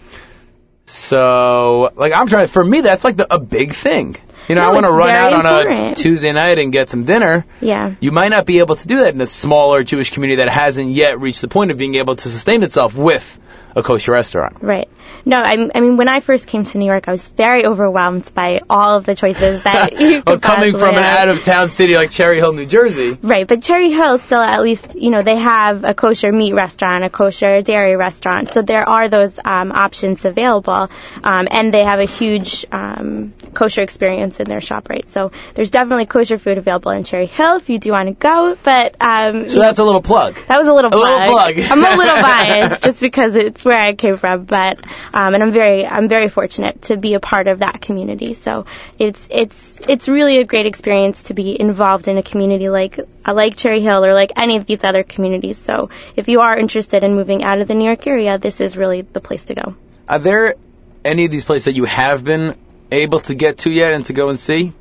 So, 0.87 1.93
like, 1.97 2.13
I'm 2.13 2.29
trying. 2.29 2.47
For 2.47 2.65
me, 2.65 2.81
that's 2.81 3.03
like 3.03 3.17
the, 3.17 3.33
a 3.33 3.39
big 3.41 3.75
thing. 3.75 4.17
You 4.49 4.55
know, 4.55 4.61
No, 4.61 4.71
I 4.71 4.73
want 4.73 4.87
to 4.87 4.93
run 4.93 5.11
out 5.11 5.33
on 5.33 5.47
a. 5.47 5.95
Tuesday 5.97 6.33
night 6.33 6.59
and 6.59 6.73
get 6.73 6.89
some 6.89 7.05
dinner. 7.05 7.45
Yeah. 7.61 7.97
You 7.99 8.13
might 8.13 8.29
not 8.29 8.47
be 8.47 8.61
able 8.61 8.77
to 8.77 8.87
do 8.87 8.99
that 8.99 9.13
in 9.13 9.21
a 9.21 9.27
smaller 9.27 9.83
Jewish 9.83 10.11
community 10.11 10.37
that 10.37 10.49
hasn't 10.49 10.91
yet 10.91 11.19
reached 11.19 11.41
the 11.41 11.49
point 11.49 11.73
of 11.73 11.79
being 11.79 11.97
able 11.97 12.15
to 12.15 12.29
sustain 12.29 12.63
itself 12.63 12.95
with 12.95 13.41
a 13.75 13.83
kosher 13.83 14.13
restaurant. 14.13 14.59
Right. 14.63 14.89
No, 15.29 15.43
I, 15.43 15.69
I 15.75 15.81
mean, 15.81 15.97
when 15.97 16.09
I 16.09 16.21
first 16.21 16.47
came 16.47 16.63
to 16.63 16.79
New 16.79 16.87
York, 16.87 17.09
I 17.09 17.11
was 17.11 17.27
very 17.27 17.67
overwhelmed 17.67 18.31
by 18.33 18.61
all 18.71 18.97
of 18.97 19.05
the 19.05 19.17
choices 19.17 19.65
that 19.65 19.93
you 20.01 20.23
could 20.23 20.27
Well, 20.27 20.39
coming 20.39 20.79
from 20.79 20.95
an 20.95 21.03
out 21.03 21.29
of 21.29 21.43
town 21.43 21.69
city 21.69 21.97
like 21.97 22.11
Cherry 22.11 22.39
Hill, 22.39 22.53
New 22.53 22.65
Jersey, 22.65 23.19
Right, 23.21 23.45
but 23.45 23.61
Cherry 23.61 23.91
Hill 23.91 24.19
still 24.19 24.41
at 24.41 24.63
least, 24.63 24.95
you 24.95 25.11
know, 25.11 25.23
they 25.23 25.35
have 25.35 25.83
a 25.83 25.95
kosher 25.95 26.31
meat 26.31 26.55
restaurant, 26.55 27.03
a 27.03 27.11
kosher 27.11 27.61
dairy 27.61 27.97
restaurant, 27.97 28.53
so 28.53 28.63
there 28.63 28.89
are 28.89 29.09
those 29.09 29.41
um, 29.45 29.73
options 29.73 30.25
available, 30.25 30.89
um, 31.25 31.49
and 31.51 31.75
they 31.75 31.83
have 31.83 31.99
a 31.99 32.05
huge 32.05 32.65
um, 32.71 33.35
kosher 33.53 33.83
experience 33.83 34.39
in 34.39 34.49
their 34.49 34.61
shop, 34.61 34.89
right? 34.89 35.09
So 35.09 35.33
there's 35.55 35.71
definitely 35.71 36.07
kosher 36.07 36.39
food 36.39 36.59
available 36.59 36.93
in 36.93 37.03
Cherry 37.03 37.27
Hill 37.27 37.57
if 37.57 37.69
you 37.69 37.81
do 37.81 37.91
want 37.91 38.09
to 38.09 38.15
go, 38.15 38.57
but 38.63 38.95
um, 39.01 39.49
so 39.49 39.59
that's 39.59 39.81
a 39.81 39.85
little 39.85 40.03
plug. 40.03 40.37
That 40.47 40.59
was 40.59 40.69
a 40.69 40.73
little 40.73 40.95
A 40.95 40.97
little 40.97 41.17
plug. 41.33 41.57
plug. 41.57 41.67
I'm 41.69 41.85
a 41.85 41.97
little 41.97 42.15
biased 42.23 42.85
just 42.85 43.01
because 43.01 43.35
it's 43.35 43.65
where 43.65 43.81
I 43.81 43.95
came 43.95 44.17
from, 44.17 44.45
but 44.45 44.79
um, 45.17 45.33
and 45.33 45.43
I'm 45.43 45.51
very 45.51 45.87
I'm 45.87 46.09
very 46.09 46.29
fortunate 46.29 46.83
to 46.83 46.99
be 46.99 47.15
a 47.15 47.21
part 47.21 47.49
of 47.49 47.61
that 47.61 47.81
community. 47.81 48.35
So 48.35 48.67
it's 48.99 49.27
it's 49.31 49.81
it's 49.89 50.09
really 50.09 50.37
a 50.41 50.45
great 50.45 50.67
experience 50.67 51.23
to 51.25 51.35
be 51.35 51.59
involved 51.59 52.07
in 52.07 52.19
a 52.19 52.23
community 52.23 52.69
like 52.69 52.99
uh, 52.99 53.33
like 53.33 53.57
Cherry 53.57 53.81
Hill 53.81 54.05
or 54.05 54.13
like 54.13 54.33
any 54.37 54.57
of 54.57 54.67
these 54.67 54.85
other 54.85 55.05
communities. 55.05 55.57
So 55.57 55.89
if 56.17 56.29
you 56.29 56.43
are 56.43 56.55
interested 56.55 57.03
in 57.03 57.15
moving 57.15 57.43
out 57.43 57.63
of 57.63 57.67
the 57.67 57.75
New 57.75 57.87
York 57.87 58.07
area, 58.07 58.37
this 58.37 58.61
is 58.61 58.77
really 58.77 59.01
the 59.01 59.23
place 59.23 59.47
to 59.47 59.55
go. 59.55 59.75
Are 60.07 60.19
there 60.19 60.57
any 61.03 61.25
of 61.25 61.31
these 61.31 61.45
places 61.45 61.65
that 61.65 61.75
you 61.75 61.87
have 61.87 62.23
been 62.23 62.55
able 62.93 63.21
to 63.21 63.35
get 63.35 63.57
to 63.65 63.71
yet 63.71 63.95
and 63.95 64.05
to 64.07 64.13
go 64.13 64.29
and 64.29 64.39
see? 64.39 64.75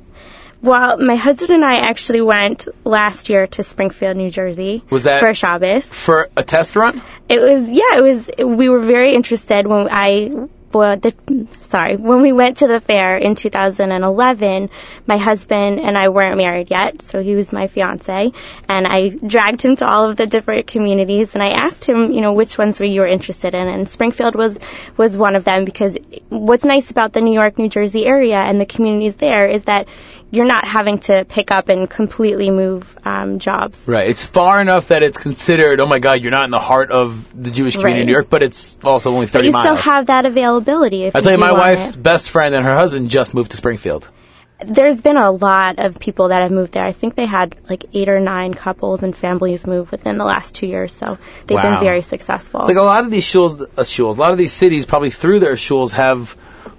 Well, 0.62 0.98
my 0.98 1.16
husband 1.16 1.50
and 1.50 1.64
I 1.64 1.76
actually 1.76 2.22
went 2.22 2.66
last 2.84 3.28
year 3.28 3.46
to 3.46 3.62
Springfield, 3.62 4.16
New 4.16 4.30
Jersey 4.30 4.82
Was 4.90 5.04
that- 5.04 5.20
for 5.20 5.34
Shabbos. 5.34 5.86
For 5.86 6.28
a 6.36 6.42
test 6.42 6.76
run? 6.76 7.02
It 7.28 7.40
was 7.40 7.68
yeah, 7.70 7.98
it 7.98 8.02
was 8.02 8.30
we 8.38 8.68
were 8.68 8.80
very 8.80 9.14
interested 9.14 9.66
when 9.66 9.88
I 9.90 10.48
well, 10.72 10.96
the, 10.98 11.14
sorry, 11.62 11.96
when 11.96 12.20
we 12.20 12.32
went 12.32 12.58
to 12.58 12.66
the 12.66 12.80
fair 12.80 13.16
in 13.16 13.34
2011, 13.34 14.68
my 15.06 15.16
husband 15.16 15.80
and 15.80 15.96
I 15.96 16.10
weren't 16.10 16.36
married 16.36 16.70
yet, 16.70 17.00
so 17.00 17.22
he 17.22 17.34
was 17.34 17.50
my 17.50 17.66
fiance, 17.66 18.32
and 18.68 18.86
I 18.86 19.08
dragged 19.08 19.62
him 19.62 19.76
to 19.76 19.86
all 19.86 20.10
of 20.10 20.16
the 20.16 20.26
different 20.26 20.66
communities, 20.66 21.34
and 21.34 21.42
I 21.42 21.50
asked 21.50 21.84
him, 21.84 22.12
you 22.12 22.20
know, 22.20 22.34
which 22.34 22.58
ones 22.58 22.78
were 22.78 22.84
you 22.84 23.00
were 23.00 23.06
interested 23.06 23.54
in, 23.54 23.68
and 23.68 23.88
Springfield 23.88 24.34
was 24.34 24.58
was 24.98 25.16
one 25.16 25.34
of 25.36 25.44
them 25.44 25.64
because 25.64 25.96
what's 26.28 26.64
nice 26.64 26.90
about 26.90 27.12
the 27.14 27.20
New 27.22 27.32
York, 27.32 27.58
New 27.58 27.68
Jersey 27.70 28.04
area 28.04 28.36
and 28.38 28.60
the 28.60 28.66
communities 28.66 29.14
there 29.14 29.46
is 29.46 29.62
that 29.62 29.86
you're 30.30 30.44
not 30.46 30.64
having 30.66 30.98
to 30.98 31.24
pick 31.24 31.50
up 31.50 31.68
and 31.68 31.88
completely 31.88 32.50
move 32.50 32.98
um, 33.04 33.38
jobs. 33.38 33.86
Right. 33.86 34.08
It's 34.10 34.24
far 34.24 34.60
enough 34.60 34.88
that 34.88 35.02
it's 35.02 35.16
considered, 35.18 35.78
oh 35.80 35.86
my 35.86 35.98
God, 36.00 36.20
you're 36.20 36.32
not 36.32 36.44
in 36.46 36.50
the 36.50 36.58
heart 36.58 36.90
of 36.90 37.24
the 37.40 37.50
Jewish 37.50 37.74
community 37.74 37.94
Right. 37.94 38.00
in 38.02 38.06
New 38.06 38.12
York, 38.12 38.28
but 38.28 38.42
it's 38.42 38.76
also 38.82 39.12
only 39.12 39.26
30 39.26 39.38
But 39.38 39.44
you 39.46 39.52
miles. 39.52 39.64
still 39.64 39.76
have 39.76 40.06
that 40.06 40.26
availability. 40.26 41.04
If 41.04 41.14
I'll 41.16 41.22
tell 41.22 41.32
you, 41.32 41.38
my 41.38 41.52
wife's 41.52 41.94
it. 41.94 42.02
best 42.02 42.30
friend 42.30 42.54
and 42.54 42.64
her 42.64 42.74
husband 42.74 43.08
just 43.08 43.34
moved 43.34 43.52
to 43.52 43.56
Springfield. 43.56 44.08
There's 44.58 45.00
been 45.02 45.18
a 45.18 45.30
lot 45.30 45.80
of 45.80 45.98
people 46.00 46.28
that 46.28 46.40
have 46.40 46.50
moved 46.50 46.72
there. 46.72 46.84
I 46.84 46.92
think 46.92 47.14
they 47.14 47.26
had 47.26 47.54
like 47.68 47.84
eight 47.92 48.08
or 48.08 48.18
nine 48.20 48.54
couples 48.54 49.02
and 49.02 49.14
families 49.14 49.66
move 49.66 49.92
within 49.92 50.16
the 50.16 50.24
last 50.24 50.54
two 50.54 50.66
years, 50.66 50.94
so 50.94 51.18
they've 51.46 51.56
Wow. 51.56 51.76
been 51.76 51.80
very 51.84 52.00
successful. 52.00 52.60
It's 52.60 52.68
like 52.68 52.78
a 52.78 52.82
lot 52.82 53.04
of 53.04 53.10
these 53.10 53.24
shuls, 53.24 53.60
uh, 53.60 53.82
shuls, 53.82 54.16
a 54.16 54.20
lot 54.20 54.32
of 54.32 54.38
these 54.38 54.52
cities 54.54 54.86
probably 54.86 55.10
through 55.10 55.40
their 55.40 55.52
shuls 55.56 55.92
have 55.92 56.34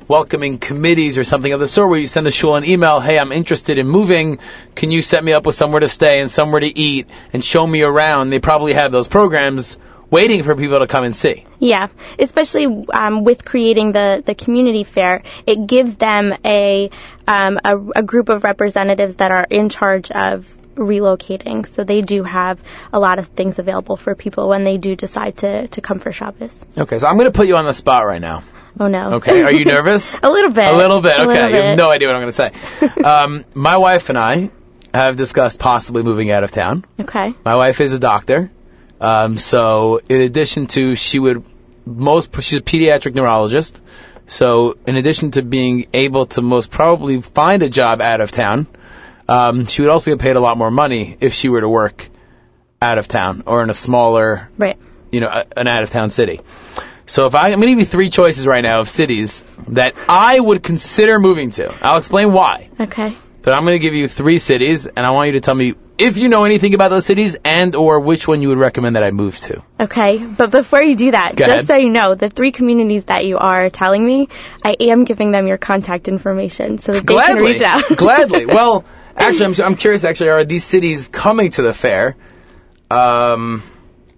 welcoming 0.08 0.58
committees 0.58 1.18
or 1.18 1.24
something 1.24 1.52
of 1.52 1.60
the 1.60 1.68
sort 1.68 1.90
where 1.90 2.00
you 2.00 2.08
send 2.08 2.26
the 2.26 2.32
shul 2.32 2.56
an 2.56 2.66
email, 2.66 3.00
hey, 3.00 3.20
I'm 3.20 3.32
interested 3.32 3.78
in 3.78 3.88
moving. 3.88 4.40
Can 4.76 4.92
you 4.92 5.02
set 5.02 5.24
me 5.24 5.34
up 5.34 5.46
with 5.46 5.56
somewhere 5.56 5.80
to 5.82 5.88
stay 5.88 6.20
and 6.20 6.32
somewhere 6.32 6.60
to 6.60 6.78
eat 6.78 7.08
and 7.34 7.44
show 7.44 7.66
me 7.66 7.82
around? 7.82 8.30
They 8.30 8.40
probably 8.40 8.74
have 8.74 8.92
those 8.92 9.08
programs 9.08 9.78
waiting 10.10 10.44
for 10.44 10.56
people 10.56 10.80
to 10.80 10.88
come 10.88 11.04
and 11.04 11.16
see. 11.16 11.46
Yeah, 11.60 11.90
especially 12.18 12.86
um, 12.94 13.24
with 13.24 13.44
creating 13.44 13.92
the, 13.92 14.24
the 14.26 14.36
community 14.36 14.84
fair, 14.84 15.24
it 15.46 15.68
gives 15.68 15.96
them 15.96 16.34
a, 16.46 16.90
um, 17.28 17.60
a 17.64 17.78
a 17.98 18.04
group 18.04 18.30
of 18.30 18.44
representatives 18.44 19.16
that 19.16 19.32
are 19.32 19.46
in 19.50 19.70
charge 19.70 20.10
of 20.12 20.56
relocating. 20.78 21.68
So 21.68 21.84
they 21.84 22.02
do 22.02 22.24
have 22.24 22.60
a 22.94 23.00
lot 23.00 23.20
of 23.20 23.28
things 23.28 23.60
available 23.60 23.98
for 23.98 24.16
people 24.16 24.48
when 24.48 24.64
they 24.64 24.78
do 24.78 24.96
decide 24.96 25.38
to, 25.38 25.68
to 25.68 25.82
come 25.82 26.00
for 26.00 26.12
Shabbos. 26.12 26.56
Okay, 26.78 27.00
so 27.00 27.08
I'm 27.08 27.16
going 27.16 27.32
to 27.32 27.36
put 27.36 27.48
you 27.48 27.58
on 27.58 27.66
the 27.66 27.74
spot 27.74 28.06
right 28.06 28.22
now. 28.22 28.44
Oh 28.80 28.88
no. 28.88 29.16
Okay, 29.16 29.44
are 29.44 29.52
you 29.52 29.66
nervous? 29.66 30.16
a 30.24 30.30
little 30.30 30.52
bit. 30.52 30.68
A 30.68 30.78
little 30.78 31.02
bit. 31.02 31.20
Okay, 31.20 31.26
little 31.26 31.50
you 31.50 31.56
have 31.56 31.78
no 31.78 31.90
idea 31.90 32.08
what 32.08 32.16
I'm 32.16 32.22
going 32.22 32.34
to 32.34 32.92
say. 32.92 33.02
um, 33.04 33.44
my 33.54 33.78
wife 33.78 34.10
and 34.10 34.18
I 34.18 34.52
have 34.94 35.18
discussed 35.18 35.60
possibly 35.60 36.04
moving 36.04 36.30
out 36.32 36.44
of 36.44 36.52
town. 36.52 36.86
Okay. 37.00 37.34
My 37.44 37.56
wife 37.56 37.82
is 37.82 37.94
a 37.94 38.00
doctor, 38.00 38.52
um, 39.02 39.38
so 39.38 40.00
in 40.10 40.22
addition 40.22 40.68
to 40.68 40.96
she 40.96 41.18
would 41.18 41.44
most 41.86 42.34
she's 42.42 42.60
a 42.60 42.62
pediatric 42.62 43.16
neurologist. 43.16 43.82
So 44.28 44.78
in 44.86 44.98
addition 44.98 45.32
to 45.32 45.42
being 45.42 45.88
able 45.94 46.26
to 46.28 46.42
most 46.42 46.70
probably 46.70 47.22
find 47.22 47.64
a 47.64 47.70
job 47.70 48.02
out 48.02 48.22
of 48.22 48.32
town, 48.32 48.68
um, 49.28 49.66
she 49.66 49.82
would 49.82 49.92
also 49.92 50.12
get 50.12 50.20
paid 50.20 50.36
a 50.36 50.40
lot 50.40 50.58
more 50.58 50.72
money 50.72 51.18
if 51.20 51.34
she 51.34 51.50
were 51.50 51.62
to 51.62 51.70
work 51.70 52.08
out 52.82 52.98
of 52.98 53.08
town 53.08 53.44
or 53.46 53.64
in 53.64 53.70
a 53.70 53.74
smaller 53.74 54.50
Right. 54.58 54.78
you 55.12 55.20
know, 55.22 55.28
a- 55.28 55.46
an 55.60 55.68
out 55.68 55.84
of 55.84 55.90
town 55.90 56.10
city. 56.10 56.42
So 57.06 57.26
if 57.26 57.36
I, 57.36 57.48
I'm 57.52 57.60
going 57.60 57.62
to 57.62 57.68
give 57.70 57.80
you 57.80 57.86
three 57.86 58.10
choices 58.10 58.46
right 58.46 58.62
now 58.62 58.82
of 58.82 58.90
cities 58.90 59.46
that 59.70 59.94
I 60.10 60.40
would 60.40 60.62
consider 60.62 61.20
moving 61.20 61.52
to. 61.52 61.74
I'll 61.82 61.98
explain 61.98 62.34
why. 62.34 62.70
Okay. 62.80 63.14
But 63.42 63.54
I'm 63.54 63.64
going 63.64 63.76
to 63.76 63.80
give 63.80 63.94
you 63.94 64.10
three 64.10 64.40
cities, 64.40 64.88
and 64.88 65.06
I 65.06 65.12
want 65.12 65.28
you 65.28 65.34
to 65.34 65.40
tell 65.40 65.56
me 65.56 65.76
if 65.98 66.18
you 66.18 66.28
know 66.28 66.44
anything 66.44 66.74
about 66.74 66.90
those 66.90 67.06
cities 67.06 67.38
and 67.46 67.76
or 67.76 68.02
which 68.02 68.28
one 68.28 68.42
you 68.42 68.50
would 68.50 68.58
recommend 68.58 68.98
that 68.98 69.04
I 69.04 69.12
move 69.12 69.40
to. 69.40 69.64
Okay, 69.80 70.18
but 70.38 70.52
before 70.52 70.82
you 70.82 70.98
do 70.98 71.12
that, 71.12 71.38
Go 71.38 71.46
just 71.46 71.50
ahead. 71.50 71.68
so 71.68 71.76
you 71.78 71.90
know, 71.90 72.14
the 72.14 72.30
three 72.30 72.52
communities 72.52 73.06
that 73.06 73.24
you 73.26 73.38
are 73.38 73.70
telling 73.70 74.06
me, 74.06 74.28
I 74.66 74.76
am 74.82 75.06
giving 75.06 75.32
them 75.32 75.48
your 75.48 75.58
contact 75.58 76.10
information 76.10 76.78
so 76.78 76.92
that 76.92 77.08
they 77.08 77.16
can 77.16 77.38
reach 77.38 77.62
out. 77.62 77.86
gladly. 77.96 78.46
Well, 78.46 78.84
actually, 79.18 79.46
I'm, 79.64 79.66
I'm 79.72 79.76
curious. 79.76 80.04
Actually, 80.04 80.30
are 80.30 80.44
these 80.46 80.64
cities 80.64 81.08
coming 81.08 81.52
to 81.52 81.62
the 81.62 81.74
fair? 81.74 82.16
Um, 82.90 83.64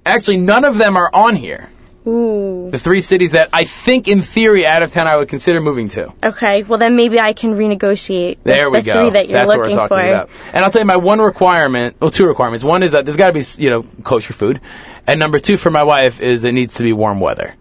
actually, 0.05 0.37
none 0.37 0.65
of 0.65 0.77
them 0.77 0.97
are 0.97 1.09
on 1.13 1.35
here. 1.35 1.69
Ooh. 2.07 2.69
The 2.71 2.79
three 2.79 3.01
cities 3.01 3.31
that 3.33 3.49
I 3.51 3.65
think, 3.65 4.07
in 4.07 4.21
theory, 4.21 4.65
out 4.65 4.83
of 4.83 4.91
town, 4.91 5.07
I 5.07 5.17
would 5.17 5.27
consider 5.27 5.59
moving 5.59 5.89
to. 5.89 6.13
Okay, 6.23 6.63
well 6.63 6.79
then 6.79 6.95
maybe 6.95 7.19
I 7.19 7.33
can 7.33 7.51
renegotiate 7.55 8.37
There 8.43 8.69
we 8.69 8.79
the 8.79 8.85
go. 8.85 9.01
three 9.01 9.09
that 9.11 9.27
you're 9.27 9.37
That's 9.37 9.49
what 9.49 9.57
we're 9.57 9.63
looking 9.65 9.77
talking 9.77 9.97
for. 9.97 10.07
about. 10.07 10.29
And 10.53 10.63
I'll 10.63 10.71
tell 10.71 10.81
you 10.81 10.85
my 10.87 10.95
one 10.97 11.19
requirement, 11.19 11.97
well, 11.99 12.09
two 12.09 12.25
requirements. 12.25 12.63
One 12.63 12.83
is 12.83 12.93
that 12.93 13.05
there's 13.05 13.17
got 13.17 13.27
to 13.27 13.33
be, 13.33 13.43
you 13.61 13.69
know, 13.69 13.83
kosher 14.03 14.33
food, 14.33 14.61
and 15.07 15.19
number 15.19 15.39
two 15.39 15.57
for 15.57 15.69
my 15.69 15.83
wife 15.83 16.21
is 16.21 16.43
it 16.45 16.53
needs 16.53 16.75
to 16.75 16.83
be 16.83 16.93
warm 16.93 17.19
weather. 17.19 17.53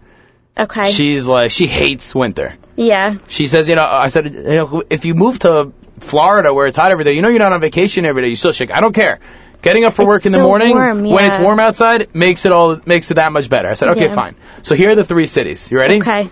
Okay. 0.57 0.91
She's 0.91 1.27
like, 1.27 1.51
she 1.51 1.67
hates 1.67 2.15
winter. 2.15 2.55
yeah. 2.75 3.15
She 3.27 3.47
says, 3.47 3.69
you 3.69 3.75
know, 3.75 3.83
I 3.85 4.07
said, 4.09 4.33
you 4.33 4.43
know, 4.43 4.83
if 4.89 5.05
you 5.05 5.15
move 5.15 5.39
to 5.39 5.71
Florida 5.99 6.53
where 6.53 6.67
it's 6.67 6.77
hot 6.77 6.91
every 6.91 7.03
day, 7.03 7.13
you 7.13 7.21
know, 7.21 7.29
you're 7.29 7.39
not 7.39 7.53
on 7.53 7.61
vacation 7.61 8.05
every 8.05 8.21
day. 8.23 8.27
You 8.29 8.35
still 8.35 8.51
shake. 8.51 8.71
I 8.71 8.81
don't 8.81 8.93
care. 8.93 9.19
Getting 9.61 9.83
up 9.83 9.93
for 9.93 10.03
It's 10.03 10.07
work 10.07 10.25
in 10.25 10.31
the 10.31 10.39
morning 10.39 10.69
warm, 10.71 11.03
when 11.03 11.25
it's 11.25 11.37
warm 11.37 11.59
outside 11.59 12.15
makes 12.15 12.45
it 12.45 12.51
all 12.53 12.79
makes 12.85 13.11
it 13.11 13.15
that 13.15 13.31
much 13.33 13.49
better. 13.49 13.67
I 13.69 13.73
said, 13.73 13.89
okay, 13.89 14.07
Yeah. 14.07 14.15
fine. 14.15 14.35
So 14.63 14.73
here 14.75 14.91
are 14.91 14.95
the 14.95 15.03
three 15.03 15.27
cities. 15.27 15.69
You 15.69 15.79
ready? 15.79 15.99
Okay. 15.99 16.29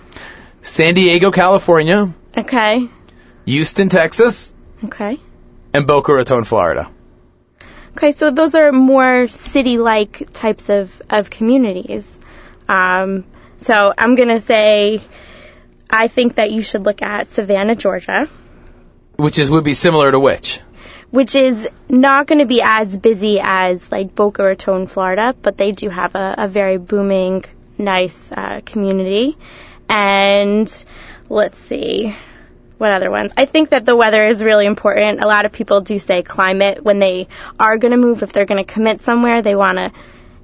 San 0.61 0.93
Diego, 0.93 1.32
California, 1.32 2.09
Okay. 2.38 2.88
Houston, 3.45 3.89
Texas, 3.89 4.53
Okay. 4.84 5.18
and 5.74 5.86
Boca 5.88 6.13
Raton, 6.13 6.43
Florida. 6.45 6.88
Okay, 7.97 8.11
so 8.11 8.32
those 8.32 8.53
are 8.53 8.72
more 8.72 9.28
city-like 9.28 10.32
types 10.32 10.70
of, 10.70 11.01
of 11.09 11.30
communities. 11.30 12.20
Um, 12.70 13.24
so 13.57 13.91
I'm 13.97 14.15
gonna 14.15 14.39
say, 14.39 15.01
I 15.89 16.07
think 16.07 16.36
that 16.36 16.51
you 16.51 16.61
should 16.61 16.84
look 16.84 17.01
at 17.01 17.28
Savannah, 17.28 17.76
Georgia. 17.76 18.30
Which 19.18 19.39
is 19.39 19.49
would 19.49 19.63
be 19.63 19.74
similar 19.74 20.11
to 20.11 20.20
which? 20.20 20.61
which 21.09 21.36
is 21.36 21.70
not 21.89 22.28
going 22.28 22.39
to 22.39 22.45
be 22.45 22.61
as 22.61 22.97
busy 22.97 23.39
as 23.41 23.91
like 23.91 24.13
Boca 24.13 24.43
Raton, 24.43 24.88
Florida, 24.88 25.36
but 25.41 25.57
they 25.57 25.72
do 25.72 25.89
have 25.89 26.15
a, 26.15 26.36
a 26.38 26.47
very 26.47 26.78
booming, 26.78 27.45
nice 27.78 28.32
uh, 28.32 28.61
community. 28.65 29.38
And 29.88 30.72
let's 31.30 31.57
see. 31.57 32.15
What 32.78 32.91
other 32.91 33.09
ones? 33.09 33.32
I 33.36 33.45
think 33.45 33.70
that 33.70 33.86
the 33.86 33.95
weather 33.95 34.24
is 34.24 34.43
really 34.43 34.68
important. 34.68 35.22
A 35.22 35.26
lot 35.26 35.45
of 35.45 35.51
people 35.51 35.82
do 35.82 35.97
say 35.97 36.22
climate 36.22 36.84
when 36.84 36.99
they 36.99 37.28
are 37.59 37.78
going 37.80 37.91
to 37.91 37.97
move. 37.97 38.22
If 38.22 38.34
they're 38.34 38.45
going 38.45 38.63
to 38.63 38.72
commit 38.72 39.01
somewhere, 39.01 39.41
they 39.41 39.55
want 39.55 39.80
to 39.80 39.91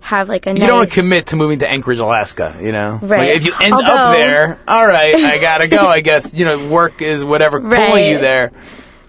have 0.04 0.30
like 0.30 0.46
a 0.46 0.52
You 0.52 0.60
nice. 0.60 0.68
don't 0.68 0.92
commit 0.92 1.28
to 1.28 1.36
moving 1.36 1.60
to 1.60 1.70
Anchorage, 1.70 2.00
Alaska, 2.00 2.58
you 2.62 2.72
know? 2.72 3.00
Right. 3.02 3.20
Like, 3.28 3.36
if 3.38 3.46
you 3.46 3.54
end 3.60 3.74
Although- 3.74 3.88
up 3.88 4.16
there, 4.16 4.60
all 4.68 4.88
right, 4.88 5.16
I 5.16 5.38
gotta 5.40 5.68
go, 5.68 5.78
I 5.88 6.02
guess. 6.02 6.34
You 6.34 6.46
know, 6.46 6.68
work 6.70 7.02
is 7.02 7.24
whatever 7.24 7.60
pulling 7.60 8.06
you 8.12 8.20
there. 8.20 8.52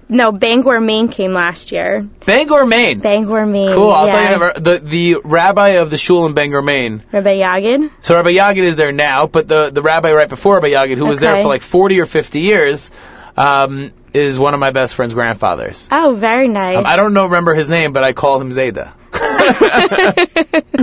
no, 0.09 0.31
Bangor, 0.33 0.81
Maine 0.81 1.09
came 1.09 1.33
last 1.33 1.73
year. 1.73 2.07
Bangor, 2.27 2.65
Maine. 2.67 3.01
Bangor, 3.01 3.45
Maine. 3.47 3.73
Cool. 3.73 3.91
I'll 3.91 4.07
yeah. 4.07 4.29
tell 4.39 4.49
you. 4.49 4.53
The 4.61 4.79
the 4.83 5.17
rabbi 5.25 5.69
of 5.81 5.91
the 5.91 5.97
shul 5.97 6.27
in 6.27 6.35
Bangor, 6.35 6.63
Maine. 6.63 7.03
Rabbi 7.11 7.39
Yagid. 7.39 7.91
So 8.01 8.15
Rabbi 8.15 8.31
Yagid 8.33 8.63
is 8.63 8.77
there 8.77 8.93
now, 8.93 9.27
but 9.27 9.49
the 9.49 9.71
the 9.71 9.83
rabbi 9.83 10.13
right 10.13 10.29
before 10.29 10.55
Rabbi 10.55 10.69
Yagid, 10.71 10.97
who 10.97 11.07
was 11.07 11.21
there 11.21 11.37
for 11.43 11.49
like 11.49 11.63
40 11.63 12.01
or 12.01 12.07
50 12.07 12.41
years, 12.41 12.91
um, 13.37 13.93
is 14.13 14.39
one 14.39 14.55
of 14.55 14.61
my 14.61 14.71
best 14.71 14.95
friend's 14.95 15.15
grandfathers. 15.15 15.89
Oh, 15.91 16.15
very 16.15 16.47
nice. 16.49 16.77
Um, 16.77 16.87
I 16.87 16.97
don't 16.97 17.15
know 17.15 17.25
remember 17.25 17.55
his 17.55 17.69
name, 17.69 17.93
but 17.93 18.05
I 18.05 18.13
call 18.13 18.41
him 18.41 18.53
Zeta. 18.53 18.93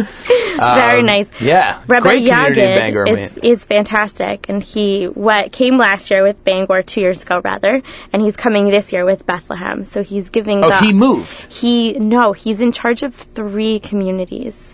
very 0.57 0.99
Um, 0.99 1.05
nice. 1.05 1.41
Yeah. 1.41 1.81
Rabbi 1.87 2.01
Great 2.03 2.27
community 2.29 2.61
in 2.61 2.67
Yagid 2.67 2.75
Bangor, 2.75 3.07
is, 3.07 3.37
is 3.37 3.65
fantastic, 3.65 4.47
and 4.49 4.63
he 4.63 5.05
what 5.05 5.51
came 5.51 5.77
last 5.77 6.11
year 6.11 6.23
with 6.23 6.43
Bangor 6.43 6.81
two 6.83 7.01
years 7.01 7.23
ago 7.23 7.41
rather, 7.43 7.81
and 8.13 8.21
he's 8.21 8.35
coming 8.35 8.69
this 8.69 8.93
year 8.93 9.05
with 9.05 9.25
Bethlehem. 9.25 9.83
So 9.85 10.03
he's 10.03 10.29
giving. 10.29 10.63
Oh, 10.63 10.69
the, 10.69 10.77
he 10.79 10.93
moved. 10.93 11.53
He 11.53 11.93
no, 11.93 12.33
he's 12.33 12.61
in 12.61 12.71
charge 12.71 13.03
of 13.03 13.15
three 13.15 13.79
communities. 13.79 14.73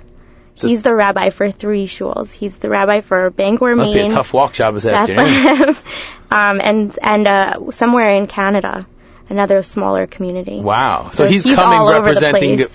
So- 0.55 0.67
he's 0.67 0.81
the 0.81 0.95
rabbi 0.95 1.29
for 1.29 1.51
three 1.51 1.85
shuls. 1.85 2.31
He's 2.31 2.57
the 2.57 2.69
rabbi 2.69 3.01
for 3.01 3.29
Bangor, 3.29 3.75
Must 3.75 3.93
be 3.93 3.99
a 3.99 4.09
tough 4.09 4.33
walk 4.33 4.53
job 4.53 4.73
this 4.73 4.87
afternoon. 4.87 5.25
Bethlehem, 5.25 5.75
um, 6.31 6.61
and 6.61 6.99
and 7.01 7.27
uh, 7.27 7.71
somewhere 7.71 8.09
in 8.15 8.25
Canada, 8.27 8.87
another 9.29 9.61
smaller 9.61 10.07
community. 10.07 10.59
Wow. 10.59 11.09
So, 11.11 11.25
So 11.25 11.27
he's, 11.27 11.43
he's 11.43 11.55
coming 11.55 11.77
all 11.77 11.89
over 11.89 12.13
the 12.13 12.21
representing. 12.21 12.67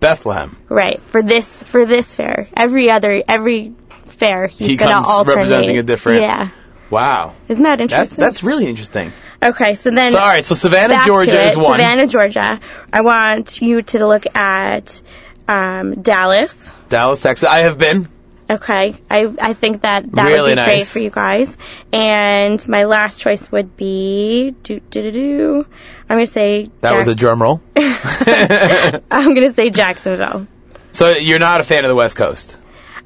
Bethlehem. 0.00 0.56
Right 0.68 1.00
for 1.08 1.22
this 1.22 1.62
for 1.62 1.84
this 1.86 2.14
fair. 2.14 2.48
Every 2.56 2.90
other 2.90 3.22
every 3.28 3.72
fair 4.06 4.46
he's 4.48 4.68
He 4.68 4.76
gonna 4.76 4.92
comes 4.92 5.08
alternate. 5.08 5.36
representing 5.36 5.78
a 5.78 5.82
different- 5.82 6.22
Yeah. 6.22 6.48
Wow. 6.90 7.34
Isn't 7.48 7.62
that 7.62 7.80
interesting? 7.80 8.16
that's 8.18 8.42
really 8.42 8.66
interesting. 8.66 9.12
okay. 9.42 9.76
So 9.76 9.90
then, 9.90 10.10
So 10.10 10.18
all 10.18 10.26
right, 10.26 10.42
so 10.42 10.54
Savannah, 10.56 11.02
Georgia 11.06 11.44
is 11.44 11.56
one. 11.56 11.78
Savannah, 11.78 12.06
Georgia. 12.08 12.58
I 12.92 13.00
want 13.02 13.62
you 13.62 13.82
to 13.82 14.06
look 14.06 14.24
at 14.34 15.00
um, 15.46 16.02
Dallas. 16.02 16.72
Dallas, 16.88 17.20
Texas. 17.22 17.48
I 17.48 17.60
have 17.60 17.78
been. 17.78 18.08
Okay, 18.50 18.96
I 19.08 19.32
I 19.40 19.52
think 19.52 19.82
that 19.82 20.10
that 20.10 20.26
Really 20.26 20.50
would 20.50 20.58
be 20.58 20.64
great 20.64 20.84
for 20.84 20.98
you 20.98 21.10
guys. 21.10 21.56
And 21.92 22.66
my 22.68 22.82
last 22.84 23.20
choice 23.20 23.50
would 23.52 23.76
be 23.76 24.56
do 24.64 24.80
do 24.80 25.02
do 25.02 25.10
do. 25.12 25.66
I'm 26.10 26.16
gonna 26.16 26.26
say 26.26 26.68
That 26.80 26.96
was 26.96 27.06
a 27.06 27.14
drum 27.14 27.40
roll. 27.40 27.62
I'm 27.76 29.32
gonna 29.32 29.52
say 29.52 29.70
Jacksonville. 29.70 30.48
so 30.90 31.10
you're 31.10 31.38
not 31.38 31.60
a 31.60 31.64
fan 31.64 31.84
of 31.84 31.88
the 31.88 31.94
West 31.94 32.16
Coast. 32.16 32.56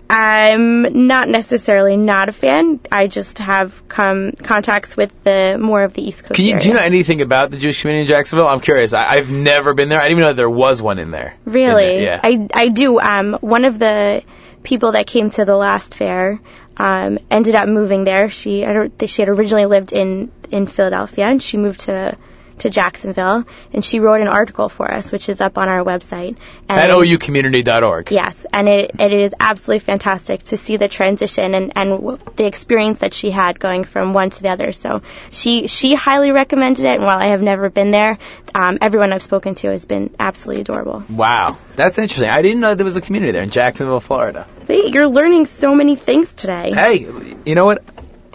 I'm 0.09 1.07
not 1.07 1.29
necessarily 1.29 1.99
not 1.99 2.31
a 2.31 2.33
fan. 2.33 2.81
I 2.91 3.07
just 3.07 3.41
have 3.41 3.87
come 3.89 4.33
contacts 4.33 4.97
with 4.97 5.13
the 5.23 5.59
more 5.61 5.83
of 5.83 5.93
the 5.93 6.01
East 6.01 6.23
Coast. 6.23 6.35
Can 6.35 6.47
you, 6.47 6.53
area. 6.53 6.63
do 6.63 6.69
you 6.69 6.75
know 6.75 6.81
anything 6.81 7.21
about 7.21 7.51
the 7.51 7.59
Jewish 7.59 7.83
community 7.83 8.03
in 8.03 8.09
Jacksonville? 8.09 8.49
I'm 8.49 8.61
curious. 8.61 8.95
I, 8.95 9.05
I've 9.05 9.31
never 9.31 9.75
been 9.75 9.91
there. 9.91 10.01
I 10.01 10.05
didn't 10.05 10.19
even 10.19 10.23
know 10.23 10.33
there 10.33 10.49
was 10.49 10.81
one 10.81 10.99
in 10.99 11.11
there. 11.11 11.37
Really? 11.45 11.99
In 11.99 12.05
there, 12.05 12.15
yeah. 12.15 12.21
I 12.23 12.49
I 12.55 12.69
do. 12.69 12.99
Um, 13.01 13.35
one 13.43 13.67
of 13.67 13.79
the 13.79 14.23
people 14.63 14.93
that 14.93 15.07
came 15.07 15.29
to 15.29 15.45
the 15.45 15.57
last 15.57 15.95
fair 15.95 16.41
um, 16.79 17.19
ended 17.31 17.55
up 17.55 17.69
moving 17.69 18.05
there. 18.05 18.31
She 18.31 18.65
I 18.65 18.73
don't 18.73 19.09
she 19.11 19.21
had 19.21 19.29
originally 19.29 19.67
lived 19.67 19.93
in 19.93 20.33
in 20.51 20.67
Philadelphia 20.67 21.27
and 21.27 21.43
she 21.43 21.59
moved 21.59 21.81
to 21.81 22.17
to 22.59 22.71
Jacksonville 22.71 23.45
and 23.73 23.85
she 23.85 24.01
wrote 24.01 24.21
an 24.21 24.29
article 24.29 24.69
for 24.69 24.91
us 24.91 25.13
which 25.13 25.29
is 25.29 25.41
up 25.41 25.59
on 25.59 25.69
our 25.69 25.85
website 25.85 26.37
At 26.69 26.91
oucommunity.org. 26.91 28.11
Yes, 28.11 28.47
and 28.53 28.69
it 28.69 28.93
it 28.99 29.13
is 29.13 29.35
absolutely 29.39 29.81
fantastic 29.81 30.43
to 30.45 30.57
see 30.57 30.77
the 30.77 30.89
transition 30.89 31.55
and 31.55 31.73
and 31.77 32.19
the 32.37 32.47
experience 32.47 33.01
that 33.01 33.15
she 33.15 33.31
had 33.31 33.59
going 33.59 33.85
from 33.85 34.13
one 34.13 34.31
to 34.31 34.43
the 34.43 34.49
other. 34.49 34.73
So 34.73 35.03
she 35.31 35.67
she 35.67 35.95
highly 35.95 36.33
recommended 36.33 36.85
it, 36.85 36.97
and 36.97 37.05
while 37.05 37.19
I 37.19 37.29
have 37.29 37.43
never 37.43 37.71
been 37.71 37.91
there, 37.91 38.19
um, 38.55 38.79
everyone 38.81 39.13
I've 39.13 39.23
spoken 39.23 39.55
to 39.57 39.69
has 39.69 39.85
been 39.85 40.15
absolutely 40.19 40.63
adorable. 40.63 41.05
Wow. 41.09 41.57
That's 41.77 41.99
interesting. 41.99 42.31
I 42.31 42.43
didn't 42.43 42.61
know 42.61 42.75
there 42.75 42.85
was 42.85 42.97
a 42.97 43.01
community 43.01 43.33
there 43.33 43.43
in 43.43 43.51
Jacksonville, 43.51 44.01
Florida. 44.01 44.47
See, 44.65 44.91
you're 44.91 45.09
learning 45.09 45.47
so 45.47 45.75
many 45.75 45.97
things 45.97 46.33
today. 46.33 46.73
Hey, 46.73 47.07
you 47.45 47.55
know 47.55 47.65
what? 47.65 47.83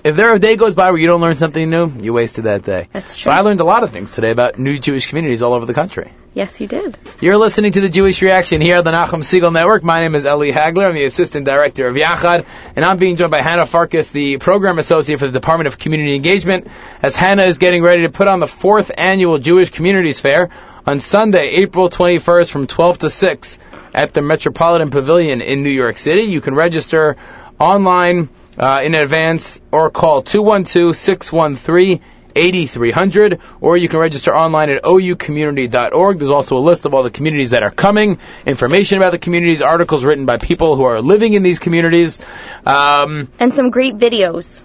If 0.02 0.16
there 0.16 0.34
a 0.34 0.40
day 0.40 0.56
goes 0.56 0.76
by 0.76 0.92
where 0.92 1.00
you 1.00 1.08
don't 1.08 1.20
learn 1.20 1.36
something 1.36 1.70
new, 1.70 1.90
you 1.90 2.14
wasted 2.14 2.46
that 2.46 2.64
day. 2.64 2.88
That's 2.94 3.18
So 3.18 3.24
true. 3.24 3.32
I 3.34 3.42
learned 3.42 3.60
a 3.60 3.66
lot 3.66 3.84
of 3.84 3.92
things 3.92 4.14
today 4.14 4.32
about 4.32 4.58
new 4.58 4.80
Jewish 4.80 5.08
communities 5.08 5.42
all 5.42 5.54
over 5.54 5.66
the 5.66 5.74
country. 5.74 6.12
Yes, 6.34 6.62
you 6.62 6.68
did. 6.68 6.98
You're 7.20 7.38
listening 7.38 7.74
to 7.74 7.82
the 7.82 7.90
Jewish 7.90 8.22
Reaction 8.22 8.62
here 8.62 8.78
on 8.78 8.86
the 8.86 8.92
Nachum 8.92 9.24
Segal 9.24 9.52
Network. 9.52 9.84
My 9.84 10.00
name 10.00 10.16
is 10.16 10.26
Eli 10.26 10.52
Hagler. 10.52 10.88
I'm 10.88 10.94
the 10.94 11.04
Assistant 11.04 11.46
Director 11.46 11.88
of 11.88 11.96
Yachad, 11.96 12.46
and 12.78 12.86
I'm 12.86 12.98
being 12.98 13.18
joined 13.18 13.32
by 13.32 13.42
Hannah 13.42 13.66
Farkas, 13.66 14.12
the 14.12 14.38
Program 14.38 14.80
Associate 14.80 15.20
for 15.20 15.26
the 15.26 15.34
Department 15.34 15.68
of 15.68 15.78
Community 15.78 16.16
Engagement, 16.16 16.68
as 17.02 17.18
Hannah 17.18 17.44
is 17.44 17.58
getting 17.58 17.84
ready 17.84 18.04
to 18.04 18.10
put 18.10 18.30
on 18.30 18.40
the 18.40 18.48
fourth 18.48 18.92
annual 18.98 19.38
Jewish 19.38 19.70
Communities 19.72 20.22
Fair 20.22 20.50
on 20.86 21.00
Sunday, 21.00 21.50
April 21.50 21.90
21st 21.90 22.52
from 22.52 22.68
12 22.68 23.00
to 23.00 23.10
6 23.10 23.60
at 23.94 24.14
the 24.14 24.22
Metropolitan 24.22 24.92
Pavilion 24.92 25.42
in 25.42 25.64
New 25.64 25.70
York 25.70 25.98
City. 25.98 26.22
You 26.22 26.40
can 26.40 26.56
register 26.56 27.18
online 27.60 28.30
uh, 28.60 28.82
in 28.84 28.94
advance 28.96 29.62
or 29.72 29.90
call 29.90 30.22
212-613 30.24 32.02
8300 32.36 33.40
or 33.60 33.76
you 33.76 33.88
can 33.90 34.00
register 34.00 34.36
online 34.36 34.70
at 34.70 34.84
oucommunity.org. 34.84 36.20
There's 36.20 36.30
also 36.30 36.58
a 36.58 36.60
list 36.60 36.86
of 36.86 36.94
all 36.94 37.02
the 37.04 37.10
communities 37.10 37.50
that 37.52 37.64
are 37.64 37.72
coming, 37.72 38.20
information 38.46 38.98
about 38.98 39.12
the 39.12 39.18
communities, 39.18 39.62
articles 39.64 40.06
written 40.06 40.26
by 40.28 40.38
people 40.38 40.76
who 40.76 40.84
are 40.84 41.02
living 41.02 41.34
in 41.34 41.42
these 41.42 41.58
communities, 41.58 42.20
um, 42.66 43.30
And 43.40 43.52
some 43.54 43.72
great 43.72 43.98
videos. 43.98 44.62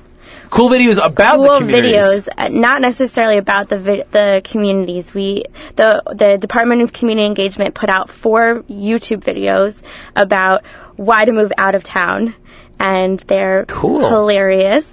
cool 0.50 0.68
videos 0.68 1.04
about 1.04 1.36
cool 1.36 1.52
the 1.52 1.58
communities. 1.58 2.04
videos, 2.04 2.28
uh, 2.36 2.48
not 2.48 2.82
necessarily 2.82 3.38
about 3.38 3.68
the 3.70 3.78
vi- 3.78 4.04
the 4.10 4.42
communities. 4.44 5.12
We 5.14 5.44
the 5.74 6.02
the 6.14 6.36
Department 6.38 6.82
of 6.82 6.92
Community 6.92 7.26
Engagement 7.26 7.74
put 7.74 7.88
out 7.88 8.10
four 8.10 8.62
YouTube 8.68 9.24
videos 9.24 9.82
about 10.14 10.64
why 10.96 11.24
to 11.24 11.32
move 11.32 11.52
out 11.58 11.74
of 11.74 11.82
town, 11.82 12.34
and 12.80 13.18
they're 13.20 13.64
Cool. 13.66 14.08
hilarious. 14.08 14.90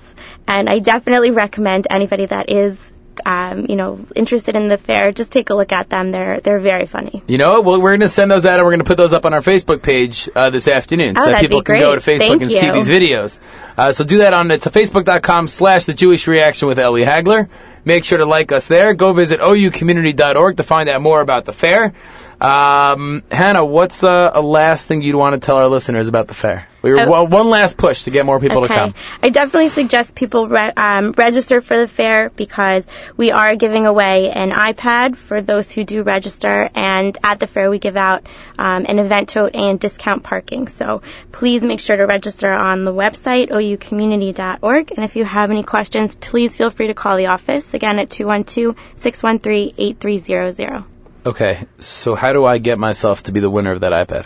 And 0.48 0.70
I 0.70 0.80
definitely 0.80 1.32
recommend 1.32 1.88
anybody 1.90 2.26
that 2.26 2.50
is. 2.50 2.92
Um, 3.26 3.66
you 3.68 3.76
know, 3.76 4.04
interested 4.16 4.56
in 4.56 4.68
the 4.70 4.78
fair, 4.78 5.12
just 5.12 5.32
take 5.32 5.50
a 5.50 5.54
look 5.54 5.74
at 5.74 5.90
them. 5.90 6.12
They're 6.12 6.40
they're 6.40 6.60
very 6.60 6.86
funny. 6.88 7.22
You 7.28 7.38
know? 7.38 7.60
Well, 7.62 7.80
we're 7.80 7.92
going 7.92 8.00
to 8.00 8.08
send 8.08 8.32
those 8.32 8.46
out 8.46 8.56
and 8.56 8.64
we're 8.64 8.72
going 8.72 8.80
to 8.80 8.86
put 8.86 8.98
those 8.98 9.14
up 9.14 9.26
on 9.26 9.34
our 9.34 9.42
Facebook 9.42 9.84
page 9.84 10.30
uh, 10.34 10.50
this 10.50 10.68
afternoon 10.70 11.16
so 11.16 11.24
Oh, 11.24 11.30
that 11.30 11.42
people 11.42 11.62
can 11.62 11.78
go 11.78 11.94
to. 11.94 12.02
Facebook 12.02 12.20
Thank 12.20 12.42
and 12.42 12.50
see 12.52 12.72
these 12.72 12.88
videos. 12.88 13.40
Uh, 13.78 13.92
so 13.92 14.06
do 14.06 14.20
that 14.20 14.34
on 14.34 14.50
it's 14.50 14.66
a 14.66 14.72
facebook.com 14.72 15.48
slash 15.48 15.86
the 15.86 15.94
Jewish 15.94 16.26
Reaction 16.26 16.70
with 16.70 16.80
Eli 16.80 17.04
Hagler. 17.04 17.50
Make 17.84 18.06
sure 18.06 18.18
to 18.18 18.26
like 18.26 18.52
us 18.54 18.68
there. 18.70 18.94
Go 18.96 19.12
visit 19.12 19.42
oucommunity.org 19.42 20.58
to 20.58 20.64
find 20.64 20.90
out 20.90 21.02
more 21.02 21.22
about 21.22 21.44
the 21.46 21.54
fair. 21.54 21.94
Um, 22.40 23.24
Hannah, 23.30 23.66
what's 23.66 24.04
uh, 24.04 24.32
a 24.34 24.42
last 24.42 24.88
thing 24.88 25.02
you'd 25.04 25.16
want 25.16 25.34
to 25.36 25.46
tell 25.46 25.58
our 25.58 25.68
listeners 25.68 26.08
about 26.08 26.28
the 26.28 26.34
fair? 26.34 26.66
We 26.82 26.92
were 26.94 27.02
Oh. 27.02 27.24
one, 27.26 27.50
last 27.50 27.78
push 27.78 28.04
to 28.04 28.12
get 28.12 28.26
more 28.26 28.40
people 28.40 28.62
to 28.62 28.68
come. 28.68 28.94
I 29.22 29.30
definitely 29.30 29.70
suggest 29.70 30.16
people 30.16 30.48
re- 30.48 30.72
um, 30.76 31.12
register 31.16 31.62
for 31.62 31.78
the 31.78 31.88
fair 31.88 32.32
because 32.36 32.84
we 33.16 33.32
are 33.32 33.56
giving 33.56 33.86
away 33.86 34.32
an 34.32 34.52
iPad 34.52 35.16
for 35.16 35.42
those 35.42 35.70
who 35.72 35.84
do 35.84 36.02
register, 36.02 36.70
and 36.74 37.16
at 37.24 37.40
the 37.40 37.46
fair 37.48 37.70
we 37.70 37.78
give 37.78 37.98
out 37.98 38.26
um, 38.58 38.86
an 38.88 38.98
event 39.00 39.30
tote 39.30 39.54
and 39.56 39.80
discount 39.80 40.24
parking. 40.24 40.68
So 40.68 41.04
please 41.32 41.62
make 41.62 41.80
sure 41.80 41.98
to 41.98 42.06
register 42.08 42.52
on 42.52 42.84
the 42.84 42.94
website 42.94 43.50
oucommunity.org, 43.50 44.92
and 44.92 45.04
if 45.06 45.16
you 45.16 45.24
have 45.26 45.52
any 45.52 45.62
questions, 45.64 46.16
please 46.16 46.56
feel 46.56 46.72
free 46.72 46.88
to 46.88 46.94
call 46.96 47.18
the 47.18 47.28
office 47.28 47.74
again 47.76 48.00
at 48.00 48.10
212-613-8300. 48.10 50.84
Okay, 51.26 51.60
so 51.80 52.16
how 52.16 52.34
do 52.34 52.44
I 52.46 52.58
get 52.58 52.80
myself 52.80 53.24
to 53.24 53.32
be 53.32 53.40
the 53.40 53.50
winner 53.50 53.72
of 53.72 53.82
that 53.82 54.08
iPad? 54.08 54.26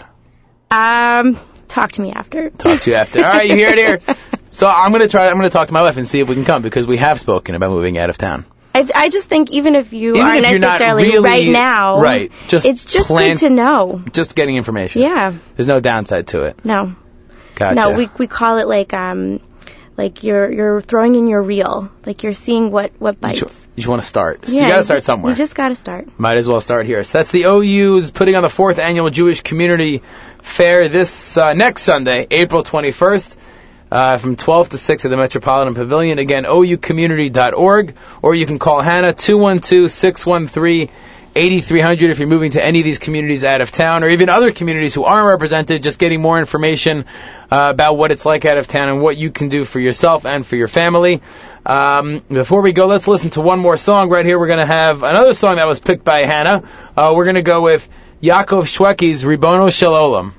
Um, 0.72 1.38
talk 1.68 1.92
to 1.94 2.02
me 2.02 2.12
after. 2.12 2.50
Talk 2.52 2.80
to 2.82 2.92
you 2.92 2.98
after. 2.98 3.20
All 3.26 3.32
right, 3.34 3.48
you 3.50 3.56
hear 3.56 3.70
it 3.70 3.78
here. 3.78 4.16
So 4.52 4.68
I'm 4.68 4.94
gonna 4.94 5.10
try. 5.10 5.28
I'm 5.28 5.36
gonna 5.36 5.50
talk 5.50 5.68
to 5.68 5.74
my 5.74 5.82
wife 5.82 5.98
and 5.98 6.08
see 6.08 6.22
if 6.22 6.30
we 6.30 6.36
can 6.36 6.46
come 6.46 6.62
because 6.62 6.88
we 6.88 6.96
have 6.96 7.20
spoken 7.20 7.56
about 7.56 7.72
moving 7.72 7.98
out 7.98 8.10
of 8.10 8.18
town. 8.18 8.46
I, 8.74 8.90
I 8.96 9.10
just 9.10 9.28
think 9.28 9.52
even 9.52 9.76
if 9.76 9.92
you 9.92 10.12
Even 10.16 10.22
aren't 10.26 10.46
if 10.46 10.62
necessarily 10.62 11.04
really- 11.04 11.24
right 11.30 11.50
now, 11.50 12.00
right, 12.00 12.32
just 12.48 12.66
it's 12.66 12.86
just 12.90 13.08
plan- 13.10 13.32
good 13.36 13.40
to 13.40 13.50
know. 13.50 14.02
Just 14.14 14.34
getting 14.34 14.56
information. 14.56 15.02
Yeah, 15.02 15.34
There's 15.58 15.68
no 15.68 15.82
downside 15.82 16.28
to 16.28 16.44
it. 16.44 16.64
no, 16.64 16.96
Gotcha. 17.56 17.76
no. 17.76 17.98
We 17.98 18.10
we 18.18 18.28
call 18.28 18.58
it 18.60 18.68
like 18.70 18.94
um, 18.94 19.42
like 19.98 20.24
you're 20.24 20.50
you're 20.50 20.80
throwing 20.80 21.16
in 21.16 21.28
your 21.28 21.42
reel, 21.42 21.92
like 22.06 22.24
you're 22.24 22.34
seeing 22.34 22.72
what 22.72 22.94
what 22.98 23.16
you 23.16 23.20
bites. 23.22 23.40
just, 23.42 23.68
you 23.76 23.90
want 23.90 24.04
to 24.04 24.08
start. 24.08 24.48
yeah, 24.48 24.62
you 24.62 24.68
got 24.70 24.78
to 24.78 24.84
start 24.84 25.04
somewhere. 25.04 25.32
You 25.34 25.36
just 25.38 25.54
got 25.56 25.68
to 25.70 25.76
start. 25.76 26.18
Might 26.18 26.38
as 26.38 26.48
well 26.48 26.62
start 26.62 26.86
here. 26.86 27.04
So 27.04 27.18
that's 27.18 27.32
the 27.32 27.44
OU's 27.46 28.10
putting 28.12 28.38
on 28.38 28.44
the 28.44 28.50
fourth 28.50 28.80
annual 28.80 29.10
Jewish 29.10 29.42
Community 29.42 30.02
Fair 30.46 30.88
this 30.88 31.38
uh, 31.38 31.54
next 31.54 31.82
Sunday, 31.82 32.28
April 32.32 32.64
21st. 32.64 33.36
Uh, 33.92 34.18
from 34.18 34.36
12 34.36 34.70
to 34.70 34.78
6 34.78 35.06
at 35.06 35.12
the 35.12 35.18
Metropolitan 35.18 35.76
Pavilion. 35.76 36.18
Again, 36.18 36.44
oucommunity.org, 36.46 37.96
or 38.22 38.36
you 38.36 38.46
can 38.46 38.58
call 38.58 38.82
Hannah 38.82 39.14
212-613-8300 39.14 40.90
if 42.10 42.20
you're 42.20 42.28
moving 42.28 42.52
to 42.52 42.64
any 42.64 42.80
of 42.80 42.86
these 42.86 43.00
communities 43.00 43.44
out 43.44 43.62
of 43.62 43.72
town, 43.72 44.04
or 44.04 44.10
even 44.10 44.30
other 44.30 44.52
communities 44.52 44.94
who 44.94 45.04
aren't 45.04 45.28
represented, 45.28 45.84
just 45.84 46.00
getting 46.00 46.22
more 46.22 46.40
information 46.40 47.06
uh, 47.52 47.72
about 47.74 47.98
what 47.98 48.12
it's 48.12 48.26
like 48.26 48.46
out 48.46 48.58
of 48.58 48.68
town 48.68 48.90
and 48.90 49.02
what 49.02 49.18
you 49.18 49.32
can 49.32 49.50
do 49.50 49.66
for 49.66 49.80
yourself 49.80 50.26
and 50.26 50.46
for 50.46 50.56
your 50.56 50.68
family. 50.68 51.22
Um, 51.66 52.20
before 52.30 52.62
we 52.62 52.72
go, 52.72 52.88
let's 52.88 53.08
listen 53.08 53.30
to 53.32 53.42
one 53.42 53.60
more 53.60 53.78
song. 53.78 54.10
Right 54.10 54.26
here, 54.26 54.40
we're 54.40 54.48
going 54.48 54.60
to 54.60 54.66
have 54.66 55.04
another 55.04 55.34
song 55.34 55.58
that 55.58 55.68
was 55.68 55.80
picked 55.80 56.06
by 56.06 56.26
Hannah. 56.26 56.64
Uh, 56.96 57.14
we're 57.16 57.26
going 57.26 57.36
to 57.36 57.44
go 57.44 57.62
with 57.62 57.88
Yaakov 58.24 58.66
Shweki's 58.66 59.24
Ribono 59.24 59.72
Shel 59.72 59.92
Olam. 59.92 60.34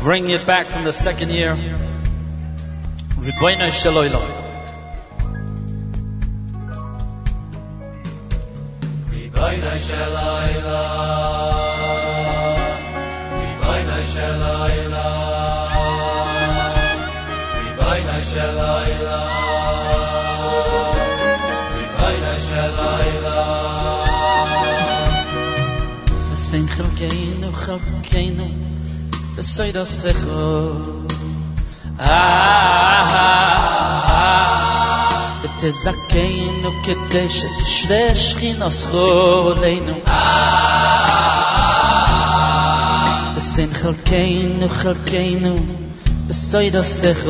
Bring 0.00 0.30
it 0.30 0.46
back 0.46 0.68
from 0.68 0.84
the 0.84 0.92
second 0.92 1.30
year. 1.30 1.54
Ribono 3.18 3.70
Shel 3.70 3.94
Olam. 3.94 4.40
Ribono 9.10 9.76
Shalolam. 9.78 10.70
Ribono 13.40 13.98
Shalolam. 14.12 15.20
Ribono 17.60 18.20
shel 18.20 19.29
kein 27.00 27.40
und 27.42 27.56
hab 27.66 27.80
kein 28.10 28.38
das 29.36 29.56
sei 29.56 29.72
das 29.72 30.02
sech 30.02 30.22
ah, 31.98 32.10
ah 34.14 34.28
et 35.46 35.60
zakein 35.82 36.56
und 36.68 36.78
kedesh 36.84 37.40
shvesh 37.74 38.26
khin 38.38 38.60
oscho 38.68 39.06
leinu 39.62 39.96
ah 40.06 40.20
sin 43.52 43.70
khol 43.80 43.96
kein 44.10 44.52
und 44.66 44.74
khol 44.80 44.98
kein 45.10 45.44
das 46.28 46.40
sei 46.50 46.66
das 46.70 46.90
sech 47.00 47.24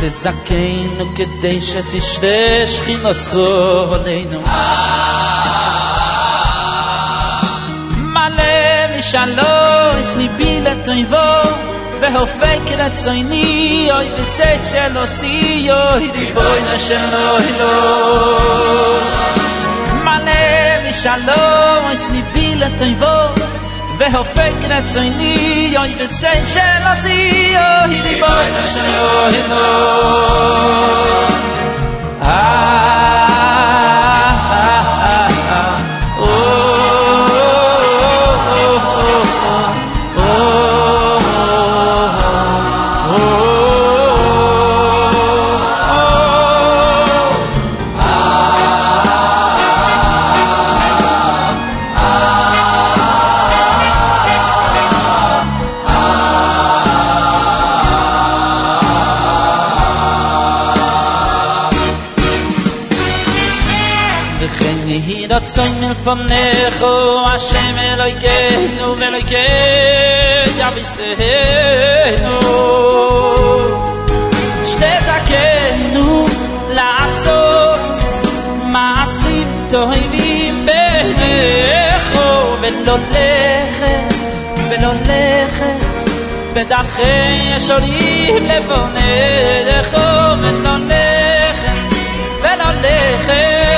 תזכנו 0.00 1.04
כדי 1.16 1.60
שתשתה 1.60 2.66
שכינו 2.66 3.12
זכור 3.12 3.96
מלא 9.00 9.06
משלוש 9.08 10.16
ליבי 10.16 10.60
לטויבו 10.60 11.16
והופק 12.00 12.60
רצוני 12.78 13.88
אוי 13.92 14.08
וצאת 14.12 14.64
של 14.70 14.98
עושי 14.98 15.68
אוי 15.70 16.10
ריבונו 16.10 16.78
של 16.78 17.14
עולם 17.14 17.80
מלא 20.04 20.90
משלום 20.90 21.90
יש 21.92 22.08
ליבי 22.10 22.54
לטויבו 22.56 23.34
והופק 23.98 24.64
רצוני 24.68 25.74
אוי 25.78 25.94
וצאת 26.04 26.48
של 26.48 26.86
עושי 26.88 27.52
אוי 27.56 28.00
ריבונו 28.00 28.62
של 28.74 28.98
עולם 28.98 29.50
רצוי 65.99 65.99
מלפונך, 65.99 66.85
השם 67.35 67.75
אלוהינו 67.77 68.97
ואלוהי 68.99 69.23
יביסנו. 70.57 72.39
שתזכנו 74.65 76.25
לעשות 76.69 77.79
מעשים 78.65 79.67
טובים 79.69 80.65
בעיניך, 80.65 82.19
ולא 82.61 82.97
לכת, 83.11 84.13
ולא 84.69 84.93
לכת, 84.93 86.09
בדרכי 86.53 87.51
ישרים 87.55 88.45
לבונך, 88.45 89.97
ולא 90.41 90.77
לכת, 90.87 91.95
ולא 92.41 92.71
לכת. 92.81 93.75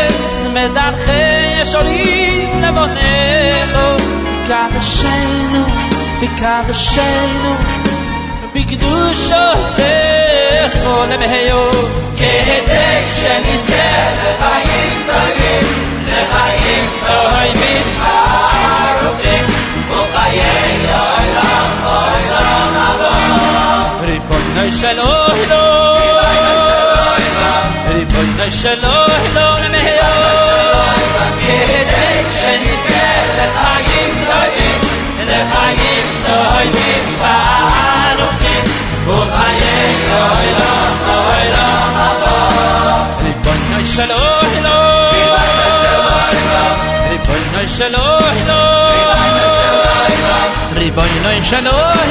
מדרכי 0.58 1.41
ישורים 1.63 2.63
לבונך 2.63 4.03
קדשנו 4.49 5.65
בקדשנו 6.23 7.55
בקדוש 8.55 9.33
עושך 9.33 10.79
למהיו 11.11 11.71
כהדק 12.19 13.05
שנזכה 13.17 14.11
לחיים 14.23 15.03
טובים 15.07 15.67
לחיים 16.07 16.91
טובים 17.01 17.85
ארוכים 19.01 19.47
וחיי 19.91 20.41
עולם 20.93 21.85
עולם 21.85 22.75
הבא 22.77 23.87
ריבונו 24.01 24.73
של 24.81 24.99
עולם 25.01 25.43
ריבונו 27.89 28.53
של 28.53 28.85
עולם 28.85 29.73
כדי 31.47 32.23
שנזכה 32.41 33.13
לחיים 33.37 34.25
טובים 34.27 34.81
לחיים 35.27 36.23
טובים 36.27 37.19
ואנוכי 37.21 38.59
וחיי 39.07 39.95
עולם 40.13 40.97
עולם 41.07 41.93
הבא 41.95 42.49
ריבונו 43.23 43.87
של 43.87 44.11
עולם 44.11 44.43
ריבונו 47.09 47.69
של 47.69 47.95
עולם 47.95 48.43
ריבונו 50.75 51.43
של 51.43 51.67
עולם 51.67 52.03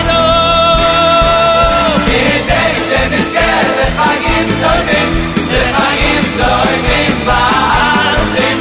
כדי 2.05 2.73
שנזכה 2.89 3.61
לחיים 3.77 4.47
טובים 4.61 5.33
לחיים 5.49 6.23
טובים 6.37 7.27
וארוכים 7.27 8.60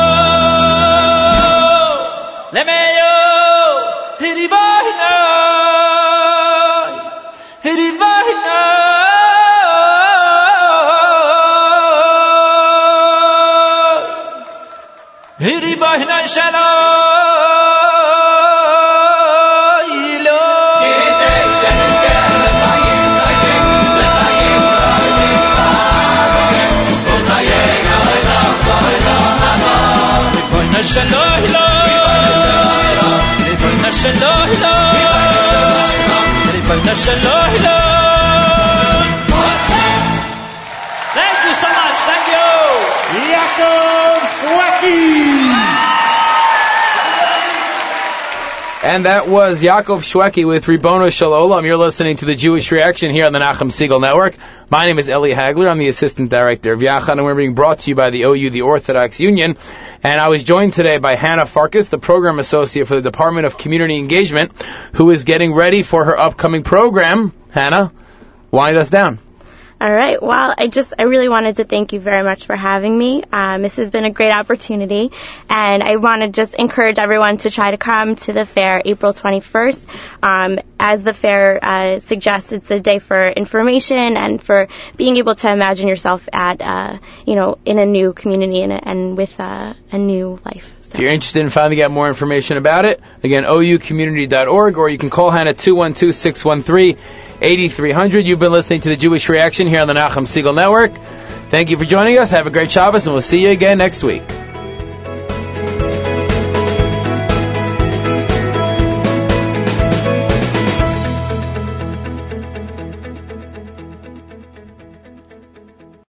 لمايو 2.53 3.79
هري 4.21 4.47
باهناي 4.47 5.71
هري 7.65 7.91
باهناي 7.91 8.61
هري 15.41 15.75
باهناي 15.75 16.27
شلاي 16.27 16.81
Shalom, 30.91 31.70
Thank 41.13 41.37
you 41.45 41.53
so 41.53 41.69
much, 41.79 41.97
thank 42.09 42.25
you. 42.33 42.49
יעקב 43.31 44.21
שווקי. 44.39 45.01
And 48.83 49.05
that 49.05 49.27
was 49.27 49.61
Yaakov 49.61 49.99
Shweki 49.99 50.43
with 50.47 50.65
Ribono 50.65 51.11
Shalom. 51.11 51.63
You're 51.65 51.77
listening 51.77 52.17
to 52.17 52.25
the 52.25 52.33
Jewish 52.33 52.71
Reaction 52.71 53.11
here 53.11 53.27
on 53.27 53.31
the 53.31 53.37
Nachum 53.37 53.69
Segal 53.69 54.01
Network. 54.01 54.35
My 54.71 54.87
name 54.87 54.97
is 54.97 55.07
Eli 55.07 55.33
Hagler. 55.33 55.69
I'm 55.69 55.77
the 55.77 55.87
Assistant 55.87 56.31
Director 56.31 56.73
of 56.73 56.79
Yachad, 56.79 57.11
and 57.11 57.23
we're 57.23 57.35
being 57.35 57.53
brought 57.53 57.77
to 57.79 57.91
you 57.91 57.95
by 57.95 58.09
the 58.09 58.23
OU, 58.23 58.49
the 58.49 58.61
Orthodox 58.63 59.19
Union. 59.19 59.55
And 60.03 60.19
I 60.19 60.29
was 60.29 60.43
joined 60.43 60.73
today 60.73 60.97
by 60.97 61.15
Hannah 61.15 61.45
Farkas, 61.45 61.89
the 61.89 61.99
Program 61.99 62.39
Associate 62.39 62.87
for 62.87 62.95
the 62.95 63.03
Department 63.03 63.45
of 63.45 63.57
Community 63.57 63.97
Engagement, 63.97 64.63
who 64.93 65.11
is 65.11 65.25
getting 65.25 65.53
ready 65.53 65.83
for 65.83 66.05
her 66.05 66.17
upcoming 66.17 66.63
program. 66.63 67.33
Hannah, 67.51 67.91
wind 68.49 68.77
us 68.77 68.89
down. 68.89 69.19
All 69.81 69.91
right. 69.91 70.21
Well, 70.21 70.53
I 70.55 70.67
just, 70.67 70.93
I 70.99 71.03
really 71.03 71.27
wanted 71.27 71.55
to 71.55 71.63
thank 71.63 71.91
you 71.91 71.99
very 71.99 72.23
much 72.23 72.45
for 72.45 72.55
having 72.55 72.95
me. 72.95 73.23
Um, 73.31 73.63
this 73.63 73.77
has 73.77 73.89
been 73.89 74.05
a 74.05 74.11
great 74.11 74.31
opportunity, 74.31 75.11
and 75.49 75.81
I 75.81 75.95
want 75.95 76.21
to 76.21 76.27
just 76.27 76.53
encourage 76.53 76.99
everyone 76.99 77.37
to 77.37 77.49
try 77.49 77.71
to 77.71 77.77
come 77.77 78.15
to 78.17 78.31
the 78.31 78.45
fair 78.45 78.83
April 78.85 79.11
21st. 79.11 79.87
Um, 80.21 80.59
as 80.79 81.01
the 81.01 81.15
fair 81.15 81.57
uh, 81.63 81.97
suggests, 81.97 82.51
it's 82.51 82.69
a 82.69 82.79
day 82.79 82.99
for 82.99 83.27
information 83.27 84.17
and 84.17 84.39
for 84.39 84.67
being 84.97 85.17
able 85.17 85.33
to 85.33 85.51
imagine 85.51 85.87
yourself 85.87 86.29
at, 86.31 86.61
uh, 86.61 86.99
you 87.25 87.33
know, 87.33 87.57
in 87.65 87.79
a 87.79 87.85
new 87.87 88.13
community 88.13 88.61
and, 88.61 88.73
and 88.73 89.17
with 89.17 89.39
uh, 89.39 89.73
a 89.91 89.97
new 89.97 90.39
life. 90.45 90.75
If 90.93 90.99
you're 90.99 91.11
interested 91.11 91.39
in 91.39 91.49
finding 91.49 91.81
out 91.81 91.89
more 91.89 92.09
information 92.09 92.57
about 92.57 92.83
it, 92.83 92.99
again, 93.23 93.43
oucommunity.org, 93.43 94.77
or 94.77 94.89
you 94.89 94.97
can 94.97 95.09
call 95.09 95.31
Hannah 95.31 95.53
212-613-8300. 95.53 98.25
You've 98.25 98.39
been 98.39 98.51
listening 98.51 98.81
to 98.81 98.89
the 98.89 98.97
Jewish 98.97 99.29
Reaction 99.29 99.67
here 99.67 99.79
on 99.79 99.87
the 99.87 99.93
Nachum 99.93 100.27
Segal 100.27 100.53
Network. 100.53 100.91
Thank 101.49 101.69
you 101.69 101.77
for 101.77 101.85
joining 101.85 102.17
us. 102.17 102.31
Have 102.31 102.45
a 102.45 102.51
great 102.51 102.71
Shabbos, 102.71 103.07
and 103.07 103.13
we'll 103.13 103.21
see 103.21 103.43
you 103.43 103.51
again 103.51 103.77
next 103.77 104.03
week. 104.03 104.23